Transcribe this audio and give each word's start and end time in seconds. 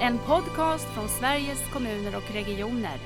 En 0.00 0.18
podcast 0.18 0.84
från 0.84 1.08
Sveriges 1.08 1.72
kommuner 1.72 2.16
och 2.16 2.34
regioner. 2.34 2.98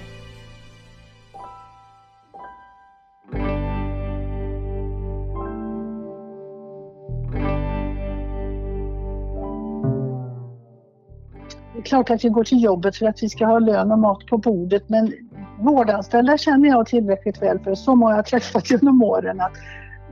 Det 11.73 11.79
är 11.79 11.83
klart 11.83 12.11
att 12.11 12.25
vi 12.25 12.29
går 12.29 12.45
till 12.45 12.63
jobbet 12.63 12.97
för 12.97 13.07
att 13.07 13.23
vi 13.23 13.29
ska 13.29 13.47
ha 13.47 13.59
lön 13.59 13.93
och 13.93 13.99
mat 13.99 14.27
på 14.27 14.39
bordet 14.39 14.89
men 14.89 15.13
vårdanställda 15.61 16.39
känner 16.39 16.69
jag 16.69 16.87
tillräckligt 16.87 17.43
väl 17.43 17.59
för, 17.59 17.75
så 17.75 17.95
många 17.95 18.17
jag 18.17 18.27
träffat 18.27 18.71
genom 18.71 19.03
åren, 19.03 19.41
att 19.41 19.53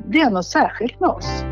det 0.07 0.21
är 0.21 0.31
något 0.31 0.47
särskilt 0.47 1.01
med 1.01 1.11
oss. 1.11 1.45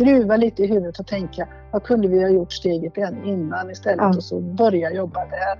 Gruva 0.00 0.36
lite 0.36 0.62
i 0.62 0.66
huvudet 0.66 0.98
och 0.98 1.06
tänka, 1.06 1.48
vad 1.72 1.82
kunde 1.82 2.08
vi 2.08 2.22
ha 2.22 2.28
gjort 2.28 2.52
steget 2.52 2.92
innan 3.24 3.70
istället 3.70 3.98
ja. 4.00 4.16
och 4.16 4.24
så 4.24 4.40
börja 4.40 4.92
jobba 4.92 5.20
där. 5.26 5.58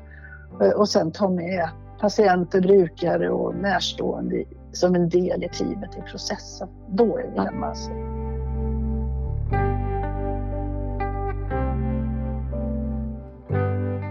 Och 0.77 0.89
sen 0.89 1.13
ta 1.13 1.29
med 1.29 1.69
patienter, 2.01 2.61
brukare 2.61 3.31
och 3.31 3.55
närstående 3.55 4.45
som 4.73 4.95
en 4.95 5.09
del 5.09 5.45
i 5.45 5.49
teamet 5.49 5.97
i 5.99 6.11
processen. 6.11 6.69
Då 6.89 7.19
är 7.19 7.31
vi 7.31 7.41
hemma. 7.41 7.67
Alltså. 7.67 7.91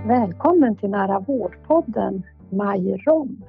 Välkommen 0.07 0.75
till 0.75 0.89
Nära 0.89 1.19
vårdpodden 1.19 2.23
Maj 2.49 2.97
Rom. 2.97 3.45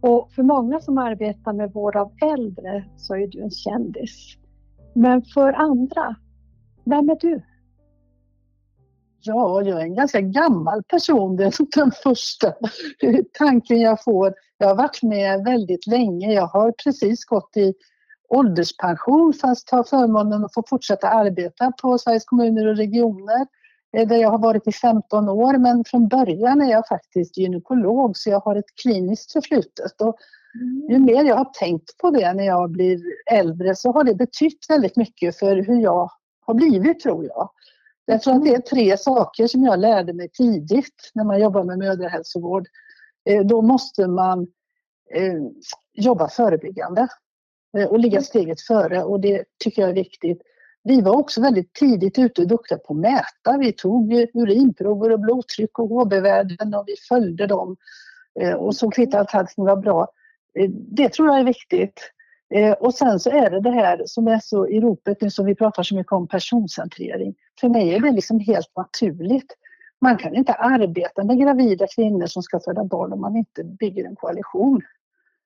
Och 0.00 0.30
för 0.32 0.42
många 0.42 0.80
som 0.80 0.98
arbetar 0.98 1.52
med 1.52 1.72
vård 1.72 1.96
av 1.96 2.12
äldre 2.22 2.84
så 2.96 3.14
är 3.14 3.26
du 3.26 3.42
en 3.42 3.50
kändis. 3.50 4.38
Men 4.96 5.22
för 5.22 5.52
andra, 5.52 6.16
vem 6.84 7.10
är 7.10 7.18
du? 7.20 7.42
Ja, 9.20 9.62
jag 9.62 9.80
är 9.80 9.84
en 9.84 9.94
ganska 9.94 10.20
gammal 10.20 10.82
person. 10.82 11.36
Det 11.36 11.44
är 11.44 11.78
den 11.80 11.92
första 12.02 12.54
tanken 13.38 13.80
jag 13.80 14.04
får. 14.04 14.34
Jag 14.58 14.68
har 14.68 14.74
varit 14.74 15.02
med 15.02 15.44
väldigt 15.44 15.86
länge. 15.86 16.32
Jag 16.32 16.46
har 16.46 16.72
precis 16.72 17.24
gått 17.24 17.56
i 17.56 17.74
ålderspension 18.28 19.32
fast 19.32 19.70
har 19.70 19.84
förmånen 19.84 20.44
att 20.44 20.54
få 20.54 20.62
fortsätta 20.68 21.08
arbeta 21.08 21.72
på 21.82 21.98
Sveriges 21.98 22.24
kommuner 22.24 22.66
och 22.66 22.76
regioner 22.76 23.46
eh, 23.96 24.08
där 24.08 24.16
jag 24.16 24.30
har 24.30 24.38
varit 24.38 24.68
i 24.68 24.72
15 24.72 25.28
år 25.28 25.58
men 25.58 25.84
från 25.84 26.08
början 26.08 26.60
är 26.60 26.70
jag 26.70 26.88
faktiskt 26.88 27.38
gynekolog 27.38 28.16
så 28.16 28.30
jag 28.30 28.40
har 28.40 28.56
ett 28.56 28.76
kliniskt 28.82 29.32
förflutet. 29.32 30.00
Och 30.00 30.16
ju 30.90 30.98
mer 30.98 31.24
jag 31.24 31.36
har 31.36 31.50
tänkt 31.54 31.98
på 31.98 32.10
det 32.10 32.32
när 32.32 32.44
jag 32.44 32.70
blir 32.70 33.00
äldre 33.32 33.74
så 33.74 33.92
har 33.92 34.04
det 34.04 34.14
betytt 34.14 34.66
väldigt 34.68 34.96
mycket 34.96 35.38
för 35.38 35.56
hur 35.56 35.80
jag 35.80 36.10
har 36.40 36.54
blivit 36.54 37.00
tror 37.00 37.24
jag. 37.24 37.50
Därför 38.06 38.30
att 38.30 38.44
det 38.44 38.54
är 38.54 38.60
tre 38.60 38.96
saker 38.96 39.46
som 39.46 39.64
jag 39.64 39.78
lärde 39.78 40.12
mig 40.12 40.28
tidigt 40.28 41.10
när 41.14 41.24
man 41.24 41.40
jobbar 41.40 41.64
med 41.64 41.78
mödrahälsovård. 41.78 42.66
Eh, 43.28 43.46
då 43.46 43.62
måste 43.62 44.06
man 44.06 44.42
eh, 45.14 45.42
jobba 45.94 46.28
förebyggande 46.28 47.08
eh, 47.78 47.86
och 47.86 47.98
ligga 47.98 48.22
steget 48.22 48.60
före 48.60 49.02
och 49.02 49.20
det 49.20 49.44
tycker 49.64 49.82
jag 49.82 49.90
är 49.90 49.94
viktigt. 49.94 50.42
Vi 50.84 51.00
var 51.00 51.16
också 51.16 51.40
väldigt 51.40 51.74
tidigt 51.74 52.18
ute 52.18 52.42
och 52.42 52.48
duktiga 52.48 52.78
på 52.78 52.92
att 52.92 53.00
mäta. 53.00 53.58
Vi 53.58 53.72
tog 53.72 54.12
urinprover 54.34 55.12
och 55.12 55.20
blodtryck 55.20 55.78
och 55.78 55.88
HB-värden 55.88 56.74
och 56.74 56.84
vi 56.86 56.94
följde 57.08 57.46
dem 57.46 57.76
och 58.56 58.76
såg 58.76 58.94
till 58.94 59.16
att 59.16 59.34
allting 59.34 59.64
var 59.64 59.76
bra. 59.76 60.08
Eh, 60.58 60.70
det 60.70 61.08
tror 61.08 61.28
jag 61.28 61.40
är 61.40 61.44
viktigt. 61.44 62.12
Eh, 62.54 62.72
och 62.72 62.94
sen 62.94 63.20
så 63.20 63.30
är 63.30 63.50
det 63.50 63.60
det 63.60 63.70
här 63.70 64.02
som 64.06 64.28
är 64.28 64.38
så 64.38 64.68
i 64.68 64.80
ropet 64.80 65.20
nu 65.20 65.30
som 65.30 65.46
vi 65.46 65.54
pratar 65.54 65.82
så 65.82 65.94
mycket 65.94 66.12
om 66.12 66.28
personcentrering. 66.28 67.34
För 67.60 67.68
mig 67.68 67.94
är 67.94 68.00
det 68.00 68.10
liksom 68.10 68.40
helt 68.40 68.76
naturligt. 68.76 69.54
Man 70.00 70.16
kan 70.16 70.34
inte 70.34 70.52
arbeta 70.52 71.24
med 71.24 71.38
gravida 71.38 71.86
kvinnor 71.86 72.26
som 72.26 72.42
ska 72.42 72.60
föda 72.60 72.84
barn 72.84 73.12
om 73.12 73.20
man 73.20 73.36
inte 73.36 73.64
bygger 73.64 74.04
en 74.04 74.16
koalition. 74.16 74.82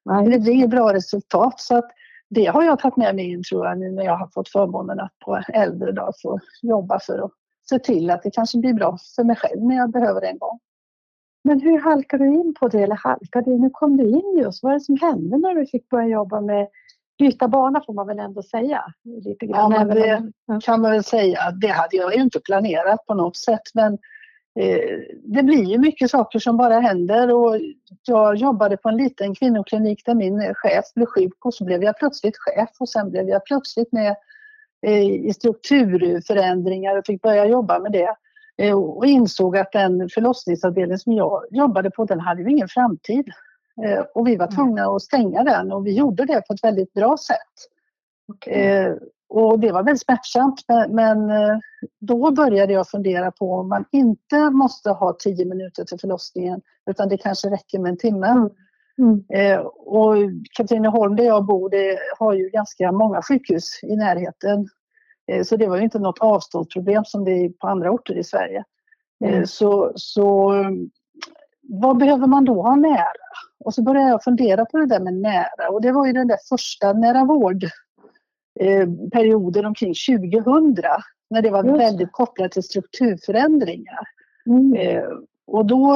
Nej. 0.05 0.29
Det 0.29 0.39
blir 0.39 0.53
inget 0.53 0.71
bra 0.71 0.95
resultat. 0.95 1.61
Så 1.61 1.77
att 1.77 1.91
det 2.29 2.47
har 2.47 2.65
jag 2.65 2.79
tagit 2.79 2.97
med 2.97 3.15
mig 3.15 3.31
in 3.33 3.43
tror 3.43 3.67
jag 3.67 3.79
nu 3.79 3.91
när 3.91 4.05
jag 4.05 4.17
har 4.17 4.29
fått 4.35 4.49
förmånen 4.49 5.01
att 5.01 5.19
på 5.19 5.43
äldre 5.49 5.93
dag 5.93 6.15
få 6.23 6.39
jobba 6.63 7.01
för 7.01 7.25
att 7.25 7.31
se 7.69 7.79
till 7.79 8.11
att 8.11 8.23
det 8.23 8.31
kanske 8.31 8.59
blir 8.59 8.73
bra 8.73 8.99
för 9.17 9.25
mig 9.25 9.37
själv 9.37 9.65
när 9.65 9.77
jag 9.77 9.91
behöver 9.91 10.21
det 10.21 10.27
en 10.27 10.39
gång. 10.39 10.59
Men 11.43 11.61
hur 11.61 11.81
halkade 11.81 12.25
du 12.25 12.35
in 12.35 12.55
på 12.61 12.69
det 12.69 12.83
eller 12.83 12.97
halkade 12.97 13.51
du? 13.51 13.59
Nu 13.59 13.71
kom 13.71 13.97
du 13.97 14.09
in 14.09 14.39
just. 14.43 14.63
Vad 14.63 14.73
är 14.73 14.75
det 14.75 14.85
som 14.85 14.97
hände 15.01 15.39
när 15.39 15.55
du 15.55 15.67
fick 15.67 15.89
börja 15.89 16.09
jobba 16.09 16.41
med 16.41 16.69
byta 17.21 17.49
bana 17.49 17.83
får 17.87 17.93
man 17.93 18.07
väl 18.07 18.19
ändå 18.19 18.43
säga. 18.43 18.85
Lite 19.05 19.47
grann. 19.47 19.73
Ja, 19.73 19.85
det 19.85 20.61
kan 20.65 20.81
man 20.81 20.91
väl 20.91 21.05
säga. 21.05 21.51
Det 21.51 21.69
hade 21.69 21.97
jag 21.97 22.15
ju 22.15 22.23
inte 22.23 22.41
planerat 22.41 23.07
på 23.07 23.15
något 23.15 23.37
sätt 23.37 23.63
men 23.75 23.93
eh, 24.61 24.99
det 25.25 25.43
blir 25.43 25.65
ju 25.65 25.79
mycket 25.79 26.11
saker 26.11 26.39
som 26.39 26.57
bara 26.57 26.81
händer 26.81 27.35
och 27.35 27.57
jag 28.07 28.37
jobbade 28.37 28.77
på 28.77 28.89
en 28.89 28.97
liten 28.97 29.35
kvinnoklinik 29.35 30.07
där 30.07 30.15
min 30.15 30.55
chef 30.55 30.85
blev 30.95 31.07
sjuk 31.07 31.45
och 31.45 31.55
så 31.55 31.65
blev 31.65 31.83
jag 31.83 31.99
plötsligt 31.99 32.37
chef 32.39 32.71
och 32.79 32.89
sen 32.89 33.11
blev 33.11 33.29
jag 33.29 33.45
plötsligt 33.45 33.93
med 33.93 34.17
eh, 34.87 35.03
i 35.03 35.33
strukturförändringar 35.35 36.99
och 36.99 37.07
fick 37.07 37.23
börja 37.23 37.47
jobba 37.47 37.79
med 37.79 37.93
det 37.93 38.15
och 38.75 39.07
insåg 39.07 39.57
att 39.57 39.73
den 39.73 40.09
förlossningsavdelning 40.09 40.99
som 40.99 41.13
jag 41.13 41.43
jobbade 41.51 41.91
på 41.91 42.05
den 42.05 42.21
hade 42.21 42.43
ju 42.43 42.51
ingen 42.51 42.69
framtid. 42.69 43.29
Eh, 43.85 44.01
och 44.15 44.27
vi 44.27 44.37
var 44.37 44.47
mm. 44.47 44.57
tvungna 44.57 44.87
att 44.87 45.03
stänga 45.03 45.45
den 45.45 45.73
och 45.73 45.87
vi 45.87 45.95
gjorde 45.95 46.25
det 46.25 46.43
på 46.47 46.55
ett 46.55 46.65
väldigt 46.65 46.93
bra 46.93 47.17
sätt. 47.17 47.37
Okay. 48.29 48.55
Eh, 48.55 48.95
och 49.29 49.59
det 49.59 49.73
var 49.73 49.83
väldigt 49.83 50.03
smärtsamt 50.03 50.65
men 50.89 51.31
eh, 51.31 51.59
då 52.01 52.31
började 52.31 52.73
jag 52.73 52.89
fundera 52.89 53.31
på 53.31 53.53
om 53.53 53.69
man 53.69 53.85
inte 53.93 54.51
måste 54.51 54.91
ha 54.91 55.17
tio 55.19 55.45
minuter 55.45 55.85
till 55.85 55.99
förlossningen 56.01 56.61
utan 56.91 57.09
det 57.09 57.17
kanske 57.17 57.51
räcker 57.51 57.79
med 57.79 57.91
en 57.91 57.99
timme. 57.99 58.27
Mm. 58.27 58.51
Mm. 58.99 59.67
Och 59.77 60.15
Katrineholm 60.57 61.17
där 61.17 61.25
jag 61.25 61.47
bor 61.47 61.71
det 61.71 61.99
har 62.19 62.35
ju 62.35 62.49
ganska 62.49 62.93
många 62.93 63.23
sjukhus 63.23 63.81
i 63.83 63.97
närheten. 63.97 64.69
Så 65.45 65.57
det 65.57 65.67
var 65.67 65.77
ju 65.77 65.83
inte 65.83 65.99
något 65.99 66.19
avståndsproblem 66.19 67.05
som 67.05 67.25
det 67.25 67.31
är 67.31 67.49
på 67.49 67.67
andra 67.67 67.91
orter 67.91 68.15
i 68.15 68.25
Sverige. 68.25 68.65
Mm. 69.25 69.47
Så, 69.47 69.93
så 69.95 70.55
vad 71.63 71.99
behöver 71.99 72.27
man 72.27 72.45
då 72.45 72.63
ha 72.63 72.77
nära? 72.77 73.05
Och 73.65 73.75
så 73.75 73.83
började 73.83 74.09
jag 74.09 74.25
fundera 74.25 74.65
på 74.65 74.79
det 74.79 74.87
där 74.87 75.01
med 75.01 75.15
nära 75.15 75.69
och 75.71 75.83
det 75.83 75.93
var 75.93 76.07
ju 76.07 76.13
den 76.13 76.29
där 76.29 76.39
första 76.49 76.93
nära 76.93 77.25
vård 77.25 77.65
eh, 78.61 78.89
perioden 79.13 79.67
omkring 79.67 79.95
2000 79.95 80.77
när 81.31 81.43
det 81.43 81.51
var 81.51 81.65
Just. 81.65 81.81
väldigt 81.81 82.13
kopplat 82.13 82.53
till 82.53 82.63
strukturförändringar. 82.63 84.05
Mm. 84.47 84.75
Eh, 84.75 85.05
och 85.47 85.67
då, 85.67 85.95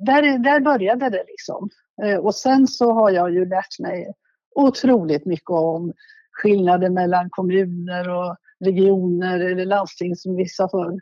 där, 0.00 0.38
där 0.38 0.60
började 0.60 1.10
det 1.10 1.24
liksom. 1.28 1.68
Eh, 2.02 2.16
och 2.16 2.34
sen 2.34 2.66
så 2.66 2.92
har 2.92 3.10
jag 3.10 3.32
ju 3.32 3.46
lärt 3.46 3.78
mig 3.78 4.12
otroligt 4.54 5.26
mycket 5.26 5.50
om 5.50 5.92
skillnader 6.34 6.90
mellan 6.90 7.30
kommuner 7.30 8.08
och 8.08 8.36
regioner 8.64 9.40
eller 9.40 9.64
landsting 9.64 10.16
som 10.16 10.36
vissa 10.36 10.68
för 10.68 10.98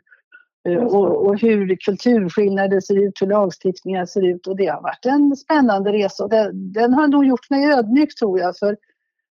eh, 0.69 0.83
och, 0.83 1.25
och, 1.25 1.39
hur 1.39 1.75
kulturskillnader 1.75 2.79
ser 2.79 3.07
ut, 3.07 3.21
hur 3.21 3.27
lagstiftningar 3.27 4.05
ser 4.05 4.25
ut 4.27 4.47
och 4.47 4.57
det 4.57 4.67
har 4.67 4.81
varit 4.81 5.05
en 5.05 5.35
spännande 5.35 5.91
resa. 5.91 6.27
Den, 6.27 6.73
den 6.73 6.93
har 6.93 7.07
nog 7.07 7.25
gjort 7.25 7.49
mig 7.49 7.73
ödmjuk 7.73 8.15
tror 8.15 8.39
jag 8.39 8.57
för 8.57 8.77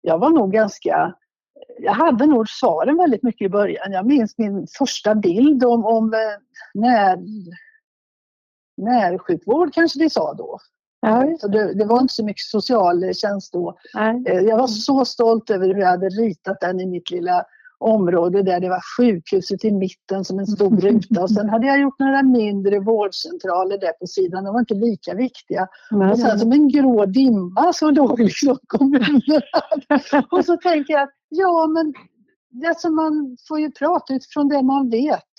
jag 0.01 0.19
var 0.19 0.31
nog 0.31 0.53
ganska 0.53 1.15
jag 1.79 1.93
hade 1.93 2.27
nog 2.27 2.49
svaren 2.49 2.97
väldigt 2.97 3.23
mycket 3.23 3.47
i 3.47 3.49
början. 3.49 3.93
Jag 3.93 4.07
minns 4.07 4.39
min 4.39 4.67
första 4.79 5.15
bild 5.15 5.65
om, 5.65 5.85
om 5.85 6.15
eh, 6.15 6.21
när, 6.75 7.19
närsjukvård 8.77 9.75
kanske 9.75 9.99
vi 9.99 10.11
sa 10.11 10.35
då. 10.35 10.59
Ja, 11.05 11.37
så 11.41 11.49
det, 11.49 11.75
det, 11.75 11.85
var 11.85 12.01
inte 12.01 12.15
så 12.15 12.25
mycket 12.25 12.45
socialtjänst 12.45 13.53
då. 13.53 13.79
Nej. 13.95 14.23
Eh, 14.27 14.41
jag 14.41 14.59
var 14.59 14.67
så 14.67 15.05
stolt 15.05 15.51
över 15.51 15.67
hur 15.67 15.81
jag 15.81 15.89
hade 15.89 16.09
ritat 16.09 16.61
den 16.61 16.81
i 16.81 16.87
mitt 16.87 17.11
lilla 17.11 17.45
område 17.79 18.43
där 18.43 18.61
det 18.61 18.69
var 18.69 18.83
sjukhuset 18.97 19.65
i 19.65 19.73
mitten 19.73 20.25
som 20.25 20.39
en 20.39 20.47
stor 20.47 20.77
ruta 20.81 21.23
och 21.23 21.31
sen 21.31 21.49
hade 21.49 21.67
jag 21.67 21.81
gjort 21.81 21.99
några 21.99 22.23
mindre 22.23 22.81
vårdcentraler 22.81 23.79
där 23.79 23.93
på 23.93 24.07
sidan. 24.07 24.45
De 24.45 24.53
var 24.53 24.61
inte 24.61 24.75
lika 24.75 25.15
viktiga. 25.15 25.69
Nej, 25.91 26.11
och 26.11 26.19
sen 26.19 26.39
som 26.39 26.53
en 26.53 26.69
grå 26.69 27.07
dimma 27.07 27.73
så 27.73 27.91
låg 27.91 28.21
liksom 28.21 28.59
kommunerna. 28.67 29.43
och 30.31 30.45
så 30.45 30.57
tänker 30.57 30.95
jag, 30.95 31.09
ja 31.29 31.67
men 31.67 31.95
alltså 32.69 32.91
man 32.91 33.37
får 33.49 33.61
ju 33.61 33.71
prata 33.71 34.15
utifrån 34.15 34.49
det 34.49 34.63
man 34.63 34.91
vet. 34.91 35.33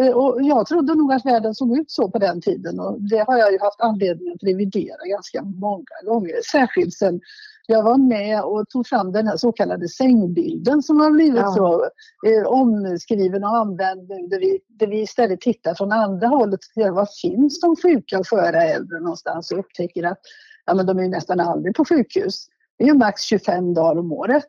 Eh, 0.00 0.12
och 0.12 0.42
jag 0.42 0.66
trodde 0.66 0.94
nog 0.94 1.12
att 1.12 1.26
världen 1.26 1.54
såg 1.54 1.78
ut 1.78 1.90
så 1.90 2.10
på 2.10 2.18
den 2.18 2.40
tiden 2.40 2.80
och 2.80 3.02
det 3.02 3.24
har 3.26 3.38
jag 3.38 3.52
ju 3.52 3.58
haft 3.58 3.80
anledning 3.80 4.32
att 4.32 4.42
revidera 4.42 5.06
ganska 5.06 5.42
många 5.42 5.84
gånger. 6.06 6.34
Särskilt 6.50 6.94
sen 6.94 7.20
jag 7.66 7.82
var 7.82 7.96
med 7.96 8.42
och 8.42 8.68
tog 8.68 8.86
fram 8.86 9.12
den 9.12 9.26
här 9.26 9.36
så 9.36 9.52
kallade 9.52 9.88
sängbilden 9.88 10.82
som 10.82 11.00
har 11.00 11.10
blivit 11.10 11.40
ja. 11.40 11.52
så 11.52 11.82
eh, 12.26 12.46
omskriven 12.46 13.44
och 13.44 13.56
använd 13.56 14.08
nu 14.08 14.26
där 14.26 14.40
vi, 14.40 14.60
där 14.68 14.86
vi 14.86 15.00
istället 15.00 15.40
tittar 15.40 15.74
från 15.74 15.92
andra 15.92 16.26
hållet. 16.26 16.60
Var 16.74 17.08
finns 17.22 17.60
de 17.60 17.76
sjuka 17.76 18.18
och 18.18 18.28
sköra 18.28 18.62
äldre 18.62 19.00
någonstans 19.00 19.52
och 19.52 19.58
upptäcker 19.58 20.04
att 20.04 20.20
ja, 20.66 20.74
men 20.74 20.86
de 20.86 20.98
är 20.98 21.08
nästan 21.08 21.40
aldrig 21.40 21.74
på 21.74 21.84
sjukhus. 21.84 22.46
Det 22.78 22.84
är 22.84 22.88
ju 22.88 22.94
max 22.94 23.22
25 23.22 23.74
dagar 23.74 24.00
om 24.00 24.12
året. 24.12 24.46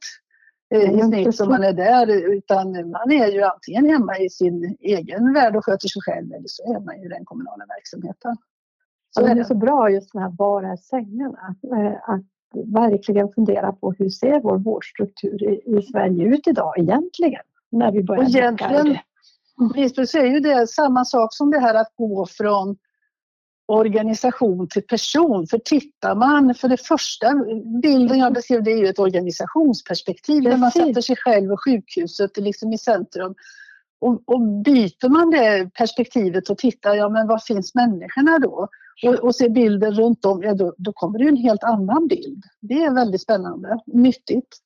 I 0.75 1.01
snitt 1.01 1.35
som 1.35 1.49
man 1.49 1.63
är 1.63 1.73
där 1.73 2.33
utan 2.33 2.71
man 2.71 3.11
är 3.11 3.27
ju 3.27 3.41
antingen 3.43 3.85
hemma 3.85 4.17
i 4.17 4.29
sin 4.29 4.77
egen 4.79 5.33
värld 5.33 5.55
och 5.55 5.65
sköter 5.65 5.87
sig 5.87 6.01
själv 6.01 6.33
eller 6.33 6.47
så 6.47 6.75
är 6.75 6.79
man 6.79 6.99
ju 6.99 7.05
i 7.05 7.09
den 7.09 7.25
kommunala 7.25 7.65
verksamheten. 7.65 8.37
Så 9.09 9.21
ja, 9.21 9.33
det 9.33 9.39
är 9.39 9.43
så 9.43 9.55
bra 9.55 9.89
just 9.89 10.13
den 10.13 10.21
här 10.21 10.33
var 10.37 10.63
är 10.63 10.75
sängarna? 10.75 11.55
Att 12.07 12.21
verkligen 12.65 13.29
fundera 13.33 13.71
på 13.71 13.91
hur 13.91 14.09
ser 14.09 14.39
vår 14.39 14.57
vårdstruktur 14.57 15.43
i, 15.43 15.77
i 15.77 15.81
Sverige 15.81 16.23
ut 16.23 16.47
idag 16.47 16.79
egentligen? 16.79 17.41
När 17.71 17.91
vi 17.91 18.03
börjar 18.03 18.23
och 18.23 18.29
egentligen, 18.29 18.97
Lisbeth 19.75 20.17
är 20.17 20.25
ju 20.25 20.39
det 20.39 20.67
samma 20.67 21.05
sak 21.05 21.33
som 21.33 21.51
det 21.51 21.59
här 21.59 21.75
att 21.75 21.95
gå 21.95 22.25
från 22.25 22.77
organisation 23.65 24.67
till 24.67 24.81
person. 24.81 25.47
För 25.47 25.57
tittar 25.57 26.15
man, 26.15 26.55
för 26.55 26.67
det 26.67 26.77
första 26.77 27.33
bilden 27.81 28.19
jag 28.19 28.33
beskrev 28.33 28.63
det 28.63 28.71
är 28.71 28.77
ju 28.77 28.87
ett 28.87 28.99
organisationsperspektiv 28.99 30.43
där 30.43 30.57
man 30.57 30.71
sätter 30.71 31.01
sig 31.01 31.15
själv 31.15 31.51
och 31.51 31.63
sjukhuset 31.63 32.37
liksom 32.37 32.73
i 32.73 32.77
centrum. 32.77 33.35
Och, 33.99 34.21
och 34.25 34.41
byter 34.41 35.09
man 35.09 35.29
det 35.29 35.73
perspektivet 35.73 36.49
och 36.49 36.57
tittar, 36.57 36.95
ja 36.95 37.09
men 37.09 37.27
var 37.27 37.37
finns 37.37 37.75
människorna 37.75 38.39
då? 38.39 38.67
Och, 39.03 39.13
och 39.13 39.35
ser 39.35 39.49
bilden 39.49 39.93
runt 39.93 40.25
om, 40.25 40.43
ja 40.43 40.53
då, 40.53 40.73
då 40.77 40.93
kommer 40.93 41.19
det 41.19 41.27
en 41.27 41.37
helt 41.37 41.63
annan 41.63 42.07
bild. 42.07 42.43
Det 42.61 42.83
är 42.83 42.93
väldigt 42.93 43.21
spännande, 43.21 43.79
nyttigt. 43.85 44.57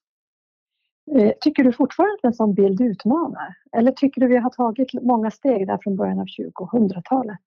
Eh, 1.16 1.32
tycker 1.42 1.64
du 1.64 1.74
fortfarande 1.74 2.14
att 2.14 2.24
en 2.24 2.34
sån 2.34 2.54
bild 2.54 2.82
utmanar? 2.82 3.56
Eller 3.72 3.92
tycker 3.92 4.22
du 4.22 4.28
vi 4.28 4.38
har 4.38 4.50
tagit 4.50 4.94
många 4.94 5.32
steg 5.32 5.68
där 5.68 5.80
från 5.84 5.96
början 5.96 6.20
av 6.20 6.26
2000-talet? 6.26 7.40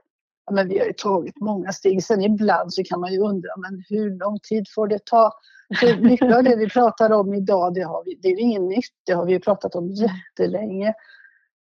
Men 0.52 0.69
vi 0.69 0.78
har 0.78 0.87
ju 0.87 0.93
tagit 0.93 1.40
många 1.40 1.72
steg. 1.72 2.04
Sen 2.04 2.22
ibland 2.22 2.75
så 2.75 2.84
kan 2.84 3.00
man 3.00 3.12
ju 3.12 3.19
undra, 3.19 3.50
men 3.56 3.84
hur 3.88 4.19
lång 4.19 4.38
tid 4.38 4.66
får 4.75 4.88
det 4.88 5.04
ta? 5.04 5.32
För 5.81 6.00
mycket 6.00 6.37
av 6.37 6.44
det 6.44 6.56
vi 6.56 6.69
pratar 6.69 7.12
om 7.12 7.34
idag, 7.34 7.75
det, 7.75 7.82
har 7.82 8.04
vi, 8.04 8.19
det 8.22 8.28
är 8.28 8.40
inget 8.40 8.62
nytt. 8.62 8.94
Det 9.06 9.12
har 9.12 9.26
vi 9.26 9.40
pratat 9.40 9.75
om 9.75 9.88
jättelänge. 9.88 10.94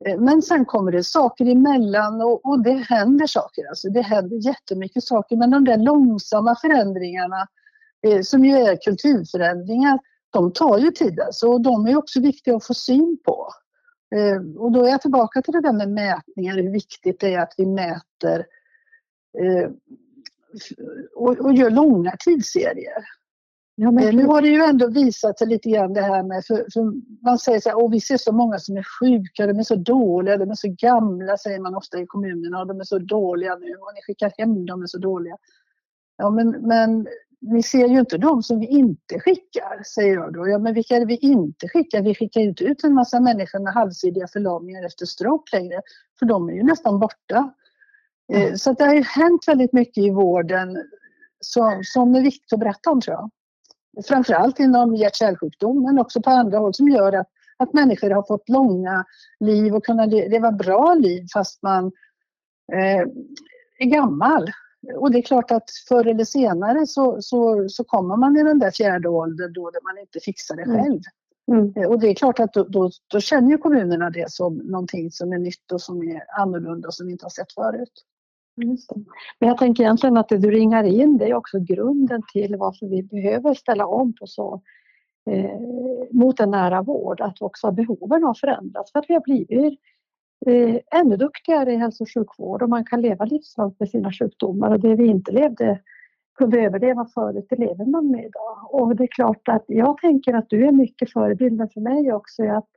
Eh, 0.06 0.19
men 0.19 0.43
sen 0.43 0.64
kommer 0.64 0.93
det 0.93 1.05
saker 1.05 1.44
emellan 1.44 2.20
och, 2.20 2.44
och 2.44 2.62
det 2.62 2.73
händer 2.73 3.26
saker. 3.26 3.69
Alltså 3.69 3.88
det 3.88 4.02
händer 4.02 4.46
jättemycket 4.46 5.05
saker. 5.05 5.37
Men 5.37 5.50
de 5.50 5.64
där 5.64 5.76
långsamma 5.76 6.56
förändringarna 6.56 7.46
eh, 8.06 8.20
som 8.20 8.44
ju 8.44 8.56
är 8.56 8.76
kulturförändringar, 8.84 9.99
de 10.32 10.52
tar 10.52 10.79
ju 10.79 10.90
tid 10.90 11.20
alltså, 11.20 11.49
och 11.49 11.61
de 11.61 11.87
är 11.87 11.96
också 11.96 12.20
viktiga 12.20 12.56
att 12.56 12.67
få 12.67 12.75
syn 12.75 13.19
på. 13.25 13.49
Eh, 14.14 14.61
och 14.62 14.73
då 14.73 14.84
är 14.84 14.90
jag 14.90 15.00
tillbaka 15.00 15.43
till 15.43 15.52
det 15.52 15.61
där 15.61 15.73
med 15.73 15.88
mätningar, 15.88 16.55
hur 16.55 16.73
viktigt 16.73 17.20
det 17.20 17.34
är 17.34 17.40
att 17.40 17.55
vi 17.56 17.67
mäter 17.67 18.46
och, 21.14 21.38
och 21.38 21.55
gör 21.55 21.70
långa 21.70 22.17
tidsserier. 22.25 23.05
Ja, 23.75 23.90
men... 23.90 24.05
Eh, 24.05 24.14
nu 24.14 24.26
har 24.26 24.43
det 24.43 24.49
ju 24.49 24.62
ändå 24.62 24.88
visat 24.88 25.38
sig 25.38 25.49
lite 25.49 25.70
grann 25.70 25.93
det 25.93 26.00
här 26.00 26.23
med, 26.23 26.44
för, 26.44 26.67
för 26.73 26.93
man 27.25 27.38
säger 27.38 27.61
så 27.61 27.69
här, 27.69 27.88
vi 27.88 28.00
ser 28.00 28.17
så 28.17 28.32
många 28.32 28.58
som 28.58 28.76
är 28.76 28.87
sjuka, 29.00 29.46
de 29.46 29.58
är 29.58 29.62
så 29.62 29.76
dåliga, 29.76 30.37
de 30.37 30.50
är 30.50 30.55
så 30.55 30.75
gamla 30.79 31.37
säger 31.37 31.61
man 31.61 31.75
ofta 31.75 32.00
i 32.00 32.06
kommunerna 32.06 32.61
och 32.61 32.67
de 32.67 32.81
är 32.81 32.84
så 32.84 32.99
dåliga 32.99 33.56
nu 33.56 33.75
och 33.75 33.93
ni 33.94 34.02
skickar 34.02 34.32
hem 34.38 34.67
dem, 34.67 34.82
är 34.82 34.87
så 34.87 34.99
dåliga. 34.99 35.37
Ja 36.17 36.31
men, 36.31 36.50
men 36.50 37.06
ni 37.40 37.62
ser 37.62 37.88
ju 37.88 37.99
inte 37.99 38.19
de 38.19 38.43
som 38.43 38.61
vi 38.61 38.67
inte 38.67 39.20
skickar, 39.20 39.82
säger 39.94 40.14
jag 40.14 40.32
då. 40.32 40.49
Ja 40.49 40.58
men 40.58 40.75
vilka 40.75 40.96
är 40.96 41.00
det 41.00 41.06
vi 41.06 41.17
inte 41.17 41.69
skickar? 41.69 42.02
Vi 42.02 42.14
skickar 42.14 42.40
ju 42.40 42.49
inte 42.49 42.64
ut 42.64 42.84
en 42.84 42.94
massa 42.94 43.20
människor 43.20 43.58
med 43.58 43.73
halvsidiga 43.73 44.26
förlamningar 44.26 44.87
efter 44.87 45.06
stroke 45.06 45.56
längre, 45.56 45.81
för 46.19 46.26
de 46.26 46.49
är 46.49 46.52
ju 46.52 46.62
nästan 46.62 46.99
borta. 46.99 47.55
Mm. 48.32 48.56
Så 48.56 48.72
det 48.72 48.84
har 48.84 48.94
ju 48.94 49.02
hänt 49.02 49.48
väldigt 49.48 49.72
mycket 49.72 50.04
i 50.04 50.10
vården 50.10 50.76
som, 51.40 51.80
som 51.84 52.14
är 52.14 52.22
viktigt 52.22 52.52
att 52.52 52.60
berätta 52.60 52.90
om 52.90 53.00
tror 53.00 53.16
jag 53.16 53.30
framförallt 54.08 54.60
inom 54.60 54.94
hjärt-kärlsjukdom 54.94 55.82
men 55.82 55.98
också 55.98 56.22
på 56.22 56.30
andra 56.30 56.58
håll 56.58 56.74
som 56.74 56.88
gör 56.88 57.12
att, 57.12 57.28
att 57.56 57.72
människor 57.72 58.10
har 58.10 58.22
fått 58.22 58.48
långa 58.48 59.04
liv 59.40 59.74
och 59.74 59.84
kunna 59.84 60.06
leva 60.06 60.52
bra 60.52 60.94
liv 60.94 61.26
fast 61.32 61.62
man 61.62 61.86
eh, 62.72 63.06
är 63.78 63.86
gammal. 63.86 64.50
Och 64.96 65.10
det 65.10 65.19
är 65.19 65.22
klart 65.22 65.50
att 65.50 65.70
förr 65.88 66.06
eller 66.06 66.24
senare 66.24 66.86
så, 66.86 67.22
så, 67.22 67.69
så 67.69 67.84
kommer 67.84 68.16
man 68.16 68.36
i 68.36 68.42
den 68.42 68.58
där 68.58 68.70
fjärde 68.70 69.08
åldern 69.08 69.52
då 69.52 69.62
man 69.62 69.98
inte 69.98 70.20
fixar 70.20 70.56
det 70.56 70.62
mm. 70.62 70.84
själv. 70.84 71.00
Mm. 71.52 71.72
Mm. 71.76 71.90
Och 71.90 72.00
det 72.00 72.08
är 72.08 72.14
klart 72.14 72.40
att 72.40 72.52
då, 72.52 72.64
då, 72.64 72.90
då 73.06 73.20
känner 73.20 73.56
kommunerna 73.56 74.10
det 74.10 74.30
som 74.30 74.56
någonting 74.56 75.10
som 75.10 75.32
är 75.32 75.38
nytt 75.38 75.72
och 75.72 75.80
som 75.80 76.02
är 76.02 76.40
annorlunda 76.40 76.88
och 76.88 76.94
som 76.94 77.06
vi 77.06 77.12
inte 77.12 77.24
har 77.24 77.30
sett 77.30 77.52
förut. 77.52 77.92
Men 78.56 79.49
jag 79.49 79.58
tänker 79.58 79.82
egentligen 79.82 80.16
att 80.16 80.28
det 80.28 80.38
du 80.38 80.50
ringar 80.50 80.84
in 80.84 81.19
det 81.19 81.31
är 81.31 81.34
också 81.34 81.58
grunden 81.58 82.22
till 82.32 82.56
varför 82.56 82.87
vi 82.87 83.02
behöver 83.02 83.54
ställa 83.54 83.87
om 83.87 84.12
på 84.20 84.26
så 84.26 84.62
eh, 85.31 85.60
mot 86.10 86.40
en 86.40 86.50
nära 86.50 86.82
vård, 86.82 87.20
att 87.20 87.43
också 87.43 87.72
behoven 87.72 88.22
har 88.22 88.34
förändrats 88.34 88.93
för 88.93 88.99
att 88.99 89.04
vi 89.08 89.14
har 89.14 89.20
blivit 89.20 89.81
eh, 90.46 91.00
ännu 91.00 91.16
duktigare 91.16 91.72
i 91.72 91.76
hälso 91.76 92.04
och 92.04 92.10
sjukvård 92.14 92.62
och 92.62 92.69
man 92.69 92.84
kan 92.84 93.00
leva 93.00 93.25
livslångt 93.25 93.81
med 93.81 93.88
sina 93.88 94.12
sjukdomar 94.12 94.70
och 94.70 94.81
det 94.81 94.94
vi 94.94 95.06
inte 95.06 95.32
levde 95.32 95.81
kunde 96.34 96.60
överleva 96.60 97.06
förut, 97.14 97.46
det 97.50 97.56
lever 97.56 97.84
man 97.84 98.10
med 98.10 98.25
idag. 98.25 98.75
Och 98.75 98.96
det 98.96 99.05
är 99.05 99.08
klart 99.08 99.48
att 99.48 99.64
jag 99.66 99.98
tänker 99.98 100.34
att 100.34 100.50
du 100.50 100.66
är 100.66 100.72
mycket 100.72 101.12
förebilden 101.12 101.69
för 101.69 101.81
mig 101.81 102.12
också 102.12 102.43
att, 102.44 102.69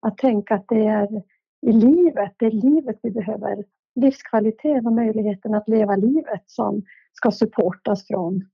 att 0.00 0.18
tänka 0.18 0.54
att 0.54 0.68
det 0.68 0.86
är 0.86 1.22
i 1.66 1.72
livet, 1.72 2.34
det 2.36 2.46
är 2.46 2.50
livet 2.50 2.98
vi 3.02 3.10
behöver 3.10 3.64
livskvaliteten 3.96 4.86
och 4.86 4.92
möjligheten 4.92 5.54
att 5.54 5.68
leva 5.68 5.96
livet 5.96 6.42
som 6.46 6.82
ska 7.12 7.30
supportas 7.30 8.06
från, 8.06 8.48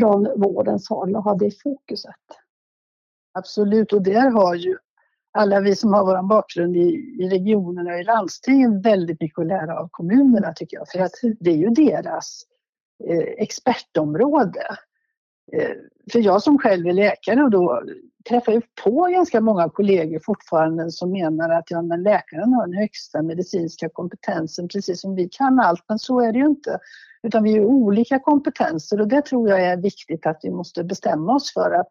från 0.00 0.40
vårdens 0.40 0.88
håll 0.88 1.16
och 1.16 1.22
ha 1.22 1.34
det 1.34 1.62
fokuset. 1.62 2.14
Absolut, 3.32 3.92
och 3.92 4.02
där 4.02 4.30
har 4.30 4.54
ju 4.54 4.76
alla 5.38 5.60
vi 5.60 5.76
som 5.76 5.92
har 5.92 6.04
vår 6.04 6.28
bakgrund 6.28 6.76
i, 6.76 7.16
i 7.20 7.28
regionerna 7.28 7.92
och 7.92 8.00
i 8.00 8.04
landstingen 8.04 8.80
väldigt 8.80 9.20
mycket 9.20 9.38
att 9.38 9.46
lära 9.46 9.78
av 9.78 9.88
kommunerna 9.90 10.52
tycker 10.52 10.76
jag. 10.76 10.88
För 10.88 10.98
att 10.98 11.12
det 11.40 11.50
är 11.50 11.56
ju 11.56 11.70
deras 11.70 12.42
eh, 13.04 13.42
expertområde. 13.42 14.62
Eh, 15.52 15.70
för 16.12 16.18
jag 16.18 16.42
som 16.42 16.58
själv 16.58 16.86
är 16.86 16.92
läkare 16.92 17.42
och 17.42 17.50
då 17.50 17.82
träffar 18.28 18.52
jag 18.52 18.62
på 18.84 19.08
ganska 19.12 19.40
många 19.40 19.68
kollegor 19.68 20.20
fortfarande 20.24 20.90
som 20.90 21.10
menar 21.10 21.50
att 21.50 21.70
ja, 21.70 21.82
men 21.82 22.02
läkaren 22.02 22.52
har 22.52 22.66
den 22.66 22.76
högsta 22.76 23.22
medicinska 23.22 23.88
kompetensen 23.88 24.68
precis 24.68 25.00
som 25.00 25.14
vi 25.14 25.28
kan 25.28 25.60
allt, 25.60 25.84
men 25.88 25.98
så 25.98 26.20
är 26.20 26.32
det 26.32 26.38
ju 26.38 26.46
inte. 26.46 26.78
Utan 27.22 27.42
vi 27.42 27.58
har 27.58 27.64
olika 27.64 28.18
kompetenser 28.18 29.00
och 29.00 29.08
det 29.08 29.22
tror 29.22 29.48
jag 29.48 29.60
är 29.60 29.76
viktigt 29.76 30.26
att 30.26 30.40
vi 30.42 30.50
måste 30.50 30.84
bestämma 30.84 31.34
oss 31.34 31.52
för 31.52 31.70
att 31.70 31.88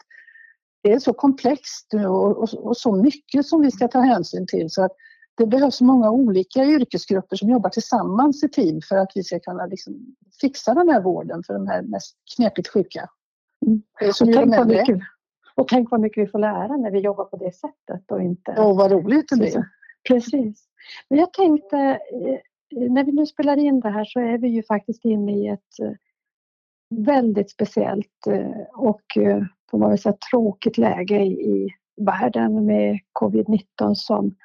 det 0.83 0.93
är 0.93 0.99
så 0.99 1.13
komplext 1.13 1.93
och, 1.93 2.65
och 2.65 2.77
så 2.77 2.95
mycket 2.95 3.45
som 3.45 3.61
vi 3.61 3.71
ska 3.71 3.87
ta 3.87 3.99
hänsyn 3.99 4.47
till 4.47 4.69
så 4.69 4.83
att 4.83 4.91
det 5.37 5.47
behövs 5.47 5.81
många 5.81 6.11
olika 6.11 6.63
yrkesgrupper 6.63 7.35
som 7.35 7.49
jobbar 7.49 7.69
tillsammans 7.69 8.43
i 8.43 8.49
team 8.49 8.81
för 8.89 8.97
att 8.97 9.11
vi 9.15 9.23
ska 9.23 9.39
kunna 9.39 9.65
liksom 9.65 10.15
fixa 10.41 10.73
den 10.73 10.89
här 10.89 11.01
vården 11.01 11.43
för 11.43 11.53
de 11.53 11.67
här 11.67 11.81
mest 11.81 12.15
knepigt 12.35 12.67
sjuka. 12.67 13.09
Mm. 13.65 13.81
Så 14.13 14.25
tänk, 14.25 14.55
vad 14.57 14.67
mycket, 14.67 14.99
och 15.55 15.67
tänk 15.67 15.91
vad 15.91 15.99
mycket 15.99 16.23
vi 16.23 16.27
får 16.27 16.39
lära 16.39 16.77
när 16.77 16.91
vi 16.91 16.99
jobbar 16.99 17.25
på 17.25 17.37
det 17.37 17.51
sättet 17.51 18.11
och 18.11 18.21
inte... 18.21 18.51
Och 18.51 18.75
vad 18.75 18.91
roligt 18.91 19.29
det 19.29 19.37
blir. 19.37 19.69
Precis. 20.07 20.67
Men 21.09 21.19
jag 21.19 21.33
tänkte, 21.33 21.77
eh, 21.77 22.39
när 22.89 23.03
vi 23.03 23.11
nu 23.11 23.25
spelar 23.25 23.57
in 23.57 23.79
det 23.79 23.89
här 23.89 24.05
så 24.05 24.19
är 24.19 24.37
vi 24.37 24.47
ju 24.47 24.63
faktiskt 24.63 25.05
inne 25.05 25.37
i 25.37 25.47
ett 25.47 25.79
eh, 25.81 25.91
väldigt 26.89 27.51
speciellt 27.51 28.27
eh, 28.27 28.61
och 28.73 29.01
man 29.79 29.89
väl 29.89 29.99
säga 29.99 30.15
tråkigt 30.31 30.77
läge 30.77 31.21
i 31.23 31.69
världen 32.01 32.65
med 32.65 32.99
covid-19 33.19 33.93
som, 33.93 34.35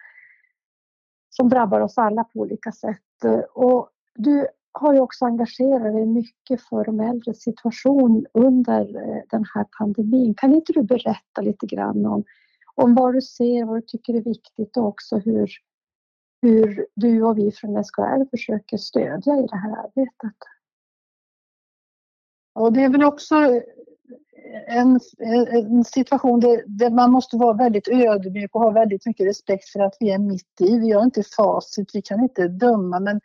som 1.31 1.49
drabbar 1.49 1.81
oss 1.81 1.99
alla 1.99 2.25
på 2.25 2.39
olika 2.39 2.73
sätt. 2.73 3.25
Och 3.55 3.91
du 4.15 4.47
har 4.73 4.95
ju 4.95 5.01
också 5.01 5.25
engagerat 5.25 5.95
dig 5.95 6.07
mycket 6.07 6.63
för 6.63 6.85
de 6.85 7.01
äldres 7.01 7.43
situation 7.43 8.27
under 8.35 8.81
eh, 8.81 9.23
den 9.31 9.45
här 9.55 9.67
pandemin. 9.79 10.35
Kan 10.35 10.55
inte 10.55 10.73
du 10.73 10.83
berätta 10.83 11.41
lite 11.41 11.67
grann 11.67 12.07
om, 12.07 12.25
om 12.75 12.95
vad 12.95 13.15
du 13.15 13.21
ser, 13.21 13.65
vad 13.65 13.77
du 13.77 13.83
tycker 13.83 14.15
är 14.15 14.23
viktigt 14.23 14.77
och 14.77 14.87
också 14.87 15.19
hur, 15.19 15.51
hur 16.43 16.87
du 16.95 17.23
och 17.23 17.39
vi 17.39 17.53
från 17.53 17.85
SKR 17.85 18.31
försöker 18.31 18.77
stödja 18.77 19.37
i 19.37 19.47
det 19.47 19.57
här 19.57 19.85
arbetet? 19.85 20.37
Och 22.55 22.73
det 22.73 22.85
är 22.85 22.89
väl 22.89 23.05
också 23.05 23.35
en, 24.67 25.01
en 25.19 25.85
situation 25.85 26.41
där, 26.41 26.65
där, 26.67 26.91
man 26.91 27.11
måste 27.13 27.37
vara 27.37 27.57
väldigt 27.57 27.89
ödmjuk 27.89 28.55
och 28.55 28.61
ha 28.61 28.71
väldigt 28.71 29.07
mycket 29.07 29.27
respekt 29.27 29.69
för 29.69 29.81
att 29.81 29.97
vi 30.01 30.11
är 30.11 30.19
mitt 30.19 30.61
i. 30.61 30.79
Vi 30.79 30.93
har 30.93 31.03
inte 31.03 31.23
facit, 31.37 31.91
vi 31.95 32.03
kan 32.03 32.23
inte 32.23 32.49
döma 32.49 33.01
men 33.01 33.21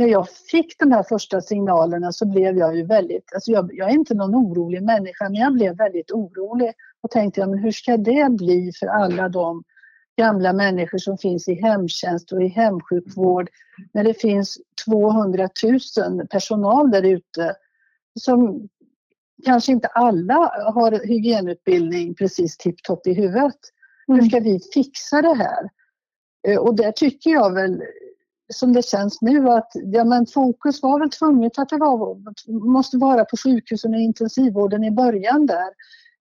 när 0.00 0.06
jag 0.06 0.28
fick 0.30 0.78
de 0.78 0.92
här 0.92 1.02
första 1.02 1.40
signalerna 1.40 2.12
så 2.12 2.26
blev 2.26 2.58
jag 2.58 2.76
ju 2.76 2.86
väldigt, 2.86 3.34
alltså 3.34 3.50
jag, 3.50 3.70
jag, 3.72 3.90
är 3.90 3.94
inte 3.94 4.14
någon 4.14 4.34
orolig 4.34 4.82
människa, 4.82 5.24
men 5.24 5.34
jag 5.34 5.54
blev 5.54 5.76
väldigt 5.76 6.10
orolig 6.10 6.72
och 7.00 7.10
tänkte, 7.10 7.40
ja, 7.40 7.46
men 7.46 7.58
hur 7.58 7.70
ska 7.70 7.96
det 7.96 8.30
bli 8.30 8.72
för 8.80 8.86
alla 8.86 9.28
de 9.28 9.62
gamla 10.18 10.52
människor 10.52 10.98
som 10.98 11.18
finns 11.18 11.48
i 11.48 11.54
hemtjänst 11.54 12.32
och 12.32 12.42
i 12.42 12.48
hemsjukvård 12.48 13.50
när 13.92 14.04
det 14.04 14.14
finns 14.14 14.58
200 14.86 15.48
000 16.08 16.26
personal 16.26 16.90
där 16.90 17.02
ute 17.02 17.54
som 18.20 18.68
kanske 19.44 19.72
inte 19.72 19.88
alla 19.88 20.34
har 20.74 21.06
hygienutbildning 21.06 22.14
precis 22.14 22.56
tipptopp 22.56 23.06
i 23.06 23.14
huvudet. 23.14 23.58
Hur 24.06 24.22
ska 24.22 24.40
vi 24.40 24.60
fixa 24.74 25.22
det 25.22 25.34
här? 25.34 25.70
Eh, 26.48 26.58
och 26.58 26.76
där 26.76 26.92
tycker 26.92 27.30
jag 27.30 27.54
väl 27.54 27.82
som 28.52 28.72
det 28.72 28.84
känns 28.84 29.22
nu 29.22 29.48
att 29.48 29.72
ja, 29.74 30.04
men 30.04 30.26
fokus 30.26 30.82
var 30.82 30.98
väl 30.98 31.10
tvunget 31.10 31.58
att 31.58 31.68
det 31.68 31.76
var, 31.76 32.16
måste 32.68 32.96
vara 32.96 33.24
på 33.24 33.36
sjukhusen 33.36 33.94
och 33.94 34.00
intensivvården 34.00 34.84
i 34.84 34.90
början 34.90 35.46
där. 35.46 35.68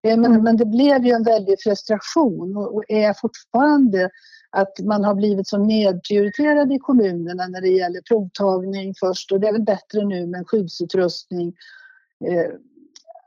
Eh, 0.03 0.17
men, 0.17 0.31
mm. 0.31 0.43
men 0.43 0.57
det 0.57 0.65
blev 0.65 1.05
ju 1.05 1.11
en 1.11 1.23
väldig 1.23 1.61
frustration 1.61 2.57
och 2.57 2.83
är 2.87 3.13
fortfarande 3.13 4.09
att 4.51 4.79
man 4.79 5.03
har 5.03 5.15
blivit 5.15 5.47
så 5.47 5.57
nedprioriterad 5.57 6.71
i 6.71 6.79
kommunerna 6.79 7.47
när 7.47 7.61
det 7.61 7.67
gäller 7.67 8.01
provtagning 8.01 8.93
först 8.99 9.31
och 9.31 9.39
det 9.39 9.47
är 9.47 9.51
väl 9.51 9.61
bättre 9.61 10.05
nu 10.05 10.27
med 10.27 10.47
skyddsutrustning. 10.47 11.47
Eh, 12.25 12.51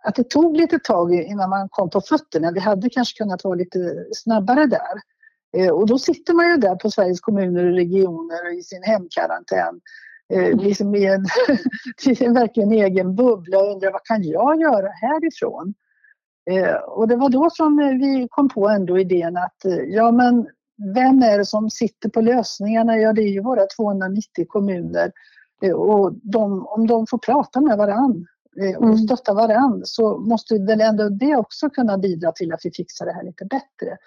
att 0.04 0.14
det 0.14 0.30
tog 0.30 0.56
lite 0.56 0.78
tag 0.78 1.14
innan 1.14 1.50
man 1.50 1.68
kom 1.68 1.90
på 1.90 2.00
fötterna. 2.00 2.50
Vi 2.50 2.60
hade 2.60 2.90
kanske 2.90 3.22
kunnat 3.22 3.44
vara 3.44 3.54
lite 3.54 4.04
snabbare 4.12 4.66
där. 4.66 5.00
Eh, 5.56 5.70
och 5.70 5.86
då 5.86 5.98
sitter 5.98 6.34
man 6.34 6.48
ju 6.48 6.56
där 6.56 6.76
på 6.76 6.90
Sveriges 6.90 7.20
kommuner 7.20 7.64
och 7.64 7.74
regioner 7.74 8.58
i 8.58 8.62
sin 8.62 8.82
hemkarantän. 8.82 9.80
Eh, 10.32 10.56
liksom 10.56 10.94
i 10.94 11.06
en, 11.06 11.26
en 12.20 12.34
verkligen 12.34 12.72
egen 12.72 13.14
bubbla 13.14 13.58
och 13.58 13.72
undrar 13.72 13.92
vad 13.92 14.04
kan 14.04 14.22
jag 14.22 14.60
göra 14.60 14.88
härifrån? 14.88 15.74
Eh, 16.50 16.74
och 16.74 17.08
det 17.08 17.16
var 17.16 17.28
då 17.28 17.50
som 17.50 17.76
vi 17.76 18.28
kom 18.30 18.48
på 18.48 18.68
ändå 18.68 18.98
idén 18.98 19.36
att 19.36 19.64
ja 19.86 20.10
men 20.10 20.46
vem 20.94 21.22
är 21.22 21.38
det 21.38 21.44
som 21.44 21.70
sitter 21.70 22.08
på 22.08 22.20
lösningarna? 22.20 22.98
Ja 22.98 23.12
det 23.12 23.22
är 23.22 23.28
ju 23.28 23.42
våra 23.42 23.66
290 23.76 24.46
kommuner. 24.48 25.12
Och 25.74 26.12
de, 26.22 26.66
om 26.66 26.86
de 26.86 27.06
får 27.06 27.18
prata 27.18 27.60
med 27.60 27.78
varann 27.78 28.26
och 28.76 28.84
mm. 28.84 28.98
stötta 28.98 29.34
varann 29.34 29.82
så 29.84 30.18
måste 30.18 30.58
väl 30.58 30.80
ändå 30.80 31.08
det 31.08 31.36
också 31.36 31.70
kunna 31.70 31.98
bidra 31.98 32.32
till 32.32 32.52
att 32.52 32.60
vi 32.64 32.70
fixar 32.70 33.06
det 33.06 33.12
här 33.12 33.24
lite 33.24 33.44
bättre. 33.44 33.98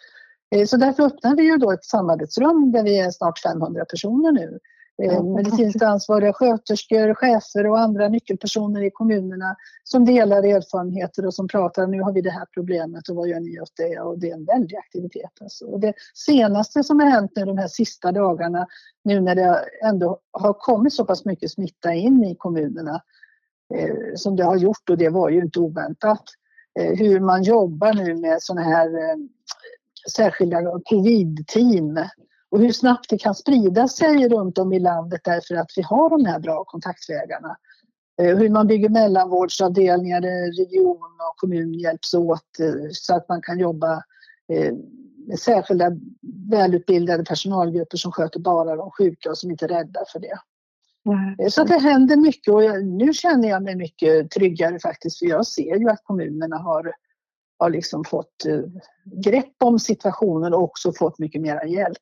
Eh, 0.56 0.66
så 0.66 0.78
därför 0.78 1.04
öppnar 1.04 1.36
vi 1.36 1.44
ju 1.44 1.58
då 1.58 1.72
ett 1.72 1.86
samarbetsrum 1.86 2.72
där 2.72 2.84
vi 2.84 3.00
är 3.00 3.12
snart 3.12 3.40
500 3.40 3.86
personer 3.86 4.32
nu. 4.32 4.60
Eh, 5.04 5.24
medicinskt 5.24 5.82
ansvariga 5.82 6.34
sköterskor, 6.34 7.14
chefer 7.14 7.68
och 7.68 7.80
andra 7.80 8.08
nyckelpersoner 8.08 8.84
i 8.84 8.92
kommunerna 8.92 9.56
som 9.84 10.06
delar 10.06 10.44
erfarenheter 10.44 11.26
och 11.26 11.34
som 11.34 11.48
pratar 11.48 11.88
nu 11.88 12.02
har 12.02 12.14
vi 12.14 12.22
det 12.22 12.30
här 12.30 12.46
problemet 12.54 13.10
och 13.10 13.16
vad 13.16 13.28
gör 13.28 13.40
ni 13.40 13.60
åt 13.60 13.72
det? 13.78 14.00
Och 14.00 14.20
det 14.20 14.30
är 14.30 14.34
en 14.34 14.46
väldig 14.46 14.76
aktivitet. 14.76 15.32
Alltså. 15.42 15.66
Och 15.66 15.80
det 15.80 15.94
senaste 16.14 16.84
som 16.84 17.00
har 17.00 17.08
hänt 17.08 17.32
nu 17.36 17.46
de 17.46 17.58
här 17.58 17.68
sista 17.68 18.12
dagarna 18.12 18.68
nu 19.04 19.22
när 19.22 19.36
det 19.36 19.66
ändå 19.84 20.20
har 20.32 20.54
kommit 20.54 20.94
så 20.94 21.06
pass 21.06 21.26
mycket 21.26 21.52
smitta 21.52 21.94
in 21.94 22.24
i 22.24 22.36
kommunerna 22.36 23.02
eh, 23.76 24.16
som 24.16 24.36
det 24.36 24.44
har 24.44 24.58
gjort 24.58 24.90
och 24.90 24.98
det 24.98 25.10
var 25.10 25.30
ju 25.30 25.42
inte 25.42 25.60
oväntat. 25.60 26.24
Eh, 26.80 26.98
hur 26.98 27.20
man 27.20 27.44
jobbar 27.44 27.94
nu 27.94 28.16
med 28.16 28.42
sådana 28.42 28.62
här 28.62 28.90
särskilda 30.12 30.62
covid-team 30.86 32.00
och 32.52 32.60
hur 32.60 32.72
snabbt 32.72 33.10
det 33.10 33.18
kan 33.18 33.36
sprida 33.36 33.88
sig 33.88 34.30
runt 34.30 34.58
om 34.58 34.74
i 34.74 34.80
landet 34.80 35.22
därför 35.24 35.56
att 35.56 35.72
vi 35.76 35.82
har 35.82 36.10
de 36.10 36.26
här 36.26 36.40
bra 36.40 36.64
kontaktvägarna. 36.64 37.58
Eh, 38.22 38.38
hur 38.38 38.50
man 38.50 38.68
bygger 38.68 38.90
mellanvårdsavdelningar 38.90 40.22
region 40.58 40.98
och 40.98 41.38
kommun 41.38 41.74
hjälps 41.74 42.14
åt 42.14 42.60
eh, 42.60 42.90
så 42.92 43.16
att 43.16 43.30
man 43.30 43.42
kan 43.42 43.60
jobba 43.60 44.04
eh, 44.54 44.74
med 45.28 45.40
särskilda 45.40 45.92
välutbildade 46.52 47.24
personalgrupper 47.24 47.98
som 47.98 48.12
sköter 48.12 48.40
bara 48.40 48.76
de 48.76 48.92
sjuka 48.92 49.30
och 49.30 49.38
som 49.38 49.52
inte 49.52 49.66
är 49.66 49.70
rädda 49.70 50.00
för 50.12 50.20
det. 50.20 50.40
Mm. 51.06 51.50
Så 51.50 51.62
att 51.62 51.68
det 51.68 51.78
händer 51.78 52.18
mycket 52.18 52.54
och 52.54 52.84
nu 52.86 53.14
känner 53.14 53.50
jag 53.50 53.64
mig 53.64 53.76
mycket 53.76 54.32
tryggare 54.32 54.80
faktiskt 54.80 55.20
för 55.20 55.26
jag 55.26 55.48
ser 55.48 55.76
ju 55.76 55.90
att 55.90 56.04
kommunerna 56.04 56.58
har 56.58 56.94
har 57.58 57.70
liksom 57.70 58.04
fått 58.04 58.46
eh, 58.46 58.62
grepp 59.24 59.56
om 59.64 59.80
situationen 59.80 60.54
och 60.54 60.64
också 60.64 60.92
fått 60.94 61.20
mycket 61.20 61.42
mera 61.42 61.66
hjälp. 61.66 61.98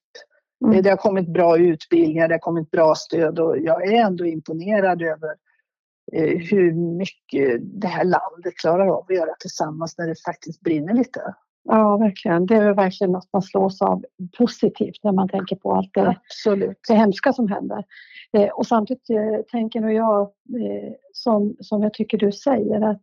Mm. 0.65 0.83
Det 0.83 0.89
har 0.89 0.97
kommit 0.97 1.27
bra 1.27 1.57
utbildningar, 1.57 2.27
det 2.27 2.33
har 2.33 2.39
kommit 2.39 2.71
bra 2.71 2.95
stöd 2.95 3.39
och 3.39 3.57
jag 3.57 3.87
är 3.87 4.05
ändå 4.05 4.25
imponerad 4.25 5.01
över 5.01 5.35
eh, 6.13 6.37
hur 6.37 6.73
mycket 6.73 7.59
det 7.61 7.87
här 7.87 8.03
landet 8.03 8.57
klarar 8.61 8.87
av 8.87 9.05
att 9.09 9.15
göra 9.15 9.33
tillsammans 9.39 9.97
när 9.97 10.07
det 10.07 10.15
faktiskt 10.25 10.61
brinner 10.61 10.93
lite. 10.93 11.35
Ja, 11.63 11.97
verkligen. 11.97 12.45
Det 12.45 12.55
är 12.55 12.73
verkligen 12.73 13.11
något 13.11 13.29
man 13.33 13.41
slås 13.41 13.81
av 13.81 14.03
positivt 14.37 15.03
när 15.03 15.11
man 15.11 15.29
tänker 15.29 15.55
på 15.55 15.73
allt 15.73 15.93
det, 15.93 16.15
Absolut. 16.25 16.79
det 16.87 16.95
hemska 16.95 17.33
som 17.33 17.47
händer. 17.47 17.83
Eh, 18.37 18.49
och 18.49 18.67
samtidigt 18.67 19.07
tänker 19.51 19.81
nog 19.81 19.93
jag, 19.93 20.31
som, 21.13 21.55
som 21.59 21.83
jag 21.83 21.93
tycker 21.93 22.17
du 22.17 22.31
säger, 22.31 22.81
att 22.81 23.01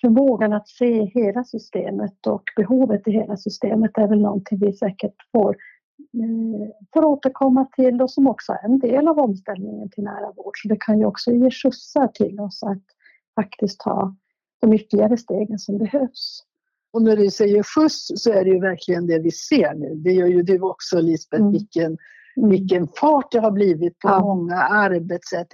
förmågan 0.00 0.52
att 0.52 0.68
se 0.68 1.04
hela 1.04 1.44
systemet 1.44 2.26
och 2.26 2.42
behovet 2.56 3.08
i 3.08 3.10
hela 3.10 3.36
systemet 3.36 3.98
är 3.98 4.08
väl 4.08 4.20
någonting 4.20 4.58
vi 4.58 4.72
säkert 4.72 5.14
får, 5.32 5.50
eh, 5.50 6.68
får 6.94 7.04
återkomma 7.04 7.64
till 7.64 8.02
och 8.02 8.10
som 8.10 8.26
också 8.26 8.52
är 8.52 8.64
en 8.64 8.78
del 8.78 9.08
av 9.08 9.18
omställningen 9.18 9.90
till 9.90 10.04
nära 10.04 10.32
vård. 10.36 10.52
Så 10.62 10.68
det 10.68 10.76
kan 10.80 10.98
ju 10.98 11.06
också 11.06 11.30
ge 11.30 11.50
skjutsar 11.50 12.08
till 12.08 12.40
oss 12.40 12.62
att 12.62 12.82
faktiskt 13.34 13.80
ta 13.80 14.16
de 14.60 14.72
ytterligare 14.72 15.16
stegen 15.16 15.58
som 15.58 15.78
behövs. 15.78 16.42
Och 16.92 17.02
när 17.02 17.16
du 17.16 17.30
säger 17.30 17.62
skjuts 17.62 18.06
så 18.16 18.32
är 18.32 18.44
det 18.44 18.50
ju 18.50 18.60
verkligen 18.60 19.06
det 19.06 19.18
vi 19.18 19.30
ser 19.30 19.74
nu. 19.74 19.94
Det 19.94 20.12
gör 20.12 20.26
ju 20.26 20.42
du 20.42 20.60
också 20.60 21.00
Lisbeth, 21.00 21.40
mm. 21.40 21.52
vilken, 21.52 21.96
mm. 22.36 22.50
vilken 22.50 22.88
fart 23.00 23.32
det 23.32 23.40
har 23.40 23.50
blivit 23.50 23.98
på 23.98 24.08
ja. 24.08 24.20
många 24.20 24.56
arbetssätt. 24.56 25.46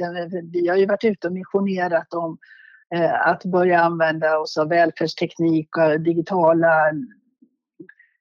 Vi 0.53 0.69
har 0.69 0.77
ju 0.77 0.87
varit 0.87 1.05
ute 1.05 1.27
och 1.27 1.33
missionerat 1.33 2.15
om 2.15 2.39
att 3.25 3.45
börja 3.45 3.81
använda 3.81 4.39
oss 4.39 4.59
av 4.59 4.69
välfärdsteknik 4.69 5.77
och 5.77 6.01
digitala 6.01 6.93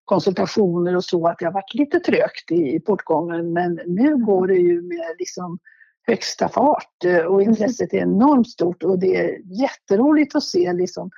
konsultationer 0.06 0.96
och 0.96 1.04
så, 1.04 1.28
att 1.28 1.40
det 1.40 1.46
har 1.46 1.52
varit 1.52 1.74
lite 1.74 2.00
trögt 2.00 2.52
i 2.52 2.80
portgången. 2.80 3.54
Men 3.54 3.80
nu 3.86 4.18
går 4.18 4.48
det 4.48 4.56
ju 4.56 4.82
med 4.82 5.16
liksom 5.20 5.60
högsta 6.08 6.50
fart 6.50 7.06
eh, 7.06 7.26
och 7.26 7.42
mm. 7.42 7.50
intresset 7.50 7.94
är 7.94 7.98
enormt 7.98 8.50
stort 8.50 8.84
och 8.84 9.00
det 9.00 9.16
är 9.16 9.62
jätteroligt 9.62 10.36
att 10.36 10.44
se 10.44 10.74
liksom 10.74 11.12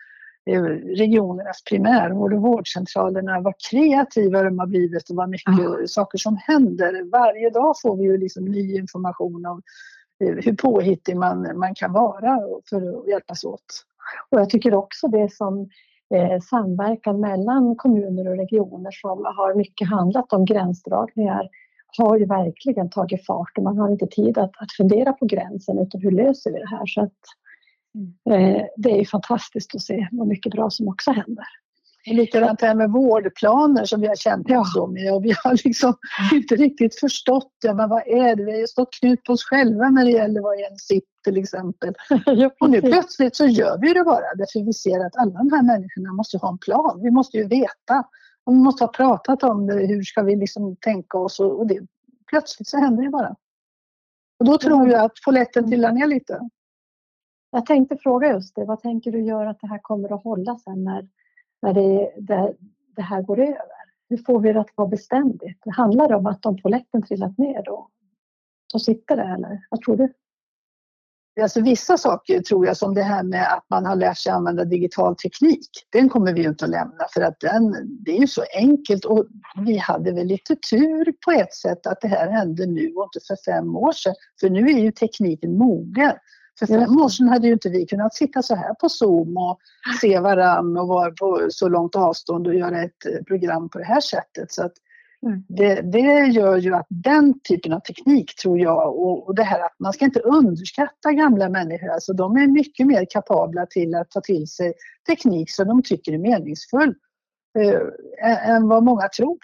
eh, 0.49 0.63
regionernas 0.63 1.63
primärvård 1.63 2.33
och 2.33 2.41
vårdcentralerna, 2.41 3.41
vad 3.41 3.53
kreativa 3.69 4.43
de 4.43 4.59
har 4.59 4.67
blivit 4.67 5.09
och 5.09 5.15
vad 5.15 5.29
mycket 5.29 5.59
mm. 5.59 5.87
saker 5.87 6.17
som 6.17 6.37
händer. 6.47 7.11
Varje 7.11 7.49
dag 7.49 7.75
får 7.81 7.97
vi 7.97 8.03
ju 8.03 8.17
liksom 8.17 8.45
ny 8.45 8.75
information 8.75 9.45
om 9.45 9.61
hur 10.19 10.55
påhittig 10.55 11.17
man, 11.17 11.59
man 11.59 11.75
kan 11.75 11.93
vara 11.93 12.39
för 12.69 12.99
att 12.99 13.07
hjälpas 13.07 13.43
åt. 13.43 13.85
Och 14.29 14.39
jag 14.39 14.49
tycker 14.49 14.73
också 14.73 15.07
det 15.07 15.33
som 15.33 15.69
eh, 16.15 16.39
samverkan 16.39 17.19
mellan 17.19 17.75
kommuner 17.75 18.29
och 18.29 18.37
regioner 18.37 18.91
som 18.91 19.25
har 19.37 19.55
mycket 19.55 19.89
handlat 19.89 20.33
om 20.33 20.45
gränsdragningar 20.45 21.49
har 21.97 22.17
ju 22.17 22.25
verkligen 22.25 22.89
tagit 22.89 23.25
fart 23.25 23.57
och 23.57 23.63
man 23.63 23.77
har 23.77 23.89
inte 23.89 24.07
tid 24.07 24.37
att, 24.37 24.51
att 24.57 24.71
fundera 24.77 25.13
på 25.13 25.25
gränsen 25.25 25.79
utan 25.79 26.01
hur 26.01 26.11
löser 26.11 26.51
vi 26.51 26.59
det 26.59 26.69
här? 26.69 26.85
Så 26.85 27.01
att, 27.01 27.19
eh, 28.29 28.65
det 28.77 28.99
är 28.99 29.05
fantastiskt 29.05 29.75
att 29.75 29.81
se 29.81 30.07
vad 30.11 30.27
mycket 30.27 30.51
bra 30.51 30.69
som 30.69 30.87
också 30.87 31.11
händer. 31.11 31.45
Likadant 32.05 32.61
här 32.61 32.75
med 32.75 32.91
vårdplaner 32.91 33.85
som 33.85 34.01
vi 34.01 34.07
har 34.07 34.15
känt 34.15 34.49
ja. 34.49 34.63
så 34.65 34.87
med 34.87 35.13
och 35.13 35.25
vi 35.25 35.33
har 35.43 35.65
liksom 35.65 35.93
inte 36.33 36.55
riktigt 36.55 36.99
förstått 36.99 37.53
ja, 37.63 37.73
men 37.73 37.89
vad 37.89 38.07
är 38.07 38.35
det. 38.35 38.43
Vi 38.43 38.59
har 38.59 38.67
stått 38.67 38.89
knut 38.99 39.23
på 39.23 39.33
oss 39.33 39.43
själva 39.43 39.89
när 39.89 40.05
det 40.05 40.11
gäller 40.11 40.41
vad 40.41 40.59
är 40.59 40.71
en 40.71 40.77
SIP 40.77 41.03
till 41.23 41.37
exempel. 41.37 41.93
och 42.59 42.69
nu 42.69 42.81
plötsligt 42.81 43.35
så 43.35 43.45
gör 43.45 43.77
vi 43.81 43.93
det 43.93 44.03
bara 44.03 44.35
därför 44.35 44.65
vi 44.65 44.73
ser 44.73 45.05
att 45.05 45.17
alla 45.17 45.31
de 45.31 45.51
här 45.51 45.63
människorna 45.63 46.13
måste 46.13 46.37
ha 46.37 46.49
en 46.49 46.57
plan. 46.57 46.99
Vi 47.03 47.11
måste 47.11 47.37
ju 47.37 47.47
veta 47.47 48.03
och 48.43 48.53
vi 48.53 48.57
måste 48.57 48.83
ha 48.83 48.91
pratat 48.91 49.43
om 49.43 49.67
det. 49.67 49.87
Hur 49.87 50.03
ska 50.03 50.21
vi 50.21 50.35
liksom 50.35 50.75
tänka 50.75 51.17
oss 51.17 51.39
och, 51.39 51.59
och 51.59 51.67
det, 51.67 51.79
plötsligt 52.29 52.67
så 52.67 52.77
händer 52.77 53.03
det 53.03 53.09
bara. 53.09 53.35
Och 54.39 54.45
då 54.45 54.57
tror 54.57 54.89
jag 54.89 55.05
att 55.05 55.13
polletten 55.25 55.67
trillar 55.67 55.91
ner 55.91 56.07
lite. 56.07 56.49
Jag 57.51 57.65
tänkte 57.65 57.97
fråga 57.97 58.27
just 58.27 58.55
det, 58.55 58.65
vad 58.65 58.81
tänker 58.81 59.11
du 59.11 59.21
göra 59.21 59.49
att 59.49 59.59
det 59.61 59.67
här 59.67 59.79
kommer 59.81 60.13
att 60.13 60.23
hålla 60.23 60.55
sen 60.55 60.83
när 60.83 61.07
när 61.63 61.73
det, 61.73 62.11
det, 62.17 62.53
det 62.95 63.01
här 63.01 63.21
går 63.21 63.39
över? 63.39 63.73
Hur 64.09 64.17
får 64.17 64.39
vi 64.39 64.53
det 64.53 64.59
att 64.59 64.69
vara 64.75 64.87
beständigt? 64.87 65.59
Det 65.63 65.71
handlar 65.71 66.13
om 66.13 66.25
att 66.25 66.45
om 66.45 66.61
polletten 66.61 67.03
trillat 67.03 67.37
ner 67.37 67.63
då, 67.63 67.89
så 68.71 68.79
sitter 68.79 69.15
det 69.15 69.23
eller 69.23 69.67
vad 69.69 69.81
tror 69.81 69.97
du? 69.97 70.13
Alltså 71.41 71.61
vissa 71.61 71.97
saker 71.97 72.41
tror 72.41 72.65
jag 72.65 72.77
som 72.77 72.93
det 72.93 73.03
här 73.03 73.23
med 73.23 73.53
att 73.53 73.65
man 73.69 73.85
har 73.85 73.95
lärt 73.95 74.17
sig 74.17 74.31
använda 74.31 74.65
digital 74.65 75.15
teknik. 75.15 75.69
Den 75.89 76.09
kommer 76.09 76.33
vi 76.33 76.43
inte 76.43 76.65
att 76.65 76.71
lämna 76.71 77.05
för 77.13 77.21
att 77.21 77.39
den, 77.39 77.75
det 78.03 78.11
är 78.11 78.19
ju 78.19 78.27
så 78.27 78.43
enkelt 78.55 79.05
och 79.05 79.27
vi 79.65 79.77
hade 79.77 80.11
väl 80.11 80.27
lite 80.27 80.55
tur 80.55 81.13
på 81.25 81.31
ett 81.31 81.53
sätt 81.53 81.87
att 81.87 82.01
det 82.01 82.07
här 82.07 82.29
hände 82.29 82.65
nu 82.65 82.93
och 82.95 83.03
inte 83.03 83.19
för 83.27 83.51
fem 83.51 83.75
år 83.75 83.91
sedan. 83.91 84.13
För 84.39 84.49
nu 84.49 84.65
är 84.65 84.79
ju 84.79 84.91
tekniken 84.91 85.57
mogen. 85.57 86.13
För 86.59 86.65
fem 86.65 86.97
år 86.97 87.09
sedan 87.09 87.27
hade 87.27 87.47
ju 87.47 87.53
inte 87.53 87.69
vi 87.69 87.85
kunnat 87.85 88.15
sitta 88.15 88.41
så 88.41 88.55
här 88.55 88.73
på 88.73 88.89
Zoom 88.89 89.37
och 89.37 89.59
se 90.01 90.19
varann 90.19 90.77
och 90.77 90.87
vara 90.87 91.11
på 91.11 91.47
så 91.49 91.69
långt 91.69 91.95
avstånd 91.95 92.47
och 92.47 92.55
göra 92.55 92.83
ett 92.83 93.05
eh, 93.05 93.23
program 93.23 93.69
på 93.69 93.77
det 93.77 93.85
här 93.85 94.01
sättet. 94.01 94.51
Så 94.51 94.63
att 94.63 94.73
mm. 95.25 95.43
det, 95.47 95.81
det 95.81 96.25
gör 96.25 96.57
ju 96.57 96.75
att 96.75 96.87
den 96.89 97.39
typen 97.39 97.73
av 97.73 97.79
teknik 97.79 98.35
tror 98.35 98.59
jag 98.59 98.95
och, 98.95 99.27
och 99.27 99.35
det 99.35 99.43
här 99.43 99.59
att 99.59 99.75
man 99.79 99.93
ska 99.93 100.05
inte 100.05 100.19
underskatta 100.19 101.11
gamla 101.11 101.49
människor. 101.49 101.89
Alltså 101.89 102.13
de 102.13 102.37
är 102.37 102.47
mycket 102.47 102.87
mer 102.87 103.05
kapabla 103.09 103.65
till 103.65 103.95
att 103.95 104.11
ta 104.11 104.21
till 104.21 104.47
sig 104.47 104.73
teknik 105.07 105.51
som 105.51 105.67
de 105.67 105.83
tycker 105.83 106.13
är 106.13 106.17
meningsfull 106.17 106.95
eh, 107.59 108.49
än 108.49 108.67
vad 108.67 108.83
många 108.83 109.07
tror. 109.07 109.37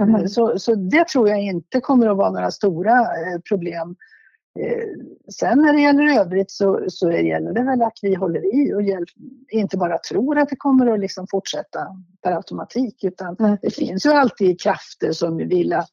Mm. 0.00 0.28
Så, 0.28 0.58
så 0.58 0.74
det 0.74 1.08
tror 1.08 1.28
jag 1.28 1.42
inte 1.42 1.80
kommer 1.80 2.08
att 2.08 2.16
vara 2.16 2.30
några 2.30 2.50
stora 2.50 3.06
problem. 3.48 3.96
Sen 5.28 5.58
när 5.58 5.72
det 5.72 5.80
gäller 5.80 6.20
övrigt 6.20 6.50
så, 6.50 6.84
så 6.88 7.12
gäller 7.12 7.52
det 7.52 7.62
väl 7.62 7.82
att 7.82 7.98
vi 8.02 8.14
håller 8.14 8.54
i 8.54 8.74
och 8.74 8.82
hjälp, 8.82 9.08
inte 9.48 9.76
bara 9.76 9.98
tror 9.98 10.38
att 10.38 10.48
det 10.48 10.56
kommer 10.56 10.86
att 10.86 11.00
liksom 11.00 11.26
fortsätta 11.30 11.86
per 12.22 12.32
automatik 12.32 13.04
utan 13.04 13.36
mm. 13.38 13.56
det 13.62 13.70
finns 13.70 14.06
ju 14.06 14.10
alltid 14.10 14.60
krafter 14.60 15.12
som 15.12 15.36
vill 15.36 15.72
att, 15.72 15.92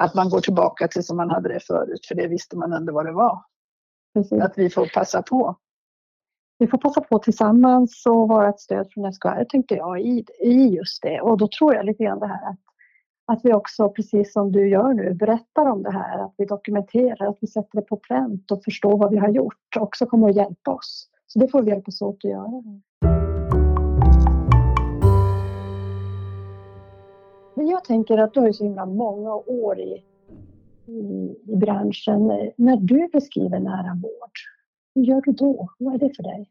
att 0.00 0.14
man 0.14 0.30
går 0.30 0.40
tillbaka 0.40 0.88
till 0.88 1.04
som 1.04 1.16
man 1.16 1.30
hade 1.30 1.48
det 1.48 1.60
förut 1.60 2.06
för 2.08 2.14
det 2.14 2.26
visste 2.26 2.56
man 2.56 2.72
ändå 2.72 2.92
vad 2.92 3.06
det 3.06 3.12
var. 3.12 3.42
Precis. 4.14 4.42
Att 4.42 4.58
vi 4.58 4.70
får 4.70 4.86
passa 4.94 5.22
på. 5.22 5.56
Vi 6.58 6.66
får 6.66 6.78
passa 6.78 7.00
på 7.00 7.18
tillsammans 7.18 8.06
och 8.06 8.28
vara 8.28 8.48
ett 8.48 8.60
stöd 8.60 8.86
från 8.90 9.12
SKR 9.12 9.44
tänkte 9.44 9.74
jag 9.74 10.00
i, 10.00 10.24
i 10.40 10.68
just 10.76 11.02
det 11.02 11.20
och 11.20 11.38
då 11.38 11.48
tror 11.48 11.74
jag 11.74 11.86
lite 11.86 12.04
grann 12.04 12.18
det 12.18 12.26
här 12.26 12.50
att 12.50 12.67
att 13.32 13.40
vi 13.44 13.52
också, 13.52 13.88
precis 13.88 14.32
som 14.32 14.52
du 14.52 14.68
gör 14.68 14.92
nu, 14.94 15.14
berättar 15.14 15.66
om 15.66 15.82
det 15.82 15.90
här, 15.90 16.24
att 16.24 16.34
vi 16.38 16.44
dokumenterar, 16.44 17.28
att 17.28 17.38
vi 17.40 17.46
sätter 17.46 17.80
det 17.80 17.82
på 17.82 17.96
pränt 17.96 18.50
och 18.50 18.64
förstår 18.64 18.98
vad 18.98 19.10
vi 19.10 19.18
har 19.18 19.28
gjort, 19.28 19.76
också 19.78 20.06
kommer 20.06 20.28
att 20.28 20.36
hjälpa 20.36 20.70
oss. 20.70 21.08
Så 21.26 21.38
det 21.38 21.48
får 21.48 21.62
vi 21.62 21.70
hjälpas 21.70 22.02
åt 22.02 22.16
att 22.24 22.30
göra. 22.30 22.62
Men 27.54 27.66
jag 27.66 27.84
tänker 27.84 28.18
att 28.18 28.34
du 28.34 28.40
har 28.40 28.52
så 28.52 28.64
himla 28.64 28.86
många 28.86 29.34
år 29.34 29.80
i, 29.80 30.04
i, 30.86 31.36
i 31.46 31.56
branschen. 31.56 32.26
När 32.56 32.76
du 32.76 33.08
beskriver 33.12 33.60
nära 33.60 33.94
vård, 34.02 34.32
hur 34.94 35.02
gör 35.02 35.20
du 35.20 35.32
då? 35.32 35.68
Vad 35.78 35.94
är 35.94 35.98
det 35.98 36.16
för 36.16 36.22
dig? 36.22 36.50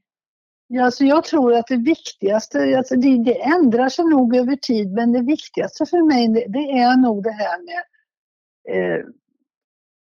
Ja, 0.67 0.86
alltså 0.86 1.03
jag 1.03 1.24
tror 1.24 1.53
att 1.53 1.67
det 1.67 1.77
viktigaste, 1.77 2.77
alltså 2.77 2.95
det, 2.95 3.24
det 3.24 3.41
ändrar 3.41 3.89
sig 3.89 4.05
nog 4.05 4.36
över 4.36 4.55
tid, 4.55 4.93
men 4.93 5.12
det 5.12 5.21
viktigaste 5.21 5.86
för 5.86 6.03
mig 6.03 6.27
det, 6.27 6.45
det 6.47 6.79
är 6.79 6.97
nog 6.97 7.24
det 7.24 7.31
här 7.31 7.59
med 7.65 7.83
eh, 8.75 9.05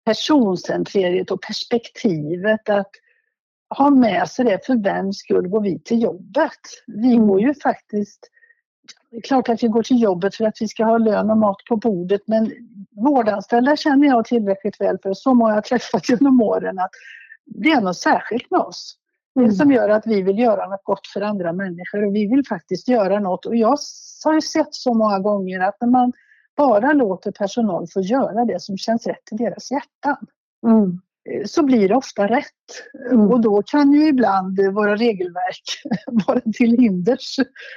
personcentreriet 0.06 1.32
och 1.32 1.42
perspektivet. 1.42 2.70
Att 2.70 2.92
ha 3.78 3.90
med 3.90 4.30
sig 4.30 4.46
det, 4.46 4.66
för 4.66 4.84
vem 4.84 5.14
skull 5.14 5.48
går 5.48 5.62
vi 5.62 5.80
till 5.80 6.02
jobbet? 6.02 6.62
Vi 6.88 7.14
mm. 7.14 7.28
går 7.28 7.42
ju 7.42 7.54
faktiskt 7.54 8.30
det 9.12 9.18
är 9.18 9.22
klart 9.22 9.50
att 9.50 9.64
vi 9.64 9.68
går 9.68 9.84
till 9.84 10.02
jobbet 10.02 10.36
för 10.36 10.46
att 10.46 10.62
vi 10.62 10.68
ska 10.68 10.86
ha 10.86 10.98
lön 10.98 11.30
och 11.30 11.38
mat 11.38 11.58
på 11.70 11.76
bordet 11.76 12.22
men 12.26 12.52
vårdanställda 12.92 13.76
känner 13.76 14.08
jag 14.08 14.26
tillräckligt 14.26 14.82
väl 14.82 14.98
för, 15.04 15.14
så 15.14 15.34
många 15.34 15.54
jag 15.54 15.64
träffat 15.64 16.10
genom 16.10 16.42
åren 16.42 16.80
att 16.80 16.92
det 17.46 17.70
är 17.70 17.82
något 17.82 17.98
särskilt 17.98 18.52
med 18.52 18.60
oss. 18.60 18.98
Mm. 19.38 19.52
som 19.52 19.72
gör 19.72 19.90
att 19.90 20.08
vi 20.08 20.22
vill 20.22 20.40
göra 20.40 20.70
något 20.70 20.84
gott 20.84 21.08
för 21.08 21.22
andra 21.22 21.54
människor 21.54 22.06
och 22.06 22.16
vi 22.16 22.28
vill 22.28 22.46
faktiskt 22.46 22.88
göra 22.88 23.20
något. 23.20 23.46
Och 23.46 23.56
jag 23.56 23.78
har 24.24 24.34
ju 24.34 24.42
sett 24.42 24.74
så 24.74 24.94
många 24.94 25.20
gånger 25.20 25.60
att 25.60 25.76
när 25.82 25.88
man 25.88 26.14
bara 26.58 26.94
låter 26.94 27.32
personal 27.32 27.88
få 27.94 28.02
göra 28.02 28.46
det 28.46 28.62
som 28.62 28.78
känns 28.78 29.08
rätt 29.08 29.32
i 29.32 29.36
deras 29.36 29.72
hjärtan 29.72 30.26
mm. 30.68 31.00
Eh, 31.30 31.46
så 31.46 31.64
blir 31.64 31.90
det 31.90 31.96
ofta 31.96 32.28
rätt. 32.28 32.46
Mm. 33.12 33.32
Och 33.32 33.42
då 33.42 33.64
kan 33.64 33.94
ju 33.94 34.08
ibland 34.08 34.60
våra 34.74 34.96
regelverk 34.96 35.64
vara 36.28 36.42
till 36.54 36.78
hinders 36.78 37.36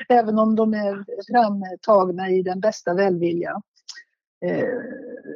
även 0.09 0.39
om 0.39 0.57
de 0.57 0.75
är 0.75 1.05
framtagna 1.33 2.31
i 2.31 2.43
den 2.43 2.61
bästa 2.61 2.95
välvilja. 2.95 3.63
Eh, 4.45 4.69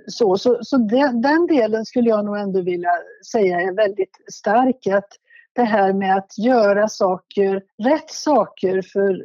så 0.07 0.37
så, 0.37 0.59
så 0.63 0.77
den, 0.79 1.21
den 1.21 1.47
delen 1.47 1.85
skulle 1.85 2.09
jag 2.09 2.25
nog 2.25 2.39
ändå 2.39 2.63
vilja 2.63 2.91
säga 3.33 3.61
är 3.61 3.73
väldigt 3.73 4.17
stark. 4.33 4.87
Att 4.87 5.09
det 5.55 5.65
här 5.65 5.93
med 5.93 6.17
att 6.17 6.39
göra 6.39 6.89
saker, 6.89 7.63
rätt 7.83 8.11
saker 8.11 8.83
för, 8.83 9.25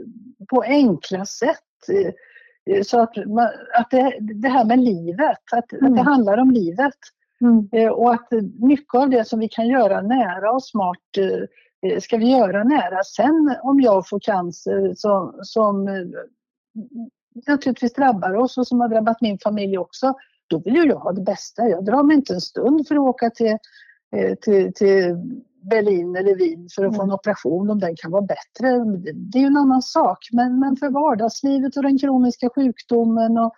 på 0.49 0.61
enkla 0.61 1.25
sätt. 1.25 1.89
Eh, 1.91 2.81
så 2.83 2.99
att, 2.99 3.17
att 3.73 3.91
det, 3.91 4.17
det 4.19 4.49
här 4.49 4.65
med 4.65 4.79
livet, 4.79 5.39
att, 5.51 5.71
mm. 5.71 5.85
att 5.85 5.97
det 5.97 6.03
handlar 6.03 6.37
om 6.37 6.51
livet. 6.51 6.93
Mm. 7.41 7.69
Eh, 7.71 7.91
och 7.91 8.13
att 8.13 8.27
mycket 8.59 8.95
av 8.95 9.09
det 9.09 9.25
som 9.25 9.39
vi 9.39 9.47
kan 9.47 9.67
göra 9.67 10.01
nära 10.01 10.51
och 10.51 10.63
smart 10.63 11.17
eh, 11.17 11.99
ska 11.99 12.17
vi 12.17 12.31
göra 12.31 12.63
nära. 12.63 13.03
Sen 13.03 13.55
om 13.63 13.81
jag 13.81 14.09
får 14.09 14.19
cancer 14.19 14.93
som, 14.95 15.39
som 15.41 15.89
naturligtvis 17.47 17.93
drabbar 17.93 18.33
oss 18.33 18.57
och 18.57 18.67
som 18.67 18.81
har 18.81 18.89
drabbat 18.89 19.21
min 19.21 19.39
familj 19.39 19.77
också, 19.77 20.13
då 20.47 20.59
vill 20.59 20.75
ju 20.75 20.85
jag 20.85 20.99
ha 20.99 21.11
det 21.11 21.21
bästa. 21.21 21.69
Jag 21.69 21.85
drar 21.85 22.03
mig 22.03 22.15
inte 22.15 22.33
en 22.33 22.41
stund 22.41 22.87
för 22.87 22.95
att 22.95 23.01
åka 23.01 23.29
till, 23.29 23.57
till, 24.41 24.73
till 24.73 25.17
Berlin 25.61 26.15
eller 26.15 26.35
Wien 26.35 26.67
för 26.75 26.85
att 26.85 26.95
få 26.95 27.01
en 27.01 27.07
mm. 27.07 27.15
operation 27.15 27.69
om 27.69 27.79
den 27.79 27.95
kan 27.95 28.11
vara 28.11 28.21
bättre. 28.21 28.85
Det 29.13 29.37
är 29.37 29.41
ju 29.41 29.47
en 29.47 29.57
annan 29.57 29.81
sak. 29.81 30.17
Men, 30.31 30.59
men 30.59 30.75
för 30.75 30.89
vardagslivet 30.89 31.77
och 31.77 31.83
den 31.83 31.97
kroniska 31.97 32.49
sjukdomen 32.55 33.37
och 33.37 33.53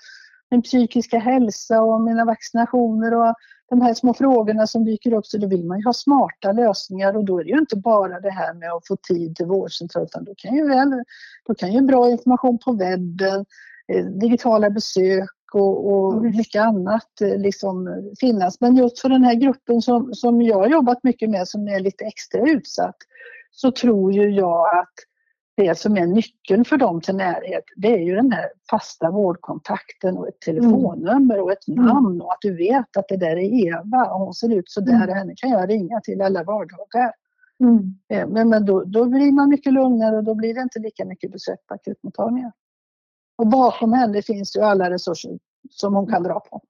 min 0.52 0.62
psykiska 0.62 1.20
hälsa 1.20 1.82
och 1.82 2.02
mina 2.02 2.26
vaccinationer 2.26 3.14
och 3.14 3.36
de 3.70 3.82
här 3.82 3.94
små 3.94 4.14
frågorna 4.14 4.68
som 4.68 4.86
dyker 4.86 5.14
upp 5.14 5.26
så 5.26 5.38
då 5.38 5.48
vill 5.48 5.66
man 5.66 5.80
ju 5.80 5.86
ha 5.86 5.94
smarta 5.94 6.52
lösningar 6.52 7.18
och 7.18 7.26
då 7.26 7.40
är 7.40 7.44
det 7.44 7.50
ju 7.50 7.60
inte 7.60 7.78
bara 7.78 8.20
det 8.20 8.32
här 8.32 8.54
med 8.54 8.72
att 8.72 8.88
få 8.88 8.96
tid 8.96 9.36
till 9.36 9.46
vårdcentral 9.46 10.04
utan 10.04 10.24
då 10.24 10.34
kan 10.38 10.56
ju, 10.56 10.68
väl, 10.68 11.04
då 11.48 11.56
kan 11.56 11.74
ju 11.74 11.82
bra 11.82 12.10
information 12.10 12.60
på 12.66 12.72
webben, 12.72 13.46
eh, 13.88 14.06
digitala 14.06 14.70
besök 14.70 15.30
och, 15.56 15.92
och 15.92 16.14
mm. 16.14 16.38
mycket 16.38 16.62
annat 16.62 17.22
eh, 17.22 17.38
liksom 17.38 18.04
finnas. 18.20 18.62
Men 18.62 18.76
just 18.76 19.00
för 19.00 19.10
den 19.10 19.24
här 19.24 19.34
gruppen 19.34 19.82
som, 19.82 20.14
som 20.14 20.42
jag 20.42 20.58
har 20.58 20.68
jobbat 20.68 21.04
mycket 21.04 21.30
med 21.30 21.48
som 21.48 21.68
är 21.68 21.80
lite 21.80 22.06
extra 22.06 22.42
utsatt 22.42 22.96
så 23.52 23.72
tror 23.72 24.14
ju 24.14 24.30
jag 24.30 24.78
att 24.80 24.94
det 25.58 25.78
som 25.78 25.98
är 25.98 26.06
nyckeln 26.06 26.66
för 26.66 26.78
dem 26.78 27.02
till 27.02 27.16
närhet 27.16 27.64
det 27.76 27.94
är 27.94 28.00
ju 28.00 28.16
den 28.16 28.32
här 28.32 28.50
fasta 28.70 29.12
vårdkontakten 29.12 30.18
och 30.18 30.28
ett 30.28 30.40
telefonnummer 30.40 31.42
och 31.42 31.52
ett 31.52 31.68
mm. 31.68 31.86
namn 31.86 32.22
och 32.22 32.32
att 32.32 32.42
du 32.42 32.56
vet 32.56 32.98
att 32.98 33.08
det 33.08 33.18
där 33.18 33.38
är 33.38 33.68
Eva 33.68 34.06
och 34.06 34.20
hon 34.20 34.34
ser 34.34 34.54
ut 34.54 34.70
så 34.70 34.82
där 34.82 35.04
mm. 35.04 35.16
henne 35.16 35.34
kan 35.36 35.50
jag 35.50 35.70
ringa 35.70 36.02
till 36.02 36.22
alla 36.22 36.44
vardagar. 36.44 37.14
Mm. 37.60 37.96
Eh, 38.10 38.28
men, 38.28 38.50
men 38.50 38.66
då, 38.66 38.84
då 38.84 39.06
blir 39.06 39.32
man 39.32 39.50
mycket 39.50 39.74
lugnare 39.74 40.18
och 40.18 40.24
då 40.24 40.36
blir 40.36 40.54
det 40.54 40.62
inte 40.62 40.80
lika 40.80 41.06
mycket 41.06 41.32
besök 41.32 41.60
på 41.68 41.74
akutmottagningen. 41.74 42.52
Och 43.42 43.48
bakom 43.48 43.94
henne 43.94 44.22
finns 44.22 44.56
ju 44.56 44.62
alla 44.62 44.90
resurser 44.90 45.32
som 45.70 45.96
hon 45.96 46.08
kan 46.08 46.24
dra 46.24 46.40
på. 46.40 46.62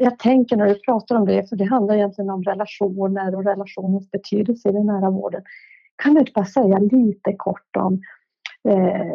Jag 0.00 0.18
tänker 0.18 0.56
när 0.56 0.66
du 0.66 0.74
pratar 0.74 1.16
om 1.16 1.26
det, 1.26 1.48
för 1.48 1.56
det 1.56 1.64
handlar 1.64 1.94
egentligen 1.94 2.30
om 2.30 2.42
relationer 2.42 3.34
och 3.34 3.44
relationens 3.44 4.10
betydelse 4.10 4.68
i 4.68 4.72
den 4.72 4.86
nära 4.86 5.10
vården. 5.10 5.42
Kan 5.96 6.14
du 6.14 6.20
inte 6.20 6.32
bara 6.34 6.44
säga 6.44 6.78
lite 6.78 7.32
kort 7.36 7.76
om 7.76 8.02
eh, 8.68 9.12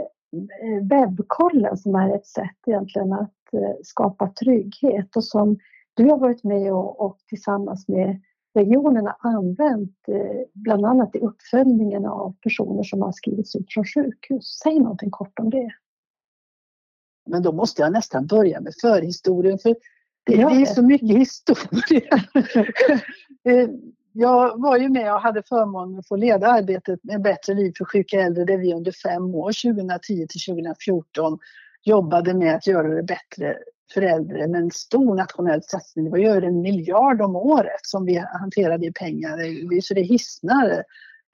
webbkollen 0.82 1.78
som 1.78 1.96
är 1.96 2.16
ett 2.16 2.28
sätt 2.28 2.58
egentligen 2.68 3.14
att 3.14 3.54
eh, 3.54 3.76
skapa 3.84 4.28
trygghet 4.28 5.16
och 5.16 5.24
som 5.24 5.58
du 5.94 6.10
har 6.10 6.18
varit 6.18 6.44
med 6.44 6.74
och, 6.74 7.02
och 7.02 7.18
tillsammans 7.28 7.88
med 7.88 8.22
regionerna 8.54 9.16
använt 9.20 9.98
eh, 10.08 10.42
bland 10.54 10.86
annat 10.86 11.16
i 11.16 11.20
uppföljningen 11.20 12.06
av 12.06 12.36
personer 12.44 12.84
som 12.84 13.02
har 13.02 13.12
skrivits 13.12 13.56
ut 13.56 13.74
från 13.74 13.86
sjukhus. 13.86 14.60
Säg 14.64 14.80
någonting 14.80 15.12
kort 15.12 15.40
om 15.40 15.50
det. 15.50 15.72
Men 17.32 17.44
då 17.44 17.52
måste 17.52 17.82
jag 17.82 17.92
nästan 17.92 18.28
börja 18.28 18.62
med 18.62 18.74
förhistorien 18.82 19.60
för 19.60 19.76
det, 20.24 20.36
det 20.36 20.42
är 20.42 20.66
så 20.66 20.82
mycket 20.82 21.18
historia. 21.18 22.24
Eh, 23.44 23.70
jag 24.14 24.62
var 24.62 24.78
ju 24.78 24.90
med 24.90 25.14
och 25.14 25.22
hade 25.22 25.44
förmånen 25.44 26.00
att 26.00 26.08
få 26.08 26.16
leda 26.16 26.48
arbetet 26.48 27.04
med 27.04 27.22
Bättre 27.22 27.54
liv 27.54 27.74
för 27.78 27.86
sjuka 27.86 28.22
äldre 28.22 28.46
där 28.46 28.58
vi 28.58 28.74
under 28.74 28.92
fem 28.92 29.36
år, 29.36 29.74
2010 29.74 30.28
till 30.28 30.42
2014, 30.56 31.40
jobbade 31.84 32.34
med 32.34 32.56
att 32.56 32.68
göra 32.68 32.88
det 32.88 33.04
bättre 33.04 33.58
för 33.94 34.02
äldre 34.02 34.48
med 34.48 34.62
en 34.62 34.72
stor 34.72 35.16
nationell 35.16 35.64
satsning. 35.64 36.06
Det 36.06 36.12
var 36.12 36.18
ju 36.18 36.28
över 36.28 36.42
en 36.42 36.62
miljard 36.62 37.22
om 37.22 37.36
året 37.36 37.82
som 37.82 38.06
vi 38.06 38.24
hanterade 38.40 38.86
i 38.86 38.92
pengar, 38.92 39.82
så 39.82 39.94
det 39.94 40.02
hissnar. 40.02 40.84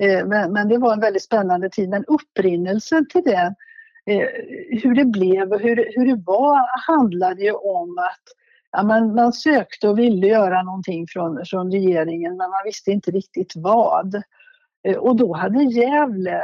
Eh, 0.03 0.25
men, 0.25 0.53
men 0.53 0.67
det 0.67 0.77
var 0.77 0.93
en 0.93 0.99
väldigt 0.99 1.23
spännande 1.23 1.69
tid. 1.69 1.89
Men 1.89 2.05
upprinnelsen 2.05 3.07
till 3.07 3.23
det 3.25 3.55
hur 4.83 4.95
det 4.95 5.05
blev 5.05 5.53
och 5.53 5.59
hur, 5.59 5.91
hur 5.95 6.05
det 6.05 6.23
var 6.25 6.87
handlade 6.87 7.43
ju 7.43 7.51
om 7.51 7.97
att 7.97 8.23
ja, 8.71 8.83
man, 8.83 9.15
man 9.15 9.33
sökte 9.33 9.89
och 9.89 9.99
ville 9.99 10.27
göra 10.27 10.63
någonting 10.63 11.05
från, 11.07 11.45
från 11.45 11.71
regeringen 11.71 12.37
men 12.37 12.49
man 12.49 12.61
visste 12.65 12.91
inte 12.91 13.11
riktigt 13.11 13.53
vad. 13.55 14.15
Eh, 14.87 14.97
och 14.97 15.15
då 15.15 15.33
hade 15.33 15.63
Gävle 15.63 16.41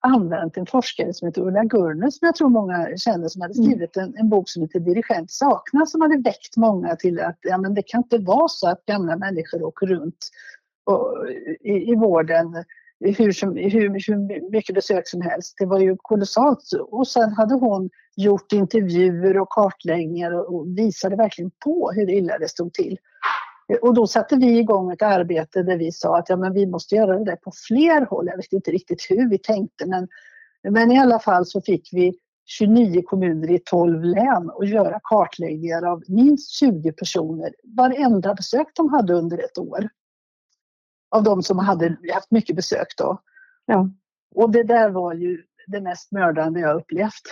använt 0.00 0.56
en 0.56 0.66
forskare 0.66 1.14
som 1.14 1.28
heter 1.28 1.42
Ulla 1.42 1.64
Gurner 1.64 2.10
som 2.10 2.26
jag 2.26 2.34
tror 2.34 2.48
många 2.48 2.96
känner 2.96 3.28
som 3.28 3.42
hade 3.42 3.54
mm. 3.54 3.64
skrivit 3.64 3.96
en, 3.96 4.14
en 4.16 4.28
bok 4.28 4.48
som 4.48 4.62
heter 4.62 4.80
Dirigent 4.80 5.30
saknas 5.30 5.92
som 5.92 6.00
hade 6.00 6.16
väckt 6.16 6.56
många 6.56 6.96
till 6.96 7.20
att 7.20 7.38
ja, 7.40 7.58
men 7.58 7.74
det 7.74 7.82
kan 7.82 8.02
inte 8.02 8.18
vara 8.18 8.48
så 8.48 8.68
att 8.68 8.84
gamla 8.84 9.16
människor 9.16 9.62
åker 9.62 9.86
runt 9.86 10.28
och, 10.84 11.28
i, 11.60 11.90
i 11.92 11.94
vården 11.94 12.64
hur, 13.02 13.32
som, 13.32 13.56
hur, 13.56 14.06
hur 14.06 14.50
mycket 14.50 14.74
besök 14.74 15.08
som 15.08 15.20
helst. 15.20 15.54
Det 15.58 15.66
var 15.66 15.80
ju 15.80 15.96
kolossalt. 15.96 16.62
Och 16.88 17.08
sen 17.08 17.32
hade 17.32 17.54
hon 17.54 17.90
gjort 18.16 18.52
intervjuer 18.52 19.38
och 19.38 19.48
kartläggningar 19.48 20.32
och, 20.32 20.54
och 20.54 20.78
visade 20.78 21.16
verkligen 21.16 21.50
på 21.64 21.92
hur 21.94 22.10
illa 22.10 22.38
det 22.38 22.48
stod 22.48 22.72
till. 22.72 22.98
Och 23.82 23.94
då 23.94 24.06
satte 24.06 24.36
vi 24.36 24.58
igång 24.58 24.92
ett 24.92 25.02
arbete 25.02 25.62
där 25.62 25.76
vi 25.76 25.92
sa 25.92 26.18
att 26.18 26.28
ja, 26.28 26.36
men 26.36 26.52
vi 26.52 26.66
måste 26.66 26.94
göra 26.94 27.18
det 27.18 27.24
där 27.24 27.36
på 27.36 27.52
fler 27.68 28.06
håll. 28.06 28.26
Jag 28.26 28.36
vet 28.36 28.52
inte 28.52 28.70
riktigt 28.70 29.06
hur 29.10 29.30
vi 29.30 29.38
tänkte 29.38 29.86
men, 29.86 30.08
men 30.70 30.92
i 30.92 30.98
alla 30.98 31.18
fall 31.18 31.46
så 31.46 31.60
fick 31.60 31.88
vi 31.92 32.12
29 32.46 33.02
kommuner 33.02 33.50
i 33.50 33.58
12 33.58 34.04
län 34.04 34.50
och 34.50 34.64
göra 34.64 35.00
kartläggningar 35.02 35.82
av 35.82 36.02
minst 36.08 36.50
20 36.50 36.92
personer 36.92 37.54
varenda 37.76 38.34
besök 38.34 38.66
de 38.74 38.88
hade 38.88 39.14
under 39.14 39.38
ett 39.38 39.58
år. 39.58 39.88
Av 41.12 41.22
de 41.22 41.42
som 41.42 41.58
hade 41.58 41.96
haft 42.14 42.30
mycket 42.30 42.56
besök 42.56 42.86
då. 42.96 43.20
Ja. 43.66 43.88
Och 44.34 44.50
det 44.50 44.62
där 44.62 44.90
var 44.90 45.14
ju 45.14 45.42
det 45.66 45.80
mest 45.80 46.12
mördande 46.12 46.60
jag 46.60 46.76
upplevt. 46.76 47.22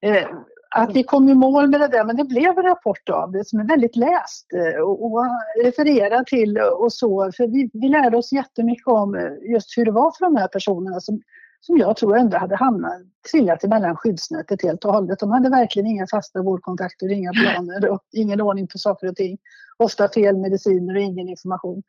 Eh, 0.00 0.28
att 0.70 0.96
vi 0.96 1.02
kom 1.02 1.28
i 1.28 1.34
mål 1.34 1.68
med 1.68 1.80
det 1.80 1.88
där, 1.88 2.04
men 2.04 2.16
det 2.16 2.24
blev 2.24 2.58
en 2.58 2.64
rapport 2.64 3.08
av 3.08 3.32
det 3.32 3.48
som 3.48 3.60
är 3.60 3.64
väldigt 3.64 3.96
läst 3.96 4.46
eh, 4.54 4.80
och, 4.80 5.04
och 5.04 5.24
refererad 5.64 6.26
till 6.26 6.58
och 6.58 6.92
så. 6.92 7.32
För 7.36 7.46
vi, 7.46 7.70
vi 7.72 7.88
lärde 7.88 8.16
oss 8.16 8.32
jättemycket 8.32 8.86
om 8.86 9.14
eh, 9.14 9.52
just 9.52 9.78
hur 9.78 9.84
det 9.84 9.90
var 9.90 10.12
för 10.18 10.24
de 10.24 10.36
här 10.36 10.48
personerna 10.48 11.00
som, 11.00 11.20
som 11.60 11.78
jag 11.78 11.96
tror 11.96 12.16
ändå 12.16 12.38
hade 12.38 12.56
hamnat, 12.56 12.92
trillat 13.30 13.64
emellan 13.64 13.96
skyddsnätet 13.96 14.62
helt 14.62 14.84
och 14.84 14.92
hållet. 14.92 15.18
De 15.18 15.30
hade 15.30 15.50
verkligen 15.50 15.86
inga 15.86 16.06
fasta 16.06 16.42
vårdkontakter, 16.42 17.12
inga 17.12 17.32
planer 17.32 17.88
och 17.88 18.02
ingen 18.12 18.40
ordning 18.40 18.66
på 18.66 18.78
saker 18.78 19.08
och 19.08 19.16
ting. 19.16 19.38
Ofta 19.76 20.08
fel 20.08 20.36
mediciner 20.36 20.96
och 20.96 21.02
ingen 21.02 21.28
information. 21.28 21.82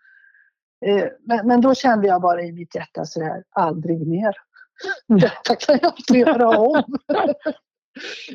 Eh, 0.85 1.05
men, 1.25 1.47
men 1.47 1.61
då 1.61 1.75
kände 1.75 2.07
jag 2.07 2.21
bara 2.21 2.41
i 2.41 2.51
mitt 2.51 2.75
hjärta 2.75 3.05
så 3.05 3.23
här, 3.23 3.43
aldrig 3.49 4.07
mer. 4.07 4.35
Detta 5.07 5.55
kan 5.55 5.79
jag 5.81 5.93
inte 5.97 6.17
göra 6.17 6.59
om. 6.59 6.83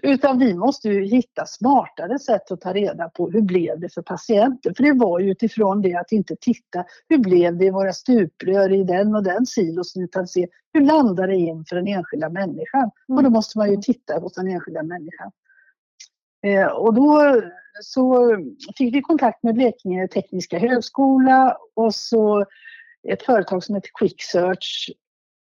Utan 0.02 0.38
vi 0.38 0.54
måste 0.54 0.88
ju 0.88 1.04
hitta 1.04 1.46
smartare 1.46 2.18
sätt 2.18 2.50
att 2.50 2.60
ta 2.60 2.72
reda 2.72 3.08
på 3.08 3.30
hur 3.30 3.40
blev 3.40 3.80
det 3.80 3.94
för 3.94 4.02
patienten. 4.02 4.74
För 4.74 4.82
det 4.82 4.92
var 4.92 5.20
ju 5.20 5.30
utifrån 5.30 5.82
det 5.82 5.94
att 5.94 6.12
inte 6.12 6.36
titta 6.40 6.84
hur 7.08 7.18
blev 7.18 7.58
det 7.58 7.64
i 7.64 7.70
våra 7.70 7.92
stuprör 7.92 8.72
i 8.72 8.84
den 8.84 9.14
och 9.14 9.22
den 9.22 9.46
silosen 9.46 10.02
utan 10.02 10.28
se 10.28 10.48
hur 10.72 10.80
landar 10.80 11.28
det 11.28 11.36
in 11.36 11.64
för 11.68 11.76
den 11.76 11.86
enskilda 11.86 12.28
människan. 12.28 12.90
Och 13.08 13.22
då 13.22 13.30
måste 13.30 13.58
man 13.58 13.70
ju 13.70 13.76
titta 13.76 14.18
hos 14.18 14.34
den 14.34 14.48
enskilda 14.48 14.82
människan. 14.82 15.30
Eh, 16.44 16.66
och 16.66 16.94
då 16.94 17.42
så 17.80 18.36
fick 18.78 18.94
vi 18.94 19.02
kontakt 19.02 19.42
med 19.42 19.54
Blekinge 19.54 20.08
Tekniska 20.08 20.58
Högskola 20.58 21.56
och 21.74 21.94
så 21.94 22.44
ett 23.08 23.22
företag 23.22 23.64
som 23.64 23.74
heter 23.74 23.90
Quick 23.98 24.22
Search 24.22 24.90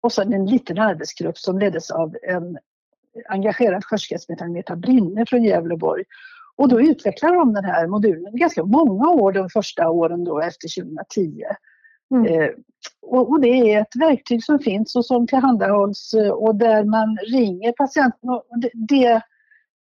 och 0.00 0.12
så 0.12 0.22
en 0.22 0.46
liten 0.46 0.78
arbetsgrupp 0.78 1.38
som 1.38 1.58
leddes 1.58 1.90
av 1.90 2.16
en 2.22 2.58
engagerad 3.28 3.84
sköterska 3.84 4.18
som 4.18 4.32
heter 4.32 4.44
Agneta 4.44 4.76
Brinne 4.76 5.26
från 5.26 5.44
Gävleborg. 5.44 6.04
Och 6.56 6.68
då 6.68 6.80
utvecklade 6.80 7.34
de 7.34 7.52
den 7.52 7.64
här 7.64 7.86
modulen 7.86 8.36
ganska 8.36 8.64
många 8.64 9.08
år 9.08 9.32
de 9.32 9.50
första 9.50 9.88
åren 9.88 10.24
då 10.24 10.40
efter 10.40 10.82
2010. 10.82 11.42
Mm. 12.10 12.26
Eh, 12.26 12.50
och, 13.02 13.30
och, 13.30 13.40
det 13.40 13.48
är 13.48 13.80
ett 13.80 13.96
verktyg 13.96 14.44
som 14.44 14.58
finns 14.58 14.96
och 14.96 15.06
som 15.06 15.26
tillhandahålls 15.26 16.14
eh, 16.14 16.30
och 16.30 16.54
där 16.54 16.84
man 16.84 17.16
ringer 17.16 17.72
patienten. 17.72 18.30
Och 18.30 18.44
det, 18.60 18.70
det, 18.74 19.22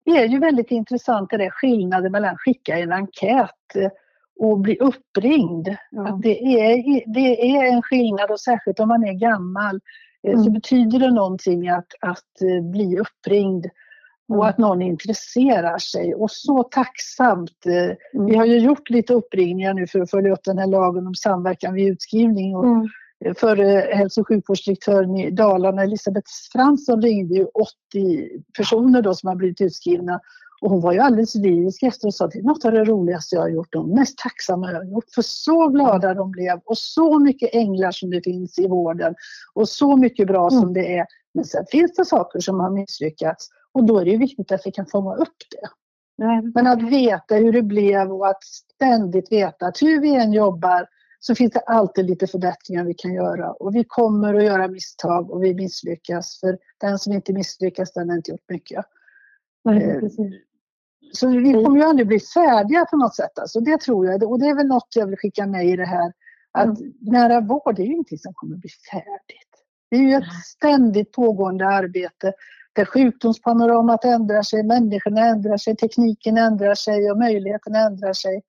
är 0.05 0.25
ju 0.25 0.39
väldigt 0.39 0.71
intressant 0.71 1.29
det 1.29 1.45
är 1.45 1.49
skillnaden 1.49 2.11
mellan 2.11 2.33
att 2.33 2.41
skicka 2.41 2.77
en 2.77 2.91
enkät 2.91 3.75
eh, 3.75 3.89
och 4.39 4.59
bli 4.59 4.77
uppringd. 4.77 5.67
Mm. 5.67 6.21
Det, 6.21 6.39
är, 6.39 7.03
det 7.13 7.55
är 7.55 7.73
en 7.73 7.81
skillnad 7.81 8.31
och 8.31 8.39
särskilt 8.39 8.79
om 8.79 8.87
man 8.87 9.03
är 9.03 9.13
gammal 9.13 9.79
Eh, 10.27 10.33
mm. 10.33 10.43
så 10.43 10.51
betyder 10.51 10.99
det 10.99 11.11
någonting 11.11 11.69
att, 11.69 11.87
att 11.99 12.41
eh, 12.41 12.63
bli 12.71 12.99
uppringd 12.99 13.65
och 14.27 14.35
mm. 14.35 14.47
att 14.47 14.57
någon 14.57 14.81
intresserar 14.81 15.77
sig. 15.77 16.15
Och 16.15 16.31
så 16.31 16.63
tacksamt. 16.63 17.65
Eh, 17.65 17.95
mm. 18.13 18.25
Vi 18.25 18.35
har 18.35 18.45
ju 18.45 18.57
gjort 18.57 18.89
lite 18.89 19.13
uppringningar 19.13 19.73
nu 19.73 19.87
för 19.87 19.99
att 19.99 20.11
följa 20.11 20.33
upp 20.33 20.43
den 20.43 20.57
här 20.57 20.67
lagen 20.67 21.07
om 21.07 21.15
samverkan 21.15 21.73
vid 21.73 21.91
utskrivning. 21.91 22.55
Och 22.55 22.65
mm. 22.65 22.87
Förre 23.37 23.95
hälso 23.95 24.21
och 24.21 24.27
sjukvårdsdirektören 24.27 25.17
i 25.17 25.31
Dalarna, 25.31 25.83
Elisabeth 25.83 26.31
Fransson, 26.51 27.01
ringde 27.01 27.35
ju 27.35 27.45
80 27.45 28.29
personer 28.57 29.01
då 29.01 29.13
som 29.13 29.27
har 29.27 29.35
blivit 29.35 29.61
utskrivna 29.61 30.19
och 30.61 30.69
hon 30.69 30.81
var 30.81 30.93
ju 30.93 30.99
alldeles 30.99 31.35
lyrisk 31.35 31.83
efter 31.83 32.07
och 32.07 32.13
sa 32.13 32.25
att 32.25 32.31
det 32.31 32.39
är 32.39 32.43
något 32.43 32.65
av 32.65 32.71
det 32.71 32.83
roligaste 32.83 33.35
jag 33.35 33.41
har 33.41 33.49
gjort, 33.49 33.73
de 33.73 33.89
mest 33.89 34.17
tacksamma 34.17 34.71
jag 34.71 34.77
har 34.77 34.85
gjort. 34.85 35.11
För 35.15 35.21
så 35.21 35.67
glada 35.67 36.13
de 36.13 36.31
blev 36.31 36.59
och 36.65 36.77
så 36.77 37.19
mycket 37.19 37.49
änglar 37.53 37.91
som 37.91 38.09
det 38.09 38.21
finns 38.21 38.59
i 38.59 38.67
vården 38.67 39.15
och 39.53 39.69
så 39.69 39.97
mycket 39.97 40.27
bra 40.27 40.49
mm. 40.49 40.61
som 40.61 40.73
det 40.73 40.97
är. 40.97 41.05
Men 41.33 41.45
sen 41.45 41.65
finns 41.71 41.95
det 41.95 42.05
saker 42.05 42.39
som 42.39 42.59
har 42.59 42.69
misslyckats 42.69 43.49
och 43.71 43.83
då 43.83 43.99
är 43.99 44.05
det 44.05 44.11
ju 44.11 44.17
viktigt 44.17 44.51
att 44.51 44.61
vi 44.65 44.71
kan 44.71 44.85
fånga 44.85 45.15
upp 45.15 45.37
det. 45.51 45.67
Nej. 46.17 46.41
Men 46.55 46.67
att 46.67 46.81
veta 46.81 47.35
hur 47.35 47.53
det 47.53 47.61
blev 47.61 48.11
och 48.11 48.27
att 48.27 48.43
ständigt 48.43 49.31
veta 49.31 49.65
att 49.65 49.81
hur 49.81 50.01
vi 50.01 50.15
än 50.15 50.33
jobbar 50.33 50.87
så 51.19 51.35
finns 51.35 51.53
det 51.53 51.59
alltid 51.59 52.05
lite 52.05 52.27
förbättringar 52.27 52.83
vi 52.83 52.93
kan 52.93 53.13
göra 53.13 53.51
och 53.51 53.75
vi 53.75 53.83
kommer 53.83 54.33
att 54.33 54.43
göra 54.43 54.67
misstag 54.67 55.31
och 55.31 55.43
vi 55.43 55.53
misslyckas 55.53 56.39
för 56.39 56.57
den 56.77 56.99
som 56.99 57.13
inte 57.13 57.33
misslyckas 57.33 57.93
den 57.93 58.09
har 58.09 58.17
inte 58.17 58.31
gjort 58.31 58.49
mycket. 58.49 58.85
Nej, 59.63 59.83
eh, 59.83 60.09
så 61.11 61.27
vi 61.27 61.53
kommer 61.53 61.77
ju 61.77 61.83
aldrig 61.83 62.07
bli 62.07 62.19
färdiga 62.19 62.85
på 62.85 62.97
något 62.97 63.15
sätt. 63.15 63.39
Alltså, 63.39 63.59
det 63.59 63.81
tror 63.81 64.05
jag. 64.05 64.23
Och 64.23 64.39
det 64.39 64.45
är 64.45 64.55
väl 64.55 64.67
något 64.67 64.87
jag 64.95 65.07
vill 65.07 65.17
skicka 65.17 65.47
med 65.47 65.65
i 65.65 65.75
det 65.75 65.85
här. 65.85 66.13
Att 66.51 66.79
mm. 66.79 66.93
nära 67.01 67.41
vård 67.41 67.79
är 67.79 67.83
ju 67.83 67.91
ingenting 67.91 68.17
som 68.17 68.33
kommer 68.33 68.55
bli 68.55 68.69
färdigt. 68.91 69.51
Det 69.89 69.95
är 69.95 70.01
ju 70.01 70.13
ett 70.13 70.33
ständigt 70.45 71.11
pågående 71.11 71.67
arbete 71.67 72.33
där 72.73 72.85
sjukdomspanoramat 72.85 74.05
ändrar 74.05 74.41
sig, 74.41 74.63
människorna 74.63 75.21
ändrar 75.25 75.57
sig, 75.57 75.75
tekniken 75.75 76.37
ändrar 76.37 76.75
sig 76.75 77.11
och 77.11 77.17
möjligheterna 77.17 77.79
ändrar 77.79 78.13
sig. 78.13 78.41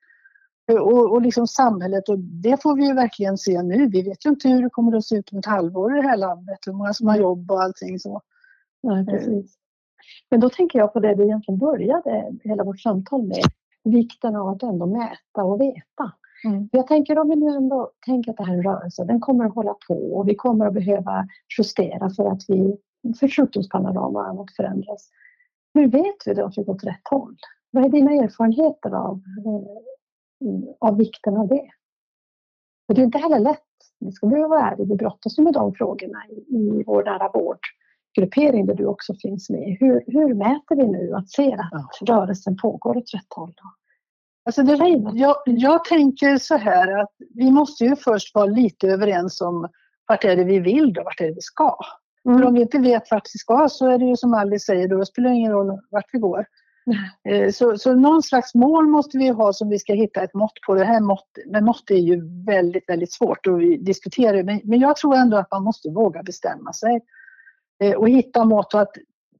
Och, 0.73 1.13
och 1.13 1.23
liksom 1.23 1.47
samhället, 1.47 2.09
och 2.09 2.19
det 2.19 2.63
får 2.63 2.77
vi 2.77 2.87
ju 2.87 2.95
verkligen 2.95 3.39
se 3.39 3.63
nu. 3.63 3.89
Vi 3.89 4.03
vet 4.03 4.27
ju 4.27 4.31
inte 4.31 4.49
hur 4.49 4.63
det 4.63 4.71
kommer 4.71 4.97
att 4.97 5.05
se 5.05 5.17
ut 5.17 5.33
om 5.33 5.39
ett 5.39 5.47
halvår 5.47 5.99
i 5.99 6.03
det 6.03 6.09
här 6.09 6.17
landet, 6.17 6.59
hur 6.67 6.73
många 6.73 6.93
som 6.93 7.09
har 7.09 7.17
jobb 7.17 7.51
och 7.51 7.63
allting 7.63 7.99
så. 7.99 8.21
Nej, 8.83 9.07
precis. 9.07 9.57
Men 10.31 10.41
då 10.41 10.49
tänker 10.51 10.79
jag 10.79 10.93
på 10.93 11.01
det 11.01 11.15
du 11.15 11.25
egentligen 11.25 11.59
började 11.59 12.33
hela 12.45 12.65
vårt 12.65 12.81
samtal 12.81 13.23
med. 13.23 13.45
Vikten 13.85 14.37
av 14.37 14.49
att 14.49 14.63
ändå 14.63 14.87
mäta 14.87 15.45
och 15.45 15.61
veta. 15.61 16.13
Mm. 16.45 16.69
Jag 16.73 16.87
tänker 16.87 17.19
om 17.19 17.29
vi 17.29 17.37
nu 17.37 17.57
ändå 17.57 17.91
tänker 18.07 18.31
att 18.31 18.37
det 18.37 18.45
här 18.45 18.53
är 18.55 18.59
en 18.59 18.63
rörelse, 18.63 19.05
den 19.05 19.21
kommer 19.21 19.45
att 19.45 19.55
hålla 19.55 19.75
på 19.89 19.95
och 19.95 20.29
vi 20.29 20.35
kommer 20.35 20.67
att 20.67 20.75
behöva 20.75 21.29
justera 21.59 22.11
för 22.11 22.31
att 22.31 22.43
vi, 22.49 22.77
för 23.21 23.29
sjukdomspanorama 23.29 24.19
och 24.19 24.29
annat 24.29 24.51
förändras. 24.57 25.11
Hur 25.75 25.87
vet 25.89 26.27
vi 26.27 26.35
då 26.35 26.45
att 26.45 26.59
vi 26.59 26.63
går 26.63 26.75
åt 26.75 26.85
rätt 26.85 27.09
håll? 27.11 27.37
Vad 27.71 27.85
är 27.85 27.89
dina 27.89 28.13
erfarenheter 28.13 28.95
av, 28.95 29.17
eh, 29.47 29.96
av 30.81 30.97
vikten 30.97 31.37
av 31.37 31.49
det? 31.49 31.71
För 32.87 32.95
det 32.95 33.01
är 33.01 33.05
inte 33.05 33.19
heller 33.19 33.39
lätt, 33.39 33.61
vi 34.01 34.13
ska 34.13 34.27
behöva 34.27 34.49
vara 34.49 34.71
ärliga, 34.71 34.89
vi 34.89 34.97
brottas 34.97 35.39
med 35.39 35.53
de 35.53 35.75
frågorna 35.75 36.19
i, 36.29 36.57
i 36.57 36.83
vår 36.87 37.05
nära 37.05 37.31
vård 37.35 37.59
gruppering 38.17 38.67
där 38.67 38.75
du 38.75 38.87
också 38.87 39.15
finns 39.15 39.51
med. 39.51 39.77
Hur, 39.81 40.05
hur 40.07 40.35
mäter 40.35 40.77
vi 40.77 40.87
nu 40.87 41.13
att 41.15 41.31
se 41.31 41.53
att 41.53 41.99
ja. 42.01 42.15
rörelsen 42.15 42.57
pågår 42.57 42.97
åt 42.97 43.15
rätt 43.15 43.35
håll? 43.37 43.55
Alltså 44.45 44.63
det, 44.63 44.75
jag, 45.15 45.37
jag 45.45 45.85
tänker 45.85 46.39
så 46.39 46.57
här 46.57 47.03
att 47.03 47.13
vi 47.35 47.51
måste 47.51 47.85
ju 47.85 47.97
först 47.97 48.35
vara 48.35 48.47
lite 48.47 48.89
överens 48.89 49.41
om 49.41 49.69
vart 50.09 50.25
är 50.25 50.37
det 50.37 50.45
vi 50.45 50.59
vill 50.59 50.99
och 50.99 51.05
vart 51.05 51.21
är 51.21 51.27
det 51.27 51.35
vi 51.35 51.41
ska. 51.41 51.77
Mm. 52.25 52.39
För 52.39 52.47
om 52.47 52.55
vi 52.55 52.61
inte 52.61 52.79
vet 52.79 53.11
vart 53.11 53.29
vi 53.35 53.39
ska 53.39 53.69
så 53.69 53.89
är 53.91 53.99
det 53.99 54.05
ju 54.05 54.17
som 54.17 54.35
Alice 54.35 54.65
säger, 54.65 54.89
då 54.89 55.05
spelar 55.05 55.31
det 55.31 55.37
ingen 55.37 55.53
roll 55.53 55.81
vart 55.91 56.11
vi 56.13 56.19
går. 56.19 56.47
Eh, 57.29 57.51
så, 57.51 57.79
så 57.79 57.95
någon 57.95 58.23
slags 58.23 58.55
mål 58.55 58.87
måste 58.87 59.19
vi 59.19 59.29
ha 59.29 59.53
som 59.53 59.69
vi 59.69 59.79
ska 59.79 59.93
hitta 59.93 60.23
ett 60.23 60.35
mått 60.35 60.61
på. 60.67 60.75
Det 60.75 60.85
här 60.85 61.01
mått, 61.01 61.39
men 61.47 61.65
mått 61.65 61.91
är 61.91 61.95
ju 61.95 62.45
väldigt, 62.45 62.89
väldigt 62.89 63.13
svårt 63.13 63.47
att 63.47 63.85
diskutera. 63.85 64.43
Men, 64.43 64.61
men 64.65 64.79
jag 64.81 64.97
tror 64.97 65.15
ändå 65.15 65.37
att 65.37 65.51
man 65.51 65.63
måste 65.63 65.91
våga 65.91 66.23
bestämma 66.23 66.73
sig. 66.73 67.01
Eh, 67.83 67.93
och 67.93 68.09
hitta 68.09 68.45
mått 68.45 68.75
och 68.75 68.81
att 68.81 68.97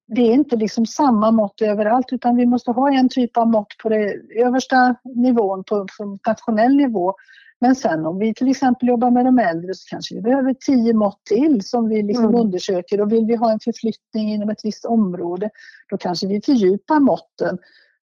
det 0.07 0.21
är 0.21 0.33
inte 0.33 0.57
liksom 0.57 0.87
samma 0.87 1.31
mått 1.31 1.63
överallt 1.63 2.13
utan 2.13 2.37
vi 2.37 2.47
måste 2.47 2.71
ha 2.71 2.93
en 2.93 3.09
typ 3.09 3.37
av 3.37 3.49
mått 3.49 3.79
på 3.83 3.89
den 3.89 4.29
översta 4.37 4.95
nivån, 5.05 5.65
på, 5.65 5.87
på 5.99 6.19
nationell 6.27 6.77
nivå. 6.77 7.15
Men 7.61 7.75
sen 7.75 8.07
om 8.07 8.19
vi 8.19 8.35
till 8.35 8.51
exempel 8.51 8.89
jobbar 8.89 9.11
med 9.11 9.25
de 9.25 9.39
äldre 9.39 9.75
så 9.75 9.89
kanske 9.91 10.15
vi 10.15 10.21
behöver 10.21 10.55
tio 10.67 10.95
mått 10.95 11.25
till 11.25 11.63
som 11.63 11.89
vi 11.89 12.03
liksom 12.03 12.25
mm. 12.25 12.41
undersöker 12.41 13.01
och 13.01 13.13
vill 13.13 13.27
vi 13.27 13.37
ha 13.37 13.53
en 13.53 13.61
förflyttning 13.61 14.35
inom 14.35 14.51
ett 14.51 14.65
visst 14.65 14.85
område 14.85 15.51
då 15.91 15.97
kanske 15.97 16.27
vi 16.27 16.41
fördjupar 16.43 17.01
måtten 17.01 17.59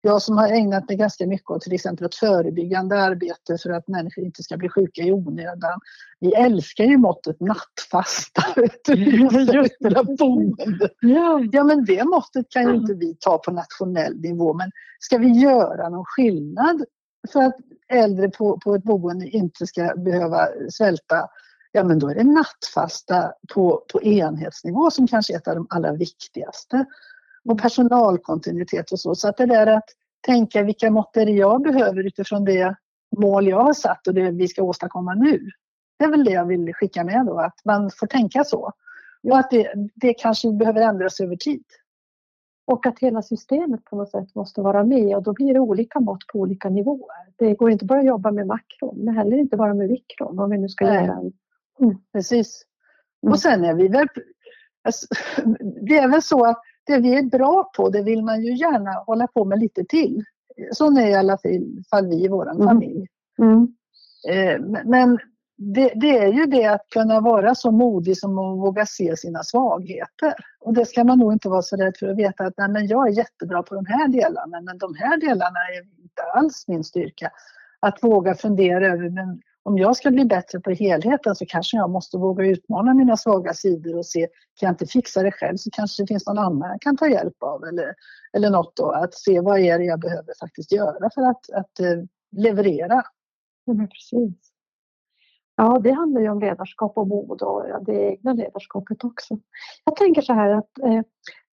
jag 0.02 0.22
som 0.22 0.38
har 0.38 0.48
ägnat 0.48 0.88
mig 0.88 0.96
ganska 0.96 1.26
mycket 1.26 1.50
åt 1.50 1.62
till 1.62 1.72
exempel 1.72 2.06
ett 2.06 2.14
förebyggande 2.14 3.02
arbete 3.02 3.58
för 3.62 3.70
att 3.70 3.88
människor 3.88 4.24
inte 4.24 4.42
ska 4.42 4.56
bli 4.56 4.68
sjuka 4.68 5.02
i 5.02 5.12
onödan. 5.12 5.80
Vi 6.20 6.34
älskar 6.34 6.84
ju 6.84 6.96
måttet 6.96 7.40
nattfasta. 7.40 8.42
ja. 11.00 11.40
ja 11.52 11.64
men 11.64 11.84
det 11.84 12.04
måttet 12.04 12.46
kan 12.50 12.68
ju 12.68 12.74
inte 12.74 12.94
vi 12.94 13.16
ta 13.20 13.38
på 13.38 13.50
nationell 13.52 14.20
nivå 14.20 14.54
men 14.54 14.70
ska 14.98 15.18
vi 15.18 15.28
göra 15.28 15.88
någon 15.88 16.04
skillnad 16.04 16.84
för 17.32 17.42
att 17.42 17.56
äldre 17.88 18.28
på, 18.28 18.58
på 18.58 18.74
ett 18.74 18.82
boende 18.82 19.28
inte 19.28 19.66
ska 19.66 19.94
behöva 19.96 20.48
svälta 20.70 21.28
ja 21.72 21.84
men 21.84 21.98
då 21.98 22.08
är 22.08 22.14
det 22.14 22.24
nattfasta 22.24 23.32
på, 23.54 23.84
på 23.92 24.02
enhetsnivå 24.02 24.90
som 24.90 25.06
kanske 25.06 25.32
är 25.32 25.36
ett 25.36 25.48
av 25.48 25.54
de 25.54 25.66
allra 25.70 25.92
viktigaste 25.92 26.84
och 27.44 27.60
personalkontinuitet 27.60 28.92
och 28.92 29.00
så. 29.00 29.14
Så 29.14 29.28
att 29.28 29.36
det 29.36 29.46
där 29.46 29.66
att 29.66 29.88
tänka 30.20 30.62
vilka 30.62 30.90
mått 30.90 31.16
är 31.16 31.26
jag 31.26 31.62
behöver 31.62 32.06
utifrån 32.06 32.44
det 32.44 32.76
mål 33.16 33.48
jag 33.48 33.62
har 33.62 33.72
satt 33.72 34.06
och 34.06 34.14
det 34.14 34.30
vi 34.30 34.48
ska 34.48 34.62
åstadkomma 34.62 35.14
nu. 35.14 35.50
Det 35.98 36.04
är 36.04 36.08
väl 36.08 36.24
det 36.24 36.30
jag 36.30 36.46
vill 36.46 36.74
skicka 36.74 37.04
med 37.04 37.26
då, 37.26 37.38
att 37.40 37.64
man 37.64 37.90
får 37.90 38.06
tänka 38.06 38.44
så. 38.44 38.72
Och 39.30 39.38
att 39.38 39.50
det, 39.50 39.72
det 39.94 40.14
kanske 40.14 40.52
behöver 40.52 40.80
ändras 40.80 41.20
över 41.20 41.36
tid. 41.36 41.64
Och 42.70 42.86
att 42.86 42.98
hela 42.98 43.22
systemet 43.22 43.84
på 43.84 43.96
något 43.96 44.10
sätt 44.10 44.34
måste 44.34 44.60
vara 44.60 44.84
med 44.84 45.16
och 45.16 45.22
då 45.22 45.32
blir 45.32 45.54
det 45.54 45.60
olika 45.60 46.00
mått 46.00 46.26
på 46.32 46.38
olika 46.38 46.68
nivåer. 46.68 47.32
Det 47.36 47.54
går 47.54 47.70
inte 47.70 47.84
bara 47.84 47.98
att 47.98 48.06
jobba 48.06 48.30
med 48.30 48.46
makron, 48.46 48.96
men 49.04 49.16
heller 49.16 49.36
inte 49.36 49.56
bara 49.56 49.74
med 49.74 49.90
mikron 49.90 50.38
om 50.38 50.50
vi 50.50 50.58
nu 50.58 50.68
ska 50.68 50.84
Nej. 50.84 50.94
göra 50.94 51.16
en... 51.16 51.32
Mm. 51.80 51.98
Precis. 52.12 52.62
Mm. 53.22 53.32
Och 53.32 53.38
sen 53.38 53.64
är 53.64 53.74
vi 53.74 53.88
väl... 53.88 54.06
Alltså, 54.84 55.06
det 55.86 55.98
är 55.98 56.08
väl 56.08 56.22
så 56.22 56.44
att 56.44 56.62
det 56.86 56.98
vi 56.98 57.14
är 57.18 57.22
bra 57.22 57.70
på, 57.76 57.88
det 57.88 58.02
vill 58.02 58.22
man 58.24 58.42
ju 58.42 58.56
gärna 58.56 58.90
hålla 59.06 59.26
på 59.26 59.44
med 59.44 59.58
lite 59.60 59.84
till. 59.84 60.24
Så 60.72 60.98
är 60.98 61.06
i 61.06 61.14
alla 61.14 61.38
fall 61.90 62.06
vi 62.06 62.24
i 62.24 62.28
vår 62.28 62.50
Mm. 62.50 62.66
familj. 62.66 63.06
Mm. 63.38 63.74
Eh, 64.28 64.82
Men 64.84 65.18
det, 65.62 65.92
det 65.94 66.18
är 66.18 66.32
ju 66.32 66.46
det 66.46 66.66
att 66.66 66.86
kunna 66.90 67.20
vara 67.20 67.54
så 67.54 67.70
modig 67.70 68.18
som 68.18 68.38
att 68.38 68.58
våga 68.58 68.86
se 68.86 69.16
sina 69.16 69.42
svagheter. 69.42 70.34
Och 70.60 70.74
det 70.74 70.86
ska 70.86 71.04
man 71.04 71.18
nog 71.18 71.32
inte 71.32 71.48
vara 71.48 71.62
så 71.62 71.76
rädd 71.76 71.96
för 71.98 72.08
att 72.08 72.16
veta 72.16 72.44
att 72.44 72.54
nej, 72.58 72.68
men 72.68 72.86
jag 72.86 73.08
är 73.08 73.12
jättebra 73.12 73.62
på 73.62 73.74
de 73.74 73.86
här 73.86 74.08
delarna 74.08 74.60
men 74.60 74.78
de 74.78 74.94
här 74.94 75.20
delarna 75.20 75.58
är 75.58 76.02
inte 76.02 76.22
alls 76.34 76.64
min 76.68 76.84
styrka. 76.84 77.30
Att 77.80 78.02
våga 78.02 78.34
fundera 78.34 78.86
över 78.86 79.08
men 79.08 79.40
om 79.62 79.78
jag 79.78 79.96
ska 79.96 80.10
bli 80.10 80.24
bättre 80.24 80.60
på 80.60 80.70
helheten 80.70 81.36
så 81.36 81.46
kanske 81.46 81.76
jag 81.76 81.90
måste 81.90 82.16
våga 82.16 82.44
utmana 82.44 82.94
mina 82.94 83.16
svaga 83.16 83.54
sidor 83.54 83.98
och 83.98 84.06
se 84.06 84.20
kan 84.60 84.66
jag 84.66 84.72
inte 84.72 84.86
fixa 84.86 85.22
det 85.22 85.32
själv 85.32 85.56
så 85.56 85.70
kanske 85.72 86.02
det 86.02 86.06
finns 86.06 86.26
någon 86.26 86.38
annan 86.38 86.70
jag 86.70 86.80
kan 86.80 86.96
ta 86.96 87.08
hjälp 87.08 87.42
av 87.42 87.64
eller, 87.64 87.94
eller 88.32 88.50
något 88.50 88.76
då. 88.76 88.90
Att 88.90 89.14
se 89.14 89.40
vad 89.40 89.58
är 89.58 89.78
det 89.78 89.84
jag 89.84 90.00
behöver 90.00 90.34
faktiskt 90.40 90.72
göra 90.72 91.10
för 91.14 91.22
att, 91.22 91.50
att 91.50 91.80
eh, 91.80 92.04
leverera. 92.36 93.02
Ja, 93.64 93.74
precis. 93.74 94.49
Ja, 95.60 95.78
det 95.78 95.90
handlar 95.90 96.20
ju 96.20 96.28
om 96.28 96.40
ledarskap 96.40 96.98
och 96.98 97.08
mod 97.08 97.42
och 97.42 97.84
det 97.86 97.92
egna 97.92 98.32
ledarskapet 98.32 99.04
också. 99.04 99.38
Jag 99.84 99.96
tänker 99.96 100.22
så 100.22 100.32
här 100.32 100.50
att 100.50 100.78
eh, 100.82 101.02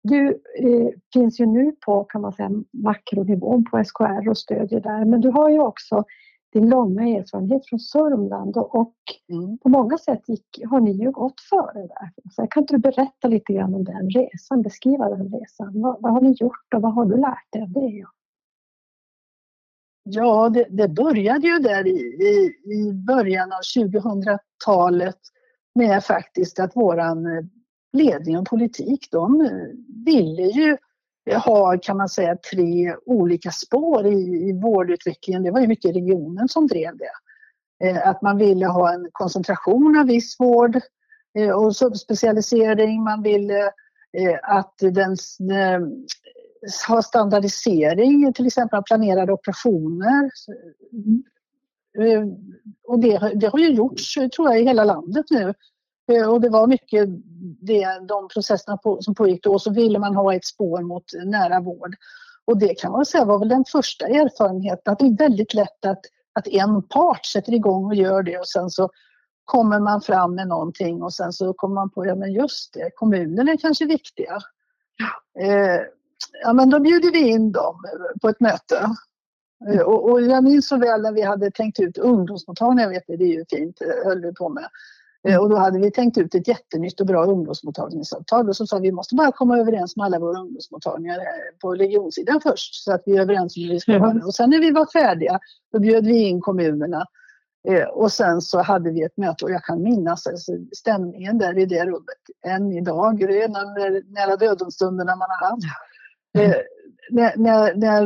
du 0.02 0.28
eh, 0.58 0.88
finns 1.12 1.40
ju 1.40 1.46
nu 1.46 1.72
på 1.86 2.04
kan 2.04 2.20
man 2.20 2.32
säga 2.32 2.50
makronivån 2.70 3.64
på 3.64 3.84
SKR 3.84 4.28
och 4.28 4.38
stödjer 4.38 4.80
där, 4.80 5.04
men 5.04 5.20
du 5.20 5.28
har 5.28 5.48
ju 5.50 5.60
också 5.60 6.04
din 6.52 6.68
långa 6.68 7.02
erfarenhet 7.02 7.68
från 7.68 7.78
Sörmland 7.78 8.56
och, 8.56 8.74
och 8.74 8.94
Mm. 9.28 9.58
på 9.58 9.68
många 9.68 9.98
sätt 9.98 10.28
gick, 10.28 10.46
har 10.70 10.80
ni 10.80 10.90
ju 10.90 11.10
gått 11.10 11.40
före 11.50 11.80
där. 11.80 12.30
Så 12.30 12.46
kan 12.46 12.62
inte 12.62 12.74
du 12.74 12.78
berätta 12.78 13.28
lite 13.28 13.52
grann 13.52 13.74
om 13.74 13.84
den 13.84 14.10
resan, 14.10 14.62
beskriva 14.62 15.08
den 15.08 15.28
resan? 15.28 15.80
Vad, 15.82 15.96
vad 16.00 16.12
har 16.12 16.20
ni 16.20 16.32
gjort 16.32 16.74
och 16.74 16.82
vad 16.82 16.94
har 16.94 17.04
du 17.04 17.16
lärt 17.16 17.52
dig 17.52 17.62
av 17.62 17.68
det? 17.68 18.04
Ja, 20.04 20.48
det, 20.48 20.66
det 20.70 20.88
började 20.88 21.46
ju 21.46 21.58
där 21.58 21.86
i, 21.86 21.98
i, 22.24 22.54
i 22.72 22.92
början 22.92 23.52
av 23.52 23.60
2000-talet 23.76 25.18
med 25.74 26.04
faktiskt 26.04 26.60
att 26.60 26.76
våran 26.76 27.26
eh, 27.26 27.42
ledning 27.92 28.38
och 28.38 28.46
politik, 28.46 29.08
de 29.10 29.40
eh, 29.40 29.50
ville 30.04 30.42
ju 30.42 30.76
ha, 31.36 31.78
kan 31.78 31.96
man 31.96 32.08
säga, 32.08 32.36
tre 32.36 32.94
olika 33.06 33.50
spår 33.50 34.06
i, 34.06 34.48
i 34.48 34.60
vårdutvecklingen. 34.62 35.42
Det 35.42 35.50
var 35.50 35.60
ju 35.60 35.66
mycket 35.66 35.96
regionen 35.96 36.48
som 36.48 36.66
drev 36.66 36.92
det. 36.96 37.88
Eh, 37.88 38.08
att 38.08 38.22
man 38.22 38.38
ville 38.38 38.66
ha 38.66 38.94
en 38.94 39.08
koncentration 39.12 39.98
av 39.98 40.06
viss 40.06 40.40
vård 40.40 40.80
och 41.54 41.76
subspecialisering. 41.76 43.02
Man 43.02 43.22
ville 43.22 43.70
att 44.42 44.74
den 44.78 45.16
ha 46.88 47.02
standardisering 47.02 48.32
till 48.32 48.46
exempel 48.46 48.78
av 48.78 48.82
planerade 48.82 49.32
operationer. 49.32 50.30
Eh, 51.98 52.22
Och 52.88 52.98
det, 52.98 53.32
det 53.34 53.46
har 53.46 53.58
ju 53.58 53.70
gjorts 53.70 54.14
tror 54.14 54.50
jag 54.50 54.60
i 54.60 54.64
hela 54.64 54.84
landet 54.84 55.26
nu. 55.30 55.54
Eh, 56.12 56.28
Och 56.30 56.40
det 56.40 56.48
var 56.48 56.66
mycket 56.66 57.08
det, 57.60 57.86
de 58.08 58.28
processerna 58.28 58.76
på, 58.76 59.02
som 59.02 59.14
pågick 59.14 59.42
då. 59.42 59.58
Så 59.58 59.72
ville 59.72 59.98
man 59.98 60.16
ha 60.16 60.34
ett 60.34 60.44
spår 60.46 60.82
mot 60.82 61.04
nära 61.24 61.60
vård. 61.60 61.94
Och 62.44 62.58
det 62.58 62.74
kan 62.74 62.92
man 62.92 63.06
säga 63.06 63.24
var 63.24 63.38
väl 63.38 63.48
den 63.48 63.64
första 63.64 64.06
erfarenheten 64.06 64.92
att 64.92 64.98
det 64.98 65.06
är 65.06 65.16
väldigt 65.16 65.54
lätt 65.54 65.84
att, 65.84 66.00
att 66.32 66.48
en 66.48 66.82
part 66.82 67.26
sätter 67.26 67.54
igång 67.54 67.84
och 67.84 67.94
gör 67.94 68.22
det 68.22 68.38
och 68.38 68.48
sen 68.48 68.70
så 68.70 68.90
kommer 69.44 69.80
man 69.80 70.00
fram 70.00 70.34
med 70.34 70.48
någonting 70.48 71.02
och 71.02 71.14
sen 71.14 71.32
så 71.32 71.52
kommer 71.52 71.74
man 71.74 71.90
på, 71.90 72.06
ja 72.06 72.14
men 72.14 72.32
just 72.32 72.74
det, 72.74 72.90
kommunerna 72.94 73.52
är 73.52 73.56
kanske 73.56 73.84
viktiga. 73.84 74.38
Eh, 75.40 75.80
ja 76.42 76.52
men 76.52 76.70
då 76.70 76.80
bjuder 76.80 77.12
vi 77.12 77.28
in 77.28 77.52
dem 77.52 77.76
på 78.22 78.28
ett 78.28 78.40
möte. 78.40 78.88
Eh, 79.68 79.80
Och, 79.80 80.10
och 80.10 80.22
jag 80.22 80.44
minns 80.44 80.68
så 80.68 80.76
väl 80.76 81.02
när 81.02 81.12
vi 81.12 81.22
hade 81.22 81.50
tänkt 81.50 81.80
ut 81.80 81.98
ungdomsmottagningar, 81.98 82.88
vet 82.90 83.04
det, 83.06 83.16
det 83.16 83.24
är 83.24 83.38
ju 83.38 83.44
fint, 83.50 83.76
det 83.78 84.04
höll 84.04 84.20
vi 84.22 84.34
på 84.34 84.48
med. 84.48 84.68
Eh, 85.28 85.38
Och 85.38 85.50
då 85.50 85.56
hade 85.56 85.78
vi 85.78 85.90
tänkt 85.90 86.18
ut 86.18 86.34
ett 86.34 86.48
jättenytt 86.48 87.00
och 87.00 87.06
bra 87.06 87.24
ungdomsmottagningsavtal 87.24 88.48
och 88.48 88.56
så 88.56 88.66
sa 88.66 88.78
vi 88.78 88.82
vi 88.88 88.92
måste 88.92 89.14
bara 89.14 89.32
komma 89.32 89.58
överens 89.58 89.96
med 89.96 90.06
alla 90.06 90.18
våra 90.18 90.38
ungdomsmottagningar 90.38 91.18
eh, 91.18 91.58
på 91.60 91.74
regionsidan 91.74 92.40
först 92.42 92.84
så 92.84 92.92
att 92.92 93.02
vi 93.06 93.16
är 93.16 93.20
överens 93.20 93.56
om 93.56 93.62
hur 93.62 93.70
vi 93.70 93.80
ska 93.80 93.98
ha 93.98 94.12
det. 94.12 94.24
Och 94.24 94.34
sen 94.34 94.50
när 94.50 94.60
vi 94.60 94.70
var 94.70 94.86
färdiga 94.92 95.40
då 95.72 95.78
bjöd 95.78 96.06
vi 96.06 96.18
in 96.28 96.40
kommunerna 96.40 97.06
Eh, 97.68 97.88
Och 97.88 98.12
sen 98.12 98.40
så 98.40 98.62
hade 98.62 98.90
vi 98.90 99.02
ett 99.02 99.16
möte 99.16 99.44
och 99.44 99.50
jag 99.50 99.64
kan 99.64 99.82
minnas 99.82 100.26
alltså, 100.26 100.52
stämningen 100.76 101.38
där 101.38 101.58
i 101.58 101.66
det 101.66 101.84
rummet 101.84 102.22
än 102.46 102.72
idag. 102.72 103.18
Det 103.18 103.42
är 103.42 103.44
en 103.44 103.56
av 103.56 103.74
de 103.74 104.02
nära 104.08 104.36
döden-stunderna 104.36 105.16
man 105.16 105.28
har 105.30 105.50
haft. 105.50 105.62
Eh, 106.38 106.54
när 107.10 107.36
när, 107.36 107.74
när 107.74 108.04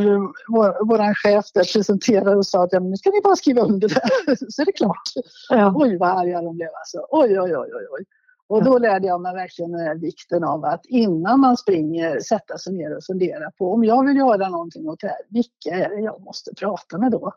vår, 0.52 0.86
våran 0.86 1.14
chef 1.14 1.44
presenterade 1.72 2.36
och 2.36 2.46
sa 2.46 2.64
att 2.64 2.72
ja, 2.72 2.80
nu 2.80 2.96
ska 2.96 3.10
ni 3.10 3.20
bara 3.20 3.36
skriva 3.36 3.62
under 3.62 3.88
det 3.88 4.36
så 4.52 4.62
är 4.62 4.66
det 4.66 4.72
klart. 4.72 5.02
Ja. 5.48 5.72
Oj 5.76 5.96
vad 5.96 6.08
arga 6.08 6.42
de 6.42 6.56
blev 6.56 6.68
alltså. 6.74 7.06
Oj, 7.10 7.40
oj, 7.40 7.56
oj, 7.56 7.70
oj, 7.74 7.86
oj. 7.98 8.04
Och 8.48 8.64
då 8.64 8.78
lärde 8.78 9.06
jag 9.06 9.20
mig 9.20 9.34
verkligen 9.34 9.72
den 9.72 9.80
här 9.80 9.94
vikten 9.94 10.44
av 10.44 10.64
att 10.64 10.86
innan 10.86 11.40
man 11.40 11.56
springer 11.56 12.20
sätta 12.20 12.58
sig 12.58 12.72
ner 12.72 12.96
och 12.96 13.04
fundera 13.04 13.50
på 13.50 13.72
om 13.72 13.84
jag 13.84 14.06
vill 14.06 14.16
göra 14.16 14.48
någonting 14.48 14.88
åt 14.88 15.00
det 15.00 15.08
här, 15.08 15.18
vilka 15.28 15.84
är 15.84 15.96
det 15.96 16.02
jag 16.02 16.20
måste 16.20 16.54
prata 16.54 16.98
med 16.98 17.12
då? 17.12 17.32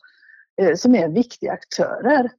Eh, 0.61 0.75
som 0.75 0.95
är 0.95 1.09
viktiga 1.09 1.51
aktörer 1.51 2.31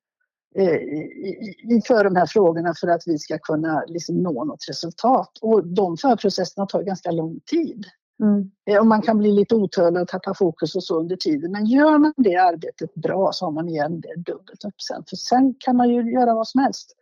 eh, 0.57 0.75
i, 0.75 1.55
i, 1.71 1.83
för 1.87 2.05
de 2.05 2.17
här 2.17 2.27
frågorna 2.27 2.75
för 2.81 2.89
att 2.89 3.03
vi 3.07 3.19
ska 3.19 3.39
kunna 3.39 3.85
liksom 3.87 4.17
nå 4.23 4.45
något 4.45 4.69
resultat. 4.69 5.39
Och 5.41 5.67
de 5.67 5.97
förprocesserna 5.97 6.67
tar 6.67 6.83
ganska 6.83 7.11
lång 7.11 7.41
tid. 7.51 7.85
Mm. 8.21 8.51
Eh, 8.71 8.79
Och 8.79 8.87
man 8.87 9.03
kan 9.03 9.19
bli 9.19 9.33
lite 9.33 9.55
otålig 9.55 10.03
och 10.03 10.09
tappa 10.09 10.35
fokus 10.35 10.77
och 10.77 10.85
så 10.85 11.01
under 11.01 11.17
tiden. 11.17 11.53
Men 11.53 11.67
gör 11.67 11.99
man 11.99 12.13
det 12.17 12.37
arbetet 12.37 12.95
bra 12.95 13.33
så 13.33 13.45
har 13.45 13.53
man 13.53 13.69
igen 13.69 14.01
det 14.01 14.15
dubbelt 14.17 14.65
upp 14.65 14.81
sen. 14.81 15.05
För 15.09 15.17
sen 15.17 15.55
kan 15.59 15.77
man 15.77 15.89
ju 15.89 16.13
göra 16.13 16.35
vad 16.35 16.49
som 16.49 16.61
helst. 16.61 16.97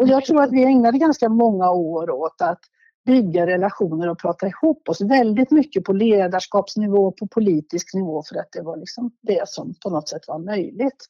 Och 0.00 0.08
jag 0.08 0.24
tror 0.24 0.42
att 0.42 0.52
vi 0.52 0.64
ägnade 0.64 0.98
ganska 0.98 1.28
många 1.28 1.70
år 1.70 2.10
åt 2.10 2.42
att 2.42 2.60
bygga 3.06 3.46
relationer 3.46 4.08
och 4.08 4.18
prata 4.18 4.46
ihop 4.46 4.88
oss 4.88 5.00
väldigt 5.00 5.50
mycket 5.50 5.84
på 5.84 5.92
ledarskapsnivå, 5.92 7.12
på 7.12 7.26
politisk 7.26 7.94
nivå 7.94 8.22
för 8.28 8.36
att 8.36 8.48
det 8.52 8.62
var 8.62 8.76
liksom 8.76 9.10
det 9.22 9.48
som 9.48 9.74
på 9.82 9.90
något 9.90 10.08
sätt 10.08 10.28
var 10.28 10.38
möjligt 10.38 11.04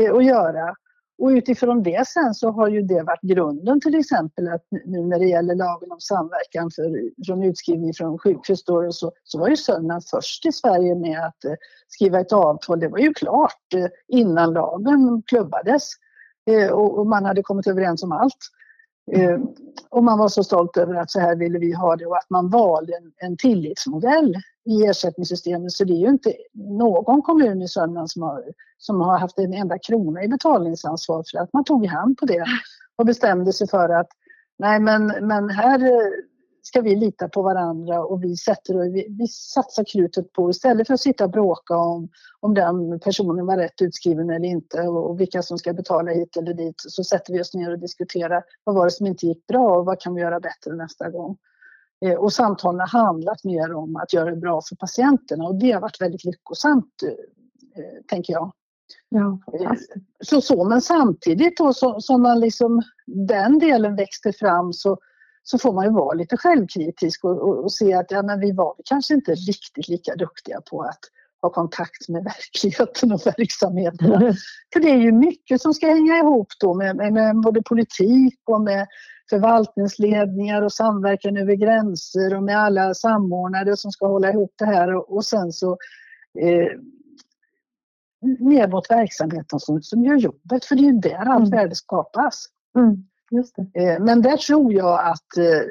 eh, 0.00 0.14
att 0.14 0.24
göra. 0.24 0.74
Och 1.18 1.28
utifrån 1.28 1.82
det 1.82 2.08
sen 2.08 2.34
så 2.34 2.50
har 2.50 2.68
ju 2.68 2.82
det 2.82 3.02
varit 3.02 3.22
grunden 3.22 3.80
till 3.80 3.94
exempel 3.94 4.48
att 4.48 4.66
nu 4.70 5.06
när 5.06 5.18
det 5.18 5.26
gäller 5.26 5.54
lagen 5.54 5.92
om 5.92 6.00
samverkan 6.00 6.70
för, 6.70 7.24
från 7.26 7.42
utskrivning 7.42 7.94
från 7.94 8.18
sjukhus 8.18 8.64
då, 8.64 8.92
så, 8.92 9.12
så 9.24 9.38
var 9.38 9.48
ju 9.48 9.56
Sörmland 9.56 10.02
först 10.10 10.46
i 10.46 10.52
Sverige 10.52 10.94
med 10.94 11.26
att 11.26 11.44
eh, 11.44 11.54
skriva 11.88 12.20
ett 12.20 12.32
avtal. 12.32 12.80
Det 12.80 12.88
var 12.88 12.98
ju 12.98 13.14
klart 13.14 13.74
eh, 13.74 13.86
innan 14.08 14.52
lagen 14.52 15.22
klubbades 15.26 15.90
eh, 16.50 16.70
och, 16.70 16.98
och 16.98 17.06
man 17.06 17.24
hade 17.24 17.42
kommit 17.42 17.66
överens 17.66 18.02
om 18.02 18.12
allt. 18.12 18.38
Eh, 19.12 19.38
och 19.90 20.04
man 20.04 20.18
var 20.18 20.28
så 20.28 20.44
stolt 20.44 20.76
över 20.76 20.94
att 20.94 21.10
så 21.10 21.20
här 21.20 21.36
ville 21.36 21.58
vi 21.58 21.72
ha 21.72 21.96
det 21.96 22.06
och 22.06 22.16
att 22.16 22.30
man 22.30 22.50
valde 22.50 22.92
en, 22.96 23.12
en 23.16 23.36
tillitsmodell 23.36 24.36
i 24.64 24.84
ersättningssystemet. 24.84 25.72
Så 25.72 25.84
det 25.84 25.92
är 25.92 26.00
ju 26.00 26.08
inte 26.08 26.32
någon 26.54 27.22
kommun 27.22 27.62
i 27.62 27.68
Sörmland 27.68 28.10
som 28.10 28.22
har, 28.22 28.44
som 28.78 29.00
har 29.00 29.18
haft 29.18 29.38
en 29.38 29.54
enda 29.54 29.78
krona 29.78 30.24
i 30.24 30.28
betalningsansvar 30.28 31.24
för 31.30 31.38
att 31.38 31.52
man 31.52 31.64
tog 31.64 31.84
i 31.84 31.88
hand 31.88 32.18
på 32.18 32.26
det 32.26 32.44
och 32.96 33.06
bestämde 33.06 33.52
sig 33.52 33.68
för 33.68 33.88
att 33.88 34.08
nej 34.58 34.80
men, 34.80 35.06
men 35.06 35.50
här 35.50 35.80
ska 36.66 36.80
vi 36.80 36.96
lita 36.96 37.28
på 37.28 37.42
varandra 37.42 38.04
och 38.04 38.24
vi, 38.24 38.36
sätter, 38.36 38.92
vi, 38.92 39.06
vi 39.18 39.28
satsar 39.28 39.84
krutet 39.84 40.32
på 40.32 40.50
istället 40.50 40.86
för 40.86 40.94
att 40.94 41.00
sitta 41.00 41.24
och 41.24 41.30
bråka 41.30 41.76
om, 41.76 42.08
om 42.40 42.54
den 42.54 43.00
personen 43.00 43.46
var 43.46 43.56
rätt 43.56 43.82
utskriven 43.82 44.30
eller 44.30 44.48
inte 44.48 44.80
och, 44.80 45.10
och 45.10 45.20
vilka 45.20 45.42
som 45.42 45.58
ska 45.58 45.72
betala 45.72 46.10
hit 46.10 46.36
eller 46.36 46.54
dit 46.54 46.74
så 46.76 47.04
sätter 47.04 47.32
vi 47.32 47.40
oss 47.40 47.54
ner 47.54 47.72
och 47.72 47.78
diskuterar 47.78 48.44
vad 48.64 48.76
var 48.76 48.84
det 48.84 48.90
som 48.90 49.06
inte 49.06 49.26
gick 49.26 49.46
bra 49.46 49.76
och 49.76 49.84
vad 49.84 50.00
kan 50.00 50.14
vi 50.14 50.20
göra 50.20 50.40
bättre 50.40 50.74
nästa 50.74 51.10
gång. 51.10 51.36
Eh, 52.04 52.14
Och 52.14 52.32
samtalen 52.32 52.80
har 52.80 52.86
handlat 52.86 53.44
mer 53.44 53.74
om 53.74 53.96
att 53.96 54.12
göra 54.12 54.30
det 54.30 54.36
bra 54.36 54.62
för 54.68 54.76
patienterna 54.76 55.44
och 55.44 55.54
det 55.54 55.72
har 55.72 55.80
varit 55.80 56.00
väldigt 56.00 56.24
lyckosamt, 56.24 57.02
eh, 57.76 58.04
tänker 58.06 58.32
jag. 58.32 58.52
Ja, 59.08 59.38
fantastiskt. 59.46 59.92
Så, 60.24 60.40
så, 60.40 60.64
men 60.64 60.80
samtidigt 60.80 61.56
då 61.56 61.72
så, 61.72 62.00
som 62.00 62.22
man 62.22 62.40
liksom, 62.40 62.82
den 63.06 63.58
delen 63.58 63.96
växte 63.96 64.32
fram 64.32 64.72
så, 64.72 64.98
så 65.44 65.58
får 65.58 65.72
man 65.72 65.84
ju 65.84 65.90
vara 65.90 66.14
lite 66.14 66.36
självkritisk 66.36 67.24
och, 67.24 67.42
och, 67.42 67.64
och 67.64 67.72
se 67.72 67.94
att 67.94 68.10
ja, 68.10 68.22
men 68.22 68.40
vi 68.40 68.52
var 68.52 68.74
kanske 68.84 69.14
inte 69.14 69.34
riktigt 69.34 69.88
lika 69.88 70.14
duktiga 70.14 70.60
på 70.70 70.82
att 70.82 71.00
ha 71.42 71.50
kontakt 71.50 72.08
med 72.08 72.24
verkligheten 72.24 73.12
och 73.12 73.26
verksamheten. 73.26 74.34
För 74.72 74.80
det 74.80 74.90
är 74.90 74.98
ju 74.98 75.12
mycket 75.12 75.60
som 75.60 75.74
ska 75.74 75.86
hänga 75.86 76.18
ihop 76.18 76.48
då 76.60 76.74
med, 76.74 76.96
med, 76.96 77.12
med 77.12 77.40
både 77.40 77.62
politik 77.62 78.40
och 78.44 78.60
med 78.60 78.86
förvaltningsledningar 79.30 80.62
och 80.62 80.72
samverkan 80.72 81.36
över 81.36 81.54
gränser 81.54 82.36
och 82.36 82.42
med 82.42 82.58
alla 82.58 82.94
samordnare 82.94 83.76
som 83.76 83.92
ska 83.92 84.06
hålla 84.06 84.30
ihop 84.30 84.54
det 84.58 84.66
här 84.66 84.94
och, 84.94 85.16
och 85.16 85.24
sen 85.24 85.52
så 85.52 85.78
eh, 86.40 86.78
ner 88.38 88.68
mot 88.68 88.90
verksamheten 88.90 89.60
som, 89.60 89.82
som 89.82 90.04
gör 90.04 90.16
jobbet, 90.16 90.64
för 90.64 90.74
det 90.74 90.82
är 90.82 90.92
ju 90.92 90.98
där 90.98 91.28
allt 91.28 91.46
mm. 91.46 91.50
värde 91.50 91.74
skapas. 91.74 92.46
Mm, 92.78 93.04
just 93.30 93.56
det. 93.56 93.84
Eh, 93.84 94.00
men 94.00 94.22
där 94.22 94.36
tror 94.36 94.72
jag 94.72 95.00
att 95.00 95.36
eh, 95.36 95.66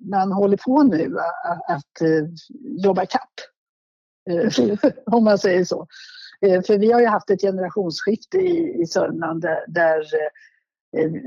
man 0.00 0.32
håller 0.32 0.56
på 0.56 0.82
nu 0.82 1.04
eh, 1.04 1.74
att, 1.74 2.24
jobba 2.84 3.02
ikapp. 3.02 3.32
Om 5.06 5.24
man 5.24 5.38
säger 5.38 5.64
så. 5.64 5.86
För 6.40 6.78
vi 6.78 6.92
har 6.92 7.00
ju 7.00 7.06
haft 7.06 7.30
ett 7.30 7.40
generationsskifte 7.40 8.38
i, 8.38 8.86
Sörmland 8.86 9.46
där, 9.68 10.04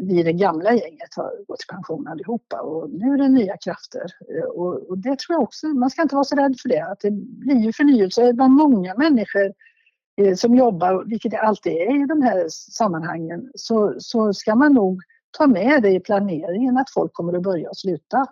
vi 0.08 0.20
i 0.20 0.24
det 0.24 0.34
gamla 0.34 0.74
gänget 0.74 1.16
har 1.16 1.46
gått 1.48 1.64
i 1.64 1.74
pension 1.74 2.08
allihopa 2.08 2.62
och 2.62 2.90
nu 2.90 3.14
är 3.14 3.18
det 3.18 3.28
nya 3.30 3.58
krafter. 3.58 4.06
Och, 4.56 4.90
och, 4.90 4.98
det 4.98 5.20
tror 5.20 5.36
jag 5.36 5.42
också, 5.42 5.68
man 5.68 5.90
ska 5.90 6.02
inte 6.02 6.16
vara 6.16 6.24
så 6.24 6.36
rädd 6.36 6.56
för 6.62 6.70
det, 6.70 6.86
att 6.86 7.00
det 7.00 7.12
blir 7.12 7.60
ju 7.60 7.74
förnyelse 7.74 8.34
bland 8.34 8.54
många 8.54 8.96
människor 8.96 9.54
som 10.36 10.56
jobbar, 10.56 11.04
vilket 11.06 11.32
det 11.32 11.40
alltid 11.40 11.74
är 11.74 12.04
i 12.04 12.08
de 12.08 12.22
här 12.22 12.46
sammanhangen, 12.50 13.52
så, 13.56 13.96
så 14.00 14.34
ska 14.34 14.56
man 14.56 14.74
nog 14.74 15.02
ta 15.32 15.48
med 15.48 15.84
det 15.84 15.92
i 15.92 16.00
planeringen 16.00 16.78
att 16.78 16.90
folk 16.94 17.14
kommer 17.14 17.34
att 17.34 17.44
börja 17.44 17.70
och 17.70 17.78
sluta. 17.78 18.28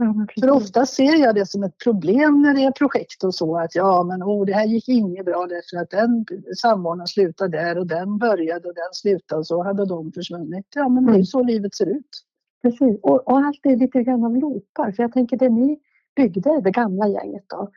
Mm, 0.00 0.26
För 0.40 0.50
ofta 0.50 0.86
ser 0.86 1.16
jag 1.16 1.34
det 1.34 1.46
som 1.46 1.62
ett 1.62 1.78
problem 1.84 2.42
när 2.42 2.54
det 2.54 2.64
är 2.64 2.70
projekt 2.70 3.24
och 3.24 3.34
så 3.34 3.58
att 3.58 3.74
ja 3.74 4.02
men 4.02 4.22
oh, 4.22 4.46
det 4.46 4.52
här 4.52 4.66
gick 4.66 4.88
inget 4.88 5.24
bra 5.24 5.46
därför 5.46 5.82
att 5.82 5.90
den 5.90 6.26
samordnaren 6.56 7.06
slutade 7.06 7.58
där 7.58 7.78
och 7.78 7.86
den 7.86 8.18
började 8.18 8.68
och 8.68 8.74
den 8.74 8.92
slutade 8.92 9.38
och 9.38 9.46
så 9.46 9.62
hade 9.62 9.86
de 9.86 10.12
försvunnit. 10.12 10.66
Ja 10.74 10.88
men 10.88 11.04
det 11.04 11.10
är 11.10 11.14
mm. 11.14 11.24
så 11.24 11.42
livet 11.42 11.74
ser 11.74 11.86
ut. 11.86 12.22
Precis 12.62 13.00
och, 13.02 13.28
och 13.28 13.38
allt 13.38 13.60
är 13.62 13.76
lite 13.76 14.02
grann 14.02 14.24
av 14.24 14.36
loopar 14.36 14.92
för 14.92 15.02
jag 15.02 15.12
tänker 15.12 15.36
det 15.36 15.48
ni 15.48 15.78
byggde, 16.16 16.60
det 16.60 16.70
gamla 16.70 17.08
gänget 17.08 17.44
då, 17.48 17.70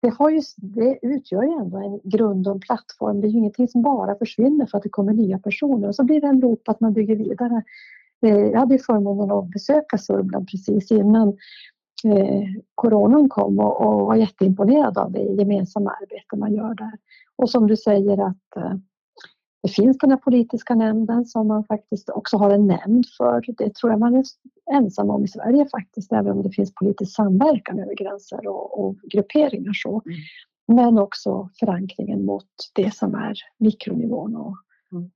det, 0.00 0.08
har 0.08 0.30
ju, 0.30 0.40
det 0.56 0.98
utgör 1.02 1.42
ju 1.42 1.50
ändå 1.50 1.78
en 1.78 2.10
grund 2.10 2.48
och 2.48 2.54
en 2.54 2.60
plattform. 2.60 3.20
Det 3.20 3.26
är 3.26 3.30
ju 3.30 3.38
ingenting 3.38 3.68
som 3.68 3.82
bara 3.82 4.14
försvinner 4.14 4.66
för 4.66 4.78
att 4.78 4.82
det 4.82 4.88
kommer 4.88 5.12
nya 5.12 5.38
personer 5.38 5.88
och 5.88 5.94
så 5.94 6.04
blir 6.04 6.20
det 6.20 6.26
en 6.26 6.40
loop 6.40 6.68
att 6.68 6.80
man 6.80 6.92
bygger 6.92 7.16
vidare. 7.16 7.62
Eh, 8.26 8.38
jag 8.38 8.58
hade 8.58 8.78
förmånen 8.78 9.30
att 9.30 9.50
besöka 9.50 9.98
Sörmland 9.98 10.48
precis 10.48 10.90
innan 10.90 11.28
eh, 12.04 12.44
coronan 12.74 13.28
kom 13.28 13.58
och, 13.58 14.06
var 14.06 14.16
jätteimponerad 14.16 14.98
av 14.98 15.12
det 15.12 15.22
gemensamma 15.22 15.90
arbete 15.90 16.36
man 16.36 16.54
gör 16.54 16.74
där. 16.74 16.92
Och 17.36 17.50
som 17.50 17.66
du 17.66 17.76
säger 17.76 18.26
att 18.26 18.56
eh, 18.56 18.74
det 19.62 19.68
finns 19.68 19.98
den 19.98 20.10
här 20.10 20.16
politiska 20.16 20.74
nämnden 20.74 21.24
som 21.24 21.48
man 21.48 21.64
faktiskt 21.64 22.10
också 22.10 22.36
har 22.36 22.50
en 22.50 22.66
nämnd 22.66 23.04
för. 23.18 23.44
Det 23.58 23.74
tror 23.74 23.92
jag 23.92 24.00
man 24.00 24.14
är 24.14 24.24
ensam 24.72 25.10
om 25.10 25.24
i 25.24 25.28
Sverige 25.28 25.66
faktiskt, 25.68 26.12
även 26.12 26.32
om 26.32 26.42
det 26.42 26.50
finns 26.50 26.74
politisk 26.74 27.14
samverkan 27.14 27.78
över 27.78 27.94
gränser 27.94 28.48
och, 28.48 28.84
och 28.84 28.96
grupperingar 29.10 29.72
så. 29.72 30.02
Mm. 30.06 30.18
Men 30.66 30.98
också 30.98 31.48
förankringen 31.60 32.24
mot 32.24 32.46
det 32.74 32.94
som 32.94 33.14
är 33.14 33.34
mikronivån 33.58 34.36
och. 34.36 34.56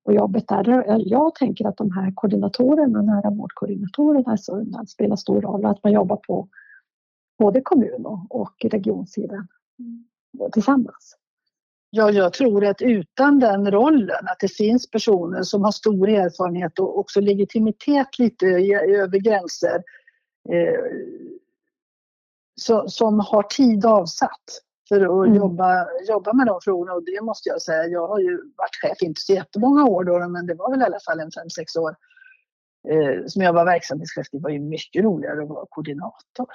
Och 0.02 0.14
jobbet 0.14 0.48
där, 0.48 0.85
jag 0.98 1.35
tänker 1.35 1.66
att 1.66 1.76
de 1.76 1.90
här 1.90 2.12
koordinatorerna, 2.14 3.02
nära 3.02 3.30
vårdkoordinatorerna 3.30 4.35
i 4.35 4.38
Sörmland 4.38 4.90
spelar 4.90 5.16
stor 5.16 5.40
roll 5.40 5.66
att 5.66 5.85
man 5.85 5.92
jobbar 5.92 6.16
på 6.16 6.48
både 7.38 7.61
kommun 7.61 8.06
och 8.30 8.54
regionsidan 8.70 9.48
tillsammans. 10.52 11.16
Ja, 11.90 12.11
jag 12.11 12.32
tror 12.32 12.64
att 12.64 12.82
utan 12.82 13.38
den 13.38 13.70
rollen, 13.70 14.28
att 14.28 14.40
det 14.40 14.52
finns 14.52 14.90
personer 14.90 15.42
som 15.42 15.64
har 15.64 15.72
stor 15.72 16.08
erfarenhet 16.08 16.78
och 16.78 16.98
också 16.98 17.20
legitimitet 17.20 18.18
lite 18.18 18.46
över 18.46 19.18
gränser, 19.18 19.82
eh, 20.48 20.80
så, 22.61 22.88
som 22.88 23.20
har 23.20 23.42
tid 23.42 23.87
avsatt 23.87 24.62
för 24.92 25.00
att 25.00 25.26
mm. 25.26 25.35
jobba, 25.35 25.87
jobba 26.09 26.33
med 26.33 26.46
de 26.46 26.61
frågorna 26.64 26.92
och 26.92 27.05
det 27.05 27.20
måste 27.22 27.48
jag 27.48 27.62
säga, 27.62 27.87
jag 27.87 28.09
har 28.09 28.18
ju 28.18 28.37
varit 28.37 28.76
chef, 28.83 29.02
inte 29.02 29.20
så 29.20 29.33
jättemånga 29.33 29.85
år 29.85 30.05
då, 30.05 30.28
men 30.28 30.46
det 30.46 30.55
var 30.55 30.70
väl 30.70 30.81
i 30.81 30.85
alla 30.85 31.00
fall 31.07 31.20
en 31.20 31.31
fem 31.31 31.50
sex 31.50 31.76
år 31.76 31.96
eh, 32.88 33.26
som 33.26 33.42
jag 33.42 33.52
var 33.52 33.64
verksamhetschef. 33.64 34.26
Det 34.33 34.38
var 34.38 34.50
ju 34.50 34.61
mycket 34.61 35.05
roligare 35.05 35.42
att 35.42 35.48
vara 35.48 35.66
koordinator. 35.68 36.46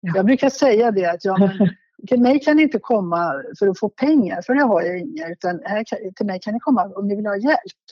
Ja. 0.00 0.12
Jag 0.14 0.26
brukar 0.26 0.48
säga 0.48 0.90
det 0.90 1.06
att 1.06 1.24
ja, 1.24 1.36
men, 1.38 1.68
till 2.08 2.20
mig 2.20 2.40
kan 2.40 2.56
ni 2.56 2.62
inte 2.62 2.78
komma 2.78 3.42
för 3.58 3.68
att 3.68 3.78
få 3.78 3.88
pengar, 3.88 4.42
för 4.42 4.54
det 4.54 4.62
har 4.62 4.82
jag 4.82 4.98
inga, 4.98 5.28
utan 5.28 5.60
här, 5.64 5.84
till 6.14 6.26
mig 6.26 6.40
kan 6.40 6.54
ni 6.54 6.60
komma 6.60 6.84
om 6.96 7.08
ni 7.08 7.16
vill 7.16 7.26
ha 7.26 7.36
hjälp. 7.36 7.84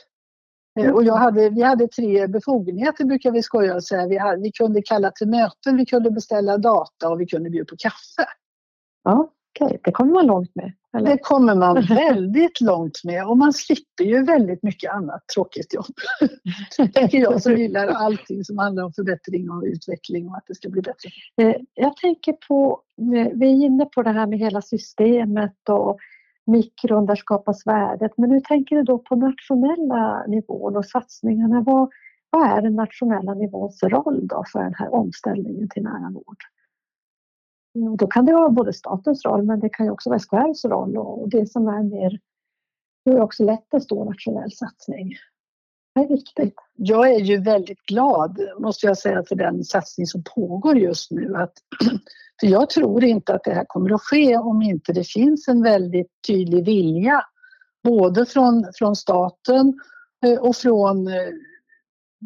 Mm. 0.81 0.95
Och 0.95 1.05
jag 1.05 1.17
hade, 1.17 1.51
vi 1.51 1.63
hade 1.63 1.89
tre 1.89 2.27
befogenheter 2.27 3.05
brukar 3.05 3.31
vi 3.31 3.43
skoja 3.43 3.75
och 3.75 3.85
säga. 3.85 4.07
Vi, 4.07 4.19
hade, 4.19 4.43
vi 4.43 4.53
kunde 4.53 4.83
kalla 4.83 5.11
till 5.11 5.29
möten, 5.29 5.77
vi 5.77 5.87
kunde 5.87 6.11
beställa 6.11 6.59
data 6.59 7.09
och 7.09 7.21
vi 7.21 7.27
kunde 7.27 7.51
bjuda 7.51 7.71
på 7.71 7.77
kaffe. 7.79 8.27
Ja. 9.05 9.33
Okej, 9.61 9.81
det 9.85 9.93
kommer 9.93 10.13
man 10.13 10.27
långt 10.27 10.55
med? 10.55 10.73
Eller? 10.97 11.11
Det 11.11 11.19
kommer 11.19 11.55
man 11.55 11.75
väldigt 11.89 12.61
långt 12.61 13.05
med 13.05 13.27
och 13.27 13.39
man 13.39 13.53
slipper 13.53 14.05
ju 14.05 14.25
väldigt 14.25 14.63
mycket 14.63 14.93
annat 14.93 15.29
tråkigt 15.35 15.75
jobb. 15.75 15.95
tänker 16.95 17.19
jag 17.19 17.43
som 17.43 17.57
gillar 17.57 17.87
allting 17.87 18.45
som 18.45 18.59
handlar 18.59 18.85
om 18.85 18.93
förbättring 18.93 19.51
och 19.51 19.63
utveckling 19.63 20.29
och 20.29 20.37
att 20.37 20.45
det 20.47 20.55
ska 20.55 20.69
bli 20.69 20.83
bättre. 20.83 21.11
Eh, 21.37 21.57
jag 21.75 21.97
tänker 21.97 22.33
på, 22.49 22.81
eh, 23.17 23.29
vi 23.35 23.47
är 23.47 23.67
inne 23.67 23.85
på 23.85 24.03
det 24.03 24.11
här 24.11 24.27
med 24.27 24.39
hela 24.39 24.63
systemet 24.63 25.69
och 25.69 25.99
mikron, 26.47 27.07
där 27.07 27.17
skapas 27.17 27.67
värdet. 27.67 28.13
Men 28.17 28.31
hur 28.31 28.41
tänker 28.41 28.77
du 28.77 28.83
då 28.83 28.99
på 28.99 29.17
nationella 29.17 30.27
nivån 30.27 30.77
och 30.77 30.87
satsningarna? 30.87 31.61
Vad, 31.61 31.91
vad 32.31 32.59
är 32.59 32.63
den 32.63 32.75
nationella 32.75 33.35
nivåns 33.35 33.83
roll 33.83 34.27
då 34.27 34.45
för 34.53 34.63
den 34.63 34.75
här 34.75 34.95
omställningen 34.95 35.69
till 35.69 35.83
nära 35.83 36.11
vård? 36.11 36.37
Mm, 37.75 37.97
då 37.97 38.07
kan 38.07 38.25
det 38.25 38.33
vara 38.33 38.49
både 38.49 38.73
statens 38.73 39.25
roll 39.25 39.43
men 39.43 39.61
det 39.61 39.69
kan 39.69 39.87
ju 39.87 39.93
också 39.93 40.11
vara 40.11 40.19
SKRs 40.19 40.65
roll 40.65 40.97
och 40.97 41.29
det 41.29 41.47
som 41.47 41.69
är 41.69 41.83
mer, 41.83 42.19
det 43.05 43.11
är 43.11 43.21
också 43.21 43.45
lätt 43.45 43.75
en 43.75 43.81
stor 43.81 44.05
nationell 44.05 44.53
satsning. 44.53 45.13
Det 45.95 46.01
är 46.01 46.09
viktigt. 46.09 46.55
Jag 46.77 47.11
är 47.11 47.19
ju 47.19 47.41
väldigt 47.41 47.83
glad, 47.83 48.39
måste 48.59 48.87
jag 48.87 48.99
säga, 48.99 49.25
för 49.29 49.35
den 49.35 49.65
satsning 49.65 50.07
som 50.07 50.23
pågår 50.35 50.79
just 50.79 51.11
nu. 51.11 51.37
Att, 51.37 51.53
för 52.41 52.47
jag 52.47 52.71
tror 52.71 53.05
inte 53.05 53.35
att 53.35 53.45
det 53.45 53.55
här 53.55 53.65
kommer 53.69 53.95
att 53.95 54.01
ske 54.01 54.37
om 54.37 54.63
inte 54.63 54.93
det 54.93 55.05
finns 55.05 55.49
en 55.49 55.63
väldigt 55.63 56.11
tydlig 56.27 56.65
vilja 56.65 57.25
både 57.85 58.27
från, 58.27 58.65
från 58.75 58.97
staten 58.97 59.81
eh, 60.27 60.39
och 60.39 60.57
från 60.57 61.09
eh, 61.09 61.29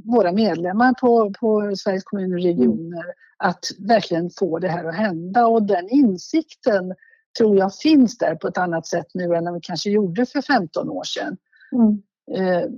våra 0.04 0.32
medlemmar 0.32 0.94
på, 1.00 1.32
på 1.40 1.76
Sveriges 1.76 2.04
kommuner 2.04 2.36
och 2.36 2.42
regioner 2.42 3.04
att 3.36 3.64
verkligen 3.78 4.30
få 4.30 4.58
det 4.58 4.68
här 4.68 4.84
att 4.84 4.94
hända 4.94 5.46
och 5.46 5.62
den 5.62 5.88
insikten 5.88 6.94
tror 7.38 7.58
jag 7.58 7.74
finns 7.74 8.18
där 8.18 8.34
på 8.34 8.48
ett 8.48 8.58
annat 8.58 8.86
sätt 8.86 9.06
nu 9.14 9.34
än 9.34 9.54
vi 9.54 9.60
kanske 9.62 9.90
gjorde 9.90 10.26
för 10.26 10.42
15 10.42 10.90
år 10.90 11.04
sedan. 11.04 11.36
Mm. 11.72 12.02
Eh, 12.36 12.68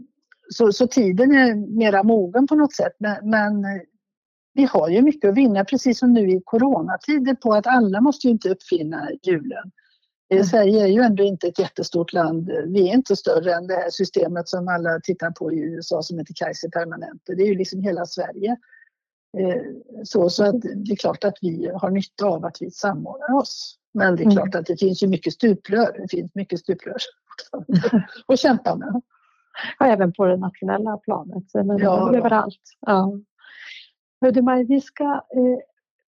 så, 0.50 0.72
så, 0.72 0.86
tiden 0.86 1.32
är 1.32 1.54
mera 1.78 2.02
mogen 2.02 2.46
på 2.46 2.54
något 2.54 2.74
sätt 2.74 2.92
men, 2.98 3.30
men, 3.30 3.64
vi 4.54 4.64
har 4.64 4.88
ju 4.88 5.02
mycket 5.02 5.30
att 5.30 5.36
vinna 5.36 5.64
precis 5.64 5.98
som 5.98 6.12
nu 6.12 6.30
i 6.30 6.42
coronatider 6.44 7.34
på 7.34 7.52
att 7.52 7.66
alla 7.66 8.00
måste 8.00 8.26
ju 8.26 8.30
inte 8.30 8.50
uppfinna 8.50 9.08
hjulen. 9.22 9.70
Mm. 10.30 10.44
Sverige 10.44 10.82
är 10.82 10.86
ju 10.86 11.02
ändå 11.02 11.22
inte 11.22 11.48
ett 11.48 11.58
jättestort 11.58 12.12
land. 12.12 12.50
Vi 12.66 12.88
är 12.88 12.94
inte 12.94 13.16
större 13.16 13.54
än 13.54 13.66
det 13.66 13.74
här 13.74 13.90
systemet 13.90 14.48
som 14.48 14.68
alla 14.68 15.00
tittar 15.00 15.30
på 15.30 15.52
i 15.52 15.58
USA 15.58 16.02
som 16.02 16.18
heter 16.18 16.34
Kaiser 16.36 16.68
Permanente. 16.68 17.34
Det 17.34 17.42
är 17.42 17.46
ju 17.46 17.54
liksom 17.54 17.82
hela 17.82 18.06
Sverige. 18.06 18.56
Eh, 19.38 19.62
så, 20.04 20.30
så 20.30 20.44
att 20.44 20.60
det 20.60 20.92
är 20.92 20.96
klart 20.96 21.24
att 21.24 21.38
vi 21.40 21.70
har 21.74 21.90
nytta 21.90 22.26
av 22.26 22.44
att 22.44 22.56
vi 22.60 22.70
samordnar 22.70 23.34
oss. 23.34 23.78
Men 23.94 24.16
det 24.16 24.22
är 24.22 24.30
klart 24.30 24.54
mm. 24.54 24.60
att 24.60 24.66
det 24.66 24.76
finns 24.76 25.02
ju 25.02 25.06
mycket 25.06 25.32
stuprör. 25.32 25.98
Det 25.98 26.08
finns 26.10 26.34
mycket 26.34 26.60
stuprör 26.60 26.96
att 28.26 28.40
kämpa 28.40 28.76
med. 28.76 29.02
Ja, 29.78 29.86
även 29.86 30.12
på 30.12 30.24
det 30.24 30.36
nationella 30.36 30.96
planet. 30.96 31.44
Men 31.54 31.78
ja, 31.78 32.16
överallt. 32.16 32.76
Ja. 32.80 33.12
Hördu 34.20 34.42
Maj, 34.42 34.64
vi 34.64 34.80
ska 34.80 35.04
eh, 35.04 35.58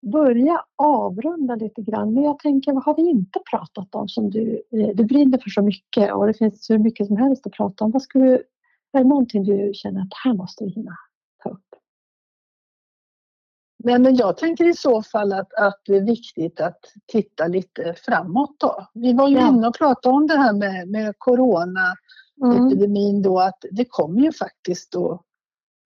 börja 0.02 0.64
avrunda 0.76 1.54
lite 1.54 1.82
grann. 1.82 2.14
Men 2.14 2.24
jag 2.24 2.38
tänker, 2.38 2.72
vad 2.72 2.84
har 2.84 2.96
vi 2.96 3.10
inte 3.10 3.40
pratat 3.50 3.94
om 3.94 4.08
som 4.08 4.30
du, 4.30 4.62
eh, 4.72 4.88
du 4.94 5.04
brinner 5.04 5.38
för 5.38 5.50
så 5.50 5.62
mycket 5.62 6.12
och 6.12 6.26
det 6.26 6.34
finns 6.34 6.70
hur 6.70 6.78
mycket 6.78 7.06
som 7.06 7.16
helst 7.16 7.46
att 7.46 7.52
prata 7.52 7.84
om. 7.84 7.90
Vad 7.90 8.02
skulle, 8.02 8.34
är 8.92 8.98
det 8.98 9.04
någonting 9.04 9.44
du 9.44 9.70
känner 9.74 10.00
att 10.00 10.08
här 10.24 10.34
måste 10.34 10.64
vi 10.64 10.70
hinna 10.70 10.96
ta 11.42 11.50
upp? 11.50 11.64
Men, 13.84 14.02
men 14.02 14.16
jag 14.16 14.36
tänker 14.36 14.68
i 14.68 14.74
så 14.74 15.02
fall 15.02 15.32
att, 15.32 15.54
att 15.54 15.80
det 15.86 15.96
är 15.96 16.04
viktigt 16.04 16.60
att 16.60 16.80
titta 17.06 17.46
lite 17.46 17.94
framåt 17.94 18.56
då. 18.58 18.86
Vi 18.94 19.12
var 19.12 19.28
ju 19.28 19.36
ja. 19.36 19.48
inne 19.48 19.68
och 19.68 19.74
pratade 19.74 20.14
om 20.14 20.26
det 20.26 20.36
här 20.36 20.52
med, 20.52 20.88
med 20.88 21.14
coronaepidemin 21.18 23.10
mm. 23.10 23.22
då 23.22 23.40
att 23.40 23.64
det 23.70 23.84
kommer 23.84 24.20
ju 24.20 24.32
faktiskt 24.32 24.92
då 24.92 25.22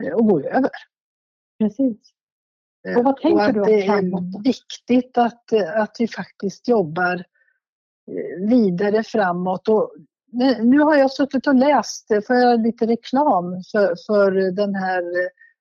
eh, 0.04 0.16
att 0.16 0.26
gå 0.28 0.40
över. 0.40 0.70
Precis. 1.58 2.14
Och 2.96 3.04
vad 3.04 3.16
tänker 3.16 3.38
och 3.38 3.44
att 3.44 3.54
du 3.54 3.60
det 3.60 3.86
är 3.86 4.42
viktigt 4.42 5.18
att, 5.18 5.52
att 5.74 5.96
vi 5.98 6.08
faktiskt 6.08 6.68
jobbar 6.68 7.14
eh, 7.14 8.48
vidare 8.48 9.02
framåt. 9.02 9.68
Och 9.68 9.94
nu 10.62 10.80
har 10.80 10.96
jag 10.96 11.10
suttit 11.10 11.46
och 11.46 11.54
läst, 11.54 12.06
för 12.26 12.34
jag 12.34 12.62
lite 12.62 12.86
reklam 12.86 13.62
för, 13.72 13.94
för 14.06 14.30
den 14.50 14.74
här 14.74 15.04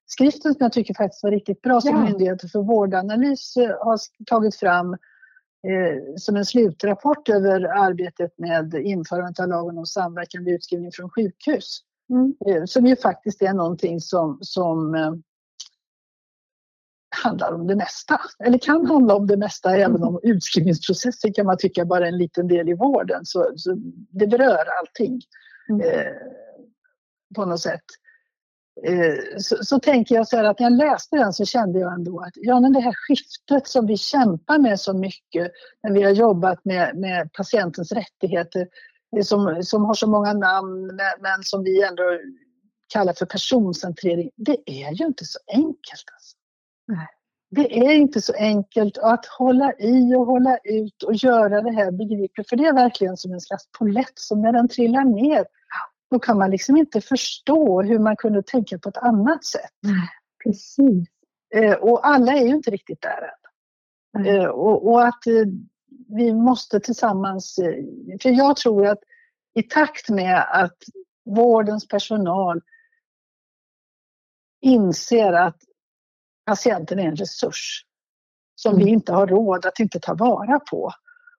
skriften 0.06 0.54
som 0.54 0.58
jag 0.60 0.74
tycker 0.74 0.94
faktiskt 0.94 1.24
var 1.24 1.32
riktigt 1.32 1.62
bra 1.62 1.82
som 1.82 1.96
Ja. 1.96 2.04
Myndigheten 2.04 2.50
för 2.50 2.60
vårdanalys 2.60 3.58
eh, 3.58 3.78
har 3.80 4.00
tagit 4.26 4.56
fram 4.56 4.94
eh, 5.68 6.16
som 6.18 6.36
en 6.36 6.46
slutrapport 6.46 7.30
över 7.30 7.62
arbetet 7.62 8.34
med 8.38 8.74
införandet 8.74 9.40
av 9.40 9.48
lagen 9.48 9.78
om 9.78 9.86
samverkan 9.86 10.44
vid 10.44 10.54
utskrivning 10.56 10.92
från 10.92 11.10
sjukhus. 11.10 11.80
Mm. 12.10 12.36
Eh, 12.48 12.66
som 12.66 12.86
ju 12.86 12.96
faktiskt 12.96 13.42
är 13.42 13.54
någonting 13.54 14.02
som, 14.02 14.38
som 14.42 14.96
eh, 14.96 15.14
handlar 17.24 17.54
om 17.54 17.68
det 17.68 17.76
mesta. 17.76 18.22
Eller 18.46 18.58
kan 18.58 18.86
handla 18.86 19.16
om 19.16 19.28
det 19.28 19.38
mesta 19.38 19.78
även 19.78 20.04
om 20.04 20.20
utskrivningsprocessen 20.24 21.34
kan 21.34 21.46
man 21.46 21.58
tycka 21.58 21.86
bara 21.86 22.08
är 22.08 22.12
en 22.12 22.18
liten 22.18 22.48
del 22.48 22.70
i 22.70 22.74
vården. 22.74 23.26
Så, 23.26 23.54
så 23.56 23.78
det 24.10 24.28
berör 24.28 24.66
allting 24.80 25.22
Mm. 25.70 25.82
eh, 25.82 26.14
på 27.36 27.46
något 27.46 27.60
sätt. 27.60 27.84
Eh, 28.88 29.38
så, 29.38 29.56
så 29.66 29.80
tänker 29.80 30.16
jag 30.16 30.28
så 30.28 30.38
här 30.38 30.44
att 30.44 30.60
när 30.60 30.66
jag 30.66 30.78
läste 30.78 31.16
den 31.16 31.34
så 31.34 31.46
kände 31.46 31.80
jag 31.80 31.94
ändå 31.94 32.20
att 32.20 32.34
ja, 32.36 32.60
men 32.60 32.74
det 32.74 32.80
här 32.80 32.94
skiftet 32.94 33.68
som 33.68 33.88
vi 33.88 33.98
kämpar 33.98 34.60
med 34.60 34.80
så 34.80 34.94
mycket 34.94 35.52
när 35.84 35.92
vi 35.92 36.04
har 36.04 36.12
jobbat 36.12 36.66
med, 36.66 36.98
med 36.98 37.34
patientens 37.34 37.92
rättigheter 37.92 38.68
som, 39.24 39.64
som 39.64 39.86
har 39.86 39.94
så 39.94 40.08
många 40.08 40.34
namn 40.34 40.86
men, 40.86 41.22
men 41.22 41.44
som 41.44 41.64
vi 41.64 41.84
ändå 41.84 42.04
kallar 42.94 43.14
för 43.14 43.26
personcentrering. 43.26 44.30
Det 44.36 44.58
är 44.66 44.92
ju 44.92 45.06
inte 45.06 45.26
så 45.26 45.40
enkelt. 45.48 46.06
Alltså. 46.14 46.38
Nej. 46.88 47.08
Det 47.50 47.78
är 47.78 47.94
inte 47.94 48.22
så 48.22 48.34
enkelt 48.34 48.98
att 48.98 49.26
hålla 49.26 49.74
i 49.80 50.16
och 50.16 50.26
hålla 50.26 50.58
ut 50.58 51.04
och 51.04 51.14
göra 51.14 51.62
det 51.62 51.72
här 51.72 51.92
begripligt. 51.92 52.50
För 52.50 52.56
det 52.56 52.66
är 52.66 52.74
verkligen 52.74 53.18
som 53.18 53.34
en 53.34 53.42
slags 53.42 53.64
polett 53.80 54.20
som 54.20 54.42
när 54.42 54.54
den 54.54 54.68
trillar 54.68 55.04
ner 55.04 55.46
då 56.14 56.20
kan 56.20 56.38
man 56.38 56.52
liksom 56.52 56.78
inte 56.78 57.02
förstå 57.02 57.82
hur 57.82 58.00
man 58.00 58.16
kunde 58.16 58.44
tänka 58.44 58.80
på 58.80 58.90
ett 58.90 58.98
annat 58.98 59.46
sätt. 59.46 59.72
Precis. 60.44 61.10
Eh, 61.56 61.74
och 61.74 62.08
alla 62.08 62.32
är 62.32 62.46
ju 62.46 62.56
inte 62.56 62.72
riktigt 62.72 63.02
där 63.02 63.22
än. 63.22 64.24
Nej. 64.24 64.38
Eh, 64.38 64.46
och, 64.46 64.88
och 64.88 65.08
att 65.08 65.28
eh, 65.28 65.46
vi 66.08 66.34
måste 66.34 66.80
tillsammans, 66.80 67.56
för 68.22 68.30
jag 68.30 68.56
tror 68.56 68.88
att 68.88 69.00
i 69.54 69.64
takt 69.64 70.10
med 70.10 70.46
att 70.52 70.78
vårdens 71.26 71.88
personal 71.88 72.62
inser 74.62 75.34
att 75.34 75.58
patienten 76.46 77.00
är 77.00 77.04
en 77.04 77.16
resurs 77.16 77.86
som 78.56 78.76
vi 78.76 78.82
Mm. 78.84 78.94
inte 78.94 79.14
har 79.14 79.28
råd 79.28 79.66
att 79.66 79.80
inte 79.80 80.00
ta 80.00 80.14
vara 80.14 80.60
på. 80.60 80.92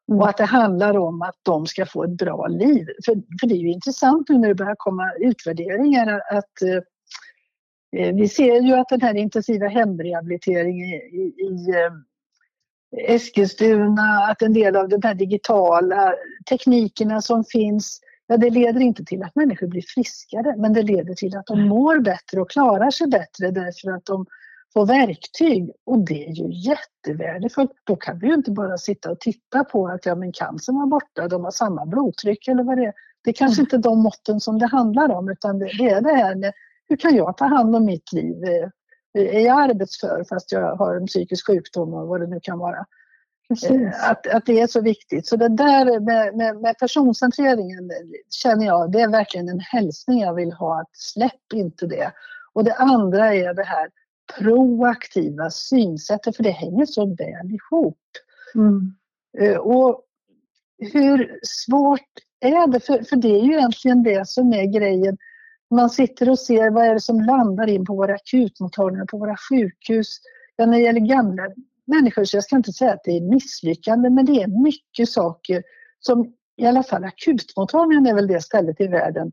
Mm. 0.08 0.20
Och 0.20 0.28
att 0.28 0.36
det 0.36 0.44
handlar 0.44 0.96
om 0.96 1.22
att 1.22 1.36
de 1.42 1.66
ska 1.66 1.86
få 1.86 2.04
ett 2.04 2.16
bra 2.16 2.46
liv. 2.46 2.86
För, 3.04 3.14
för 3.40 3.46
det 3.46 3.54
är 3.54 3.58
ju 3.58 3.72
intressant 3.72 4.28
nu 4.28 4.38
när 4.38 4.48
det 4.48 4.54
börjar 4.54 4.74
komma 4.78 5.12
utvärderingar 5.18 6.22
att 6.30 6.62
eh, 6.62 8.00
eh, 8.00 8.14
vi 8.14 8.28
ser 8.28 8.60
ju 8.60 8.74
att 8.74 8.88
den 8.88 9.00
här 9.00 9.14
intensiva 9.14 9.68
hemrehabiliteringen 9.68 10.86
i, 10.88 10.94
i, 10.94 11.44
i 11.44 11.70
eh, 11.70 11.92
Eskilstuna, 13.14 14.26
att 14.30 14.42
en 14.42 14.52
del 14.52 14.76
av 14.76 14.88
de 14.88 15.00
här 15.04 15.14
digitala 15.14 16.14
teknikerna 16.48 17.20
som 17.20 17.44
finns, 17.44 18.00
ja, 18.26 18.36
det 18.36 18.50
leder 18.50 18.80
inte 18.80 19.04
till 19.04 19.22
att 19.22 19.34
människor 19.34 19.66
blir 19.66 19.84
friskare, 19.94 20.54
men 20.56 20.72
det 20.72 20.82
leder 20.82 21.14
till 21.14 21.36
att 21.36 21.46
de 21.46 21.68
mår 21.68 22.00
bättre 22.00 22.40
och 22.40 22.50
klarar 22.50 22.90
sig 22.90 23.06
bättre 23.06 23.50
därför 23.50 23.90
att 23.96 24.04
de 24.04 24.26
får 24.74 24.86
verktyg. 24.86 25.70
Och 25.86 25.98
det 25.98 26.26
är 26.28 26.32
ju 26.32 26.70
jättevärdefullt. 26.70 27.70
Då 27.84 27.96
kan 27.96 28.18
vi 28.18 28.26
ju 28.26 28.34
inte 28.34 28.50
bara 28.50 28.78
sitta 28.78 29.10
och 29.10 29.20
titta 29.20 29.64
på 29.64 29.88
att 29.88 30.06
ja, 30.06 30.14
men 30.14 30.32
cancern 30.32 30.76
var 30.76 30.86
borta, 30.86 31.28
de 31.28 31.44
har 31.44 31.50
samma 31.50 31.86
blodtryck 31.86 32.48
eller 32.48 32.62
vad 32.62 32.78
det 32.78 32.84
är. 32.84 32.92
Det 33.24 33.30
är 33.30 33.34
kanske 33.34 33.62
inte 33.62 33.78
de 33.78 33.98
måtten 33.98 34.40
som 34.40 34.58
det 34.58 34.66
handlar 34.66 35.10
om, 35.10 35.28
utan 35.28 35.58
det, 35.58 35.70
det 35.78 35.90
är 35.90 36.00
det 36.00 36.14
här 36.14 36.34
med 36.34 36.52
hur 36.88 36.96
kan 36.96 37.16
jag 37.16 37.36
ta 37.36 37.44
hand 37.44 37.76
om 37.76 37.84
mitt 37.84 38.12
liv? 38.12 38.44
Eh, 38.44 38.68
Är 39.36 39.40
jag 39.40 39.70
arbetsför 39.70 40.24
fast 40.28 40.52
jag 40.52 40.76
har 40.76 40.96
en 40.96 41.06
psykisk 41.06 41.46
sjukdom 41.46 41.94
och 41.94 42.08
vad 42.08 42.20
det 42.20 42.26
nu 42.26 42.40
kan 42.42 42.58
vara? 42.58 42.84
Precis. 43.48 43.70
Eh, 43.70 44.10
Att, 44.10 44.26
att 44.26 44.46
det 44.46 44.60
är 44.60 44.66
så 44.66 44.80
viktigt. 44.80 45.26
Så 45.26 45.36
det 45.36 45.48
där 45.48 46.00
med, 46.00 46.36
med, 46.36 46.56
med 46.56 46.78
personcentreringen 46.78 47.90
eh, 47.90 47.96
känner 48.30 48.66
jag, 48.66 48.92
det 48.92 49.00
är 49.00 49.08
verkligen 49.08 49.48
en 49.48 49.60
hälsning 49.60 50.20
jag 50.20 50.34
vill 50.34 50.52
ha. 50.52 50.80
Att 50.80 50.96
släpp 50.96 51.52
inte 51.54 51.86
det. 51.86 52.12
Och 52.52 52.64
det 52.64 52.74
andra 52.74 53.34
är 53.34 53.54
det 53.54 53.64
här 53.64 53.88
proaktiva 54.38 55.50
synsättet, 55.50 56.36
för 56.36 56.42
det 56.42 56.50
hänger 56.50 56.86
så 56.86 57.06
väl 57.06 57.50
ihop. 57.50 57.98
Mm. 58.54 58.94
Eh, 59.38 59.56
Och 59.56 60.02
hur 60.78 61.38
svårt 61.42 62.00
är 62.40 62.66
det? 62.66 62.80
För, 62.80 63.02
för 63.02 63.16
det 63.16 63.40
är 63.40 63.42
ju 63.44 63.52
egentligen 63.52 64.02
det 64.02 64.28
som 64.28 64.52
är 64.52 64.64
grejen. 64.64 65.18
Man 65.70 65.90
sitter 65.90 66.30
och 66.30 66.38
ser 66.38 66.70
vad 66.70 66.84
är 66.84 66.94
det 66.94 67.00
som 67.00 67.20
landar 67.20 67.66
in 67.66 67.84
på 67.84 67.94
våra 67.94 68.14
akutmottagningar, 68.14 69.06
på 69.06 69.18
våra 69.18 69.36
sjukhus. 69.50 70.20
Ja, 70.56 70.66
när 70.66 70.78
det 70.78 70.84
gäller 70.84 71.00
gamla 71.00 71.42
människor 71.84 72.24
så 72.24 72.36
jag 72.36 72.44
ska 72.44 72.56
inte 72.56 72.72
säga 72.72 72.92
att 72.92 73.04
det 73.04 73.16
är 73.16 73.20
misslyckande, 73.20 74.10
men 74.10 74.24
det 74.24 74.42
är 74.42 74.62
mycket 74.62 75.08
saker 75.08 75.62
som 76.00 76.34
i 76.56 76.66
alla 76.66 76.82
fall 76.82 77.04
akutmottagningen 77.04 78.06
är 78.06 78.14
väl 78.14 78.26
det 78.26 78.40
stället 78.40 78.80
i 78.80 78.86
världen 78.86 79.32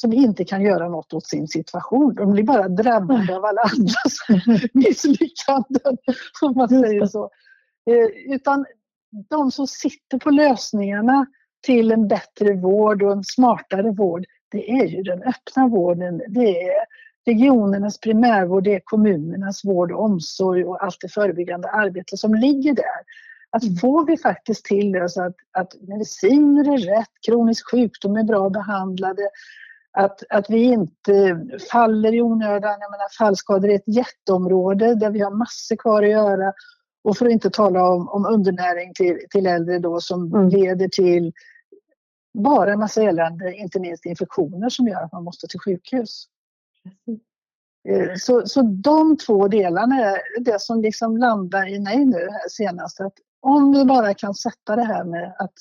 som 0.00 0.12
inte 0.12 0.44
kan 0.44 0.62
göra 0.62 0.88
något 0.88 1.12
åt 1.12 1.26
sin 1.26 1.48
situation. 1.48 2.14
De 2.14 2.32
blir 2.32 2.44
bara 2.44 2.68
drabbade 2.68 3.36
av 3.36 3.44
alla 3.44 3.60
andras 3.60 4.44
misslyckanden, 4.72 5.96
om 6.42 6.52
man 6.56 6.68
säger 6.68 7.06
så. 7.06 7.30
Eh, 7.90 8.34
Utan 8.34 8.66
de 9.30 9.50
som 9.50 9.66
sitter 9.66 10.18
på 10.18 10.30
lösningarna 10.30 11.26
till 11.66 11.92
en 11.92 12.08
bättre 12.08 12.54
vård 12.54 13.02
och 13.02 13.12
en 13.12 13.24
smartare 13.24 13.90
vård, 13.90 14.24
det 14.50 14.70
är 14.70 14.86
ju 14.86 15.02
den 15.02 15.22
öppna 15.22 15.68
vården. 15.68 16.22
Det 16.28 16.62
är 16.62 16.84
regionernas 17.26 18.00
primärvård, 18.00 18.64
det 18.64 18.74
är 18.74 18.80
kommunernas 18.84 19.64
vård 19.64 19.92
och 19.92 20.04
omsorg 20.04 20.64
och 20.64 20.84
allt 20.84 21.00
det 21.00 21.08
förebyggande 21.08 21.68
arbete 21.68 22.16
som 22.16 22.34
ligger 22.34 22.74
där. 22.74 23.00
Att 23.50 23.80
får 23.80 24.06
vi 24.06 24.16
faktiskt 24.16 24.64
till 24.64 24.92
det 24.92 25.08
så 25.08 25.22
att, 25.22 25.36
att 25.52 25.74
mediciner 25.80 26.74
är 26.74 26.98
rätt, 26.98 27.10
kronisk 27.26 27.70
sjukdom 27.70 28.16
är 28.16 28.24
bra 28.24 28.50
behandlade, 28.50 29.22
att, 29.92 30.22
att 30.30 30.50
vi 30.50 30.62
inte 30.62 31.46
faller 31.72 32.14
i 32.14 32.22
onödan. 32.22 32.78
Jag 32.80 32.90
menar, 32.90 33.18
fallskador 33.18 33.70
är 33.70 33.74
ett 33.74 33.88
jätteområde 33.96 34.94
där 34.94 35.10
vi 35.10 35.20
har 35.20 35.30
massor 35.30 35.76
kvar 35.76 36.02
att 36.02 36.10
göra. 36.10 36.52
Och 37.04 37.16
för 37.16 37.26
att 37.26 37.32
inte 37.32 37.50
tala 37.50 37.88
om, 37.88 38.08
om 38.08 38.26
undernäring 38.26 38.94
till, 38.94 39.18
till 39.30 39.46
äldre 39.46 39.78
då 39.78 40.00
som 40.00 40.34
Mm. 40.34 40.48
leder 40.48 40.88
till 40.88 41.32
bara 42.38 42.72
en 42.72 42.78
massa 42.78 43.02
elände, 43.02 43.54
inte 43.54 43.80
minst 43.80 44.06
infektioner 44.06 44.68
som 44.68 44.88
gör 44.88 45.02
att 45.02 45.12
man 45.12 45.24
måste 45.24 45.46
till 45.46 45.60
sjukhus. 45.60 46.24
Eh, 47.88 48.14
Så, 48.16 48.46
så 48.46 48.62
de 48.62 49.16
två 49.16 49.48
delarna 49.48 49.96
är 49.96 50.20
det 50.40 50.60
som 50.60 50.80
liksom 50.80 51.16
landar 51.16 51.68
i 51.68 51.80
mig 51.80 52.04
nu 52.04 52.18
här 52.30 52.48
senast. 52.48 53.00
Att 53.00 53.14
om 53.40 53.72
vi 53.72 53.84
bara 53.84 54.14
kan 54.14 54.34
sätta 54.34 54.76
det 54.76 54.84
här 54.84 55.04
med 55.04 55.34
att 55.38 55.58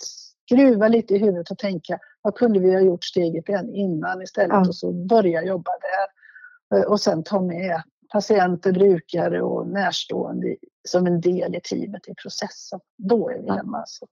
skruva 0.50 0.88
lite 0.88 1.14
i 1.14 1.18
huvudet 1.18 1.52
och 1.52 1.58
tänka 1.58 2.00
vad 2.22 2.36
kunde 2.36 2.60
vi 2.60 2.74
ha 2.74 2.82
gjort 2.82 3.04
steget 3.04 3.46
innan 3.74 4.22
istället 4.22 4.50
Ja. 4.54 4.60
och 4.68 4.76
så 4.76 4.92
börja 4.92 5.44
jobba 5.44 5.72
där. 5.82 6.78
Eh, 6.80 6.86
Och 6.86 7.02
sen 7.02 7.24
ta 7.24 7.42
med 7.42 7.82
patienter, 8.14 8.72
brukare 8.72 9.42
och 9.42 9.68
närstående 9.68 10.56
som 10.88 11.08
en 11.08 11.22
del 11.22 11.56
i 11.56 11.62
teamet 11.62 12.08
i 12.08 12.14
processen. 12.24 12.80
Då 12.98 13.30
är 13.30 13.42
vi 13.42 13.50
hemma. 13.50 13.78
Alltså. 13.78 14.06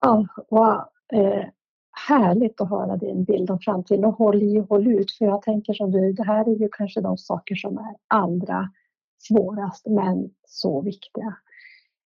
Ja, 0.00 0.26
vad 0.48 0.74
eh, 1.12 1.44
härligt 2.08 2.60
att 2.60 2.70
höra 2.70 2.96
din 2.96 3.24
bild 3.24 3.50
om 3.50 3.58
framtiden 3.58 4.04
och 4.04 4.14
håll 4.14 4.42
i 4.42 4.60
och 4.60 4.68
håll 4.68 4.86
ut. 4.86 5.12
För 5.12 5.24
jag 5.24 5.42
tänker 5.42 5.74
som 5.74 5.90
du, 5.90 6.12
det 6.12 6.24
här 6.24 6.48
är 6.48 6.56
ju 6.56 6.68
kanske 6.72 7.00
de 7.00 7.18
saker 7.18 7.54
som 7.54 7.78
är 7.78 7.96
allra 8.08 8.70
svårast 9.28 9.86
men 9.86 10.30
så 10.46 10.80
viktiga. 10.80 11.36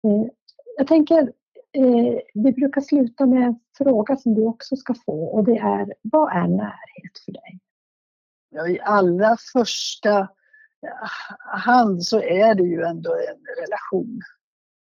Eh, 0.04 0.30
jag 0.76 0.86
tänker, 0.86 1.32
eh, 1.72 2.18
vi 2.34 2.52
brukar 2.52 2.80
sluta 2.80 3.26
med 3.26 3.42
en 3.42 3.60
fråga 3.78 4.16
som 4.16 4.34
du 4.34 4.44
också 4.46 4.76
ska 4.76 4.94
få 5.06 5.24
och 5.24 5.44
det 5.44 5.58
är, 5.58 5.94
vad 6.02 6.32
är 6.32 6.48
närhet 6.48 7.18
för 7.24 7.32
dig? 7.32 7.60
Ja, 8.50 8.68
I 8.68 8.80
allra 8.80 9.36
första 9.52 10.28
hand 11.38 12.04
så 12.04 12.20
är 12.22 12.54
det 12.54 12.62
ju 12.62 12.82
ändå 12.82 13.10
en 13.10 13.64
relation. 13.64 14.20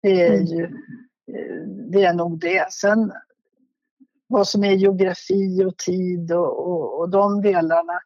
Det 0.02 0.26
är 0.26 0.34
Mm. 0.34 0.44
ju 0.44 0.64
eh, 0.64 1.66
det 1.66 2.04
är 2.04 2.14
nog 2.14 2.38
det. 2.40 2.72
Sen 2.72 3.12
vad 4.26 4.48
som 4.48 4.64
är 4.64 4.72
geografi 4.72 5.64
och 5.64 5.76
tid 5.76 6.32
och, 6.32 6.66
och, 6.66 6.98
och 7.00 7.08
de 7.10 7.42
delarna, 7.42 8.00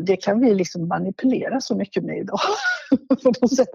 det 0.00 0.16
kan 0.16 0.40
vi 0.40 0.54
liksom 0.54 0.88
manipulera 0.88 1.60
så 1.60 1.76
mycket 1.76 2.04
med 2.04 2.18
idag. 2.18 2.40
på 3.08 3.32
något 3.40 3.56
sätt. 3.56 3.68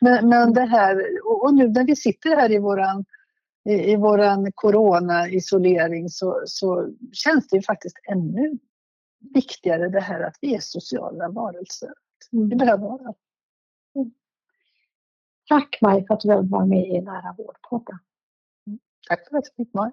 Men, 0.00 0.28
men 0.28 0.52
det 0.52 0.64
här, 0.64 1.02
och 1.24 1.44
och 1.44 1.54
nu 1.54 1.68
när 1.68 1.84
vi 1.84 1.96
sitter 1.96 2.36
här 2.36 2.52
i 2.52 2.58
våran, 2.58 3.04
i, 3.64 3.92
i 3.92 3.96
våran 3.96 4.52
corona-isolering 4.54 6.08
så, 6.08 6.42
så 6.46 6.88
känns 7.12 7.48
det 7.48 7.56
ju 7.56 7.62
faktiskt 7.62 7.96
ännu 8.10 8.58
viktigare 9.34 9.88
det 9.88 10.00
här 10.00 10.20
att 10.20 10.36
vi 10.40 10.54
är 10.54 10.60
sociala 10.60 11.28
varelser. 11.28 11.92
Vi 12.30 12.56
behöver 12.56 12.88
vara. 12.88 13.14
Tack 15.48 15.78
Maj 15.80 16.06
för 16.06 16.14
att 16.14 16.20
du 16.20 16.28
vara 16.28 16.66
med 16.66 16.88
i 16.88 17.00
Nära 17.00 17.34
vårdpodden. 17.38 17.98
Tack 19.08 19.28
för 19.28 19.38
att 19.38 19.44
jag 19.46 19.66
fick 19.66 19.74
vara 19.74 19.92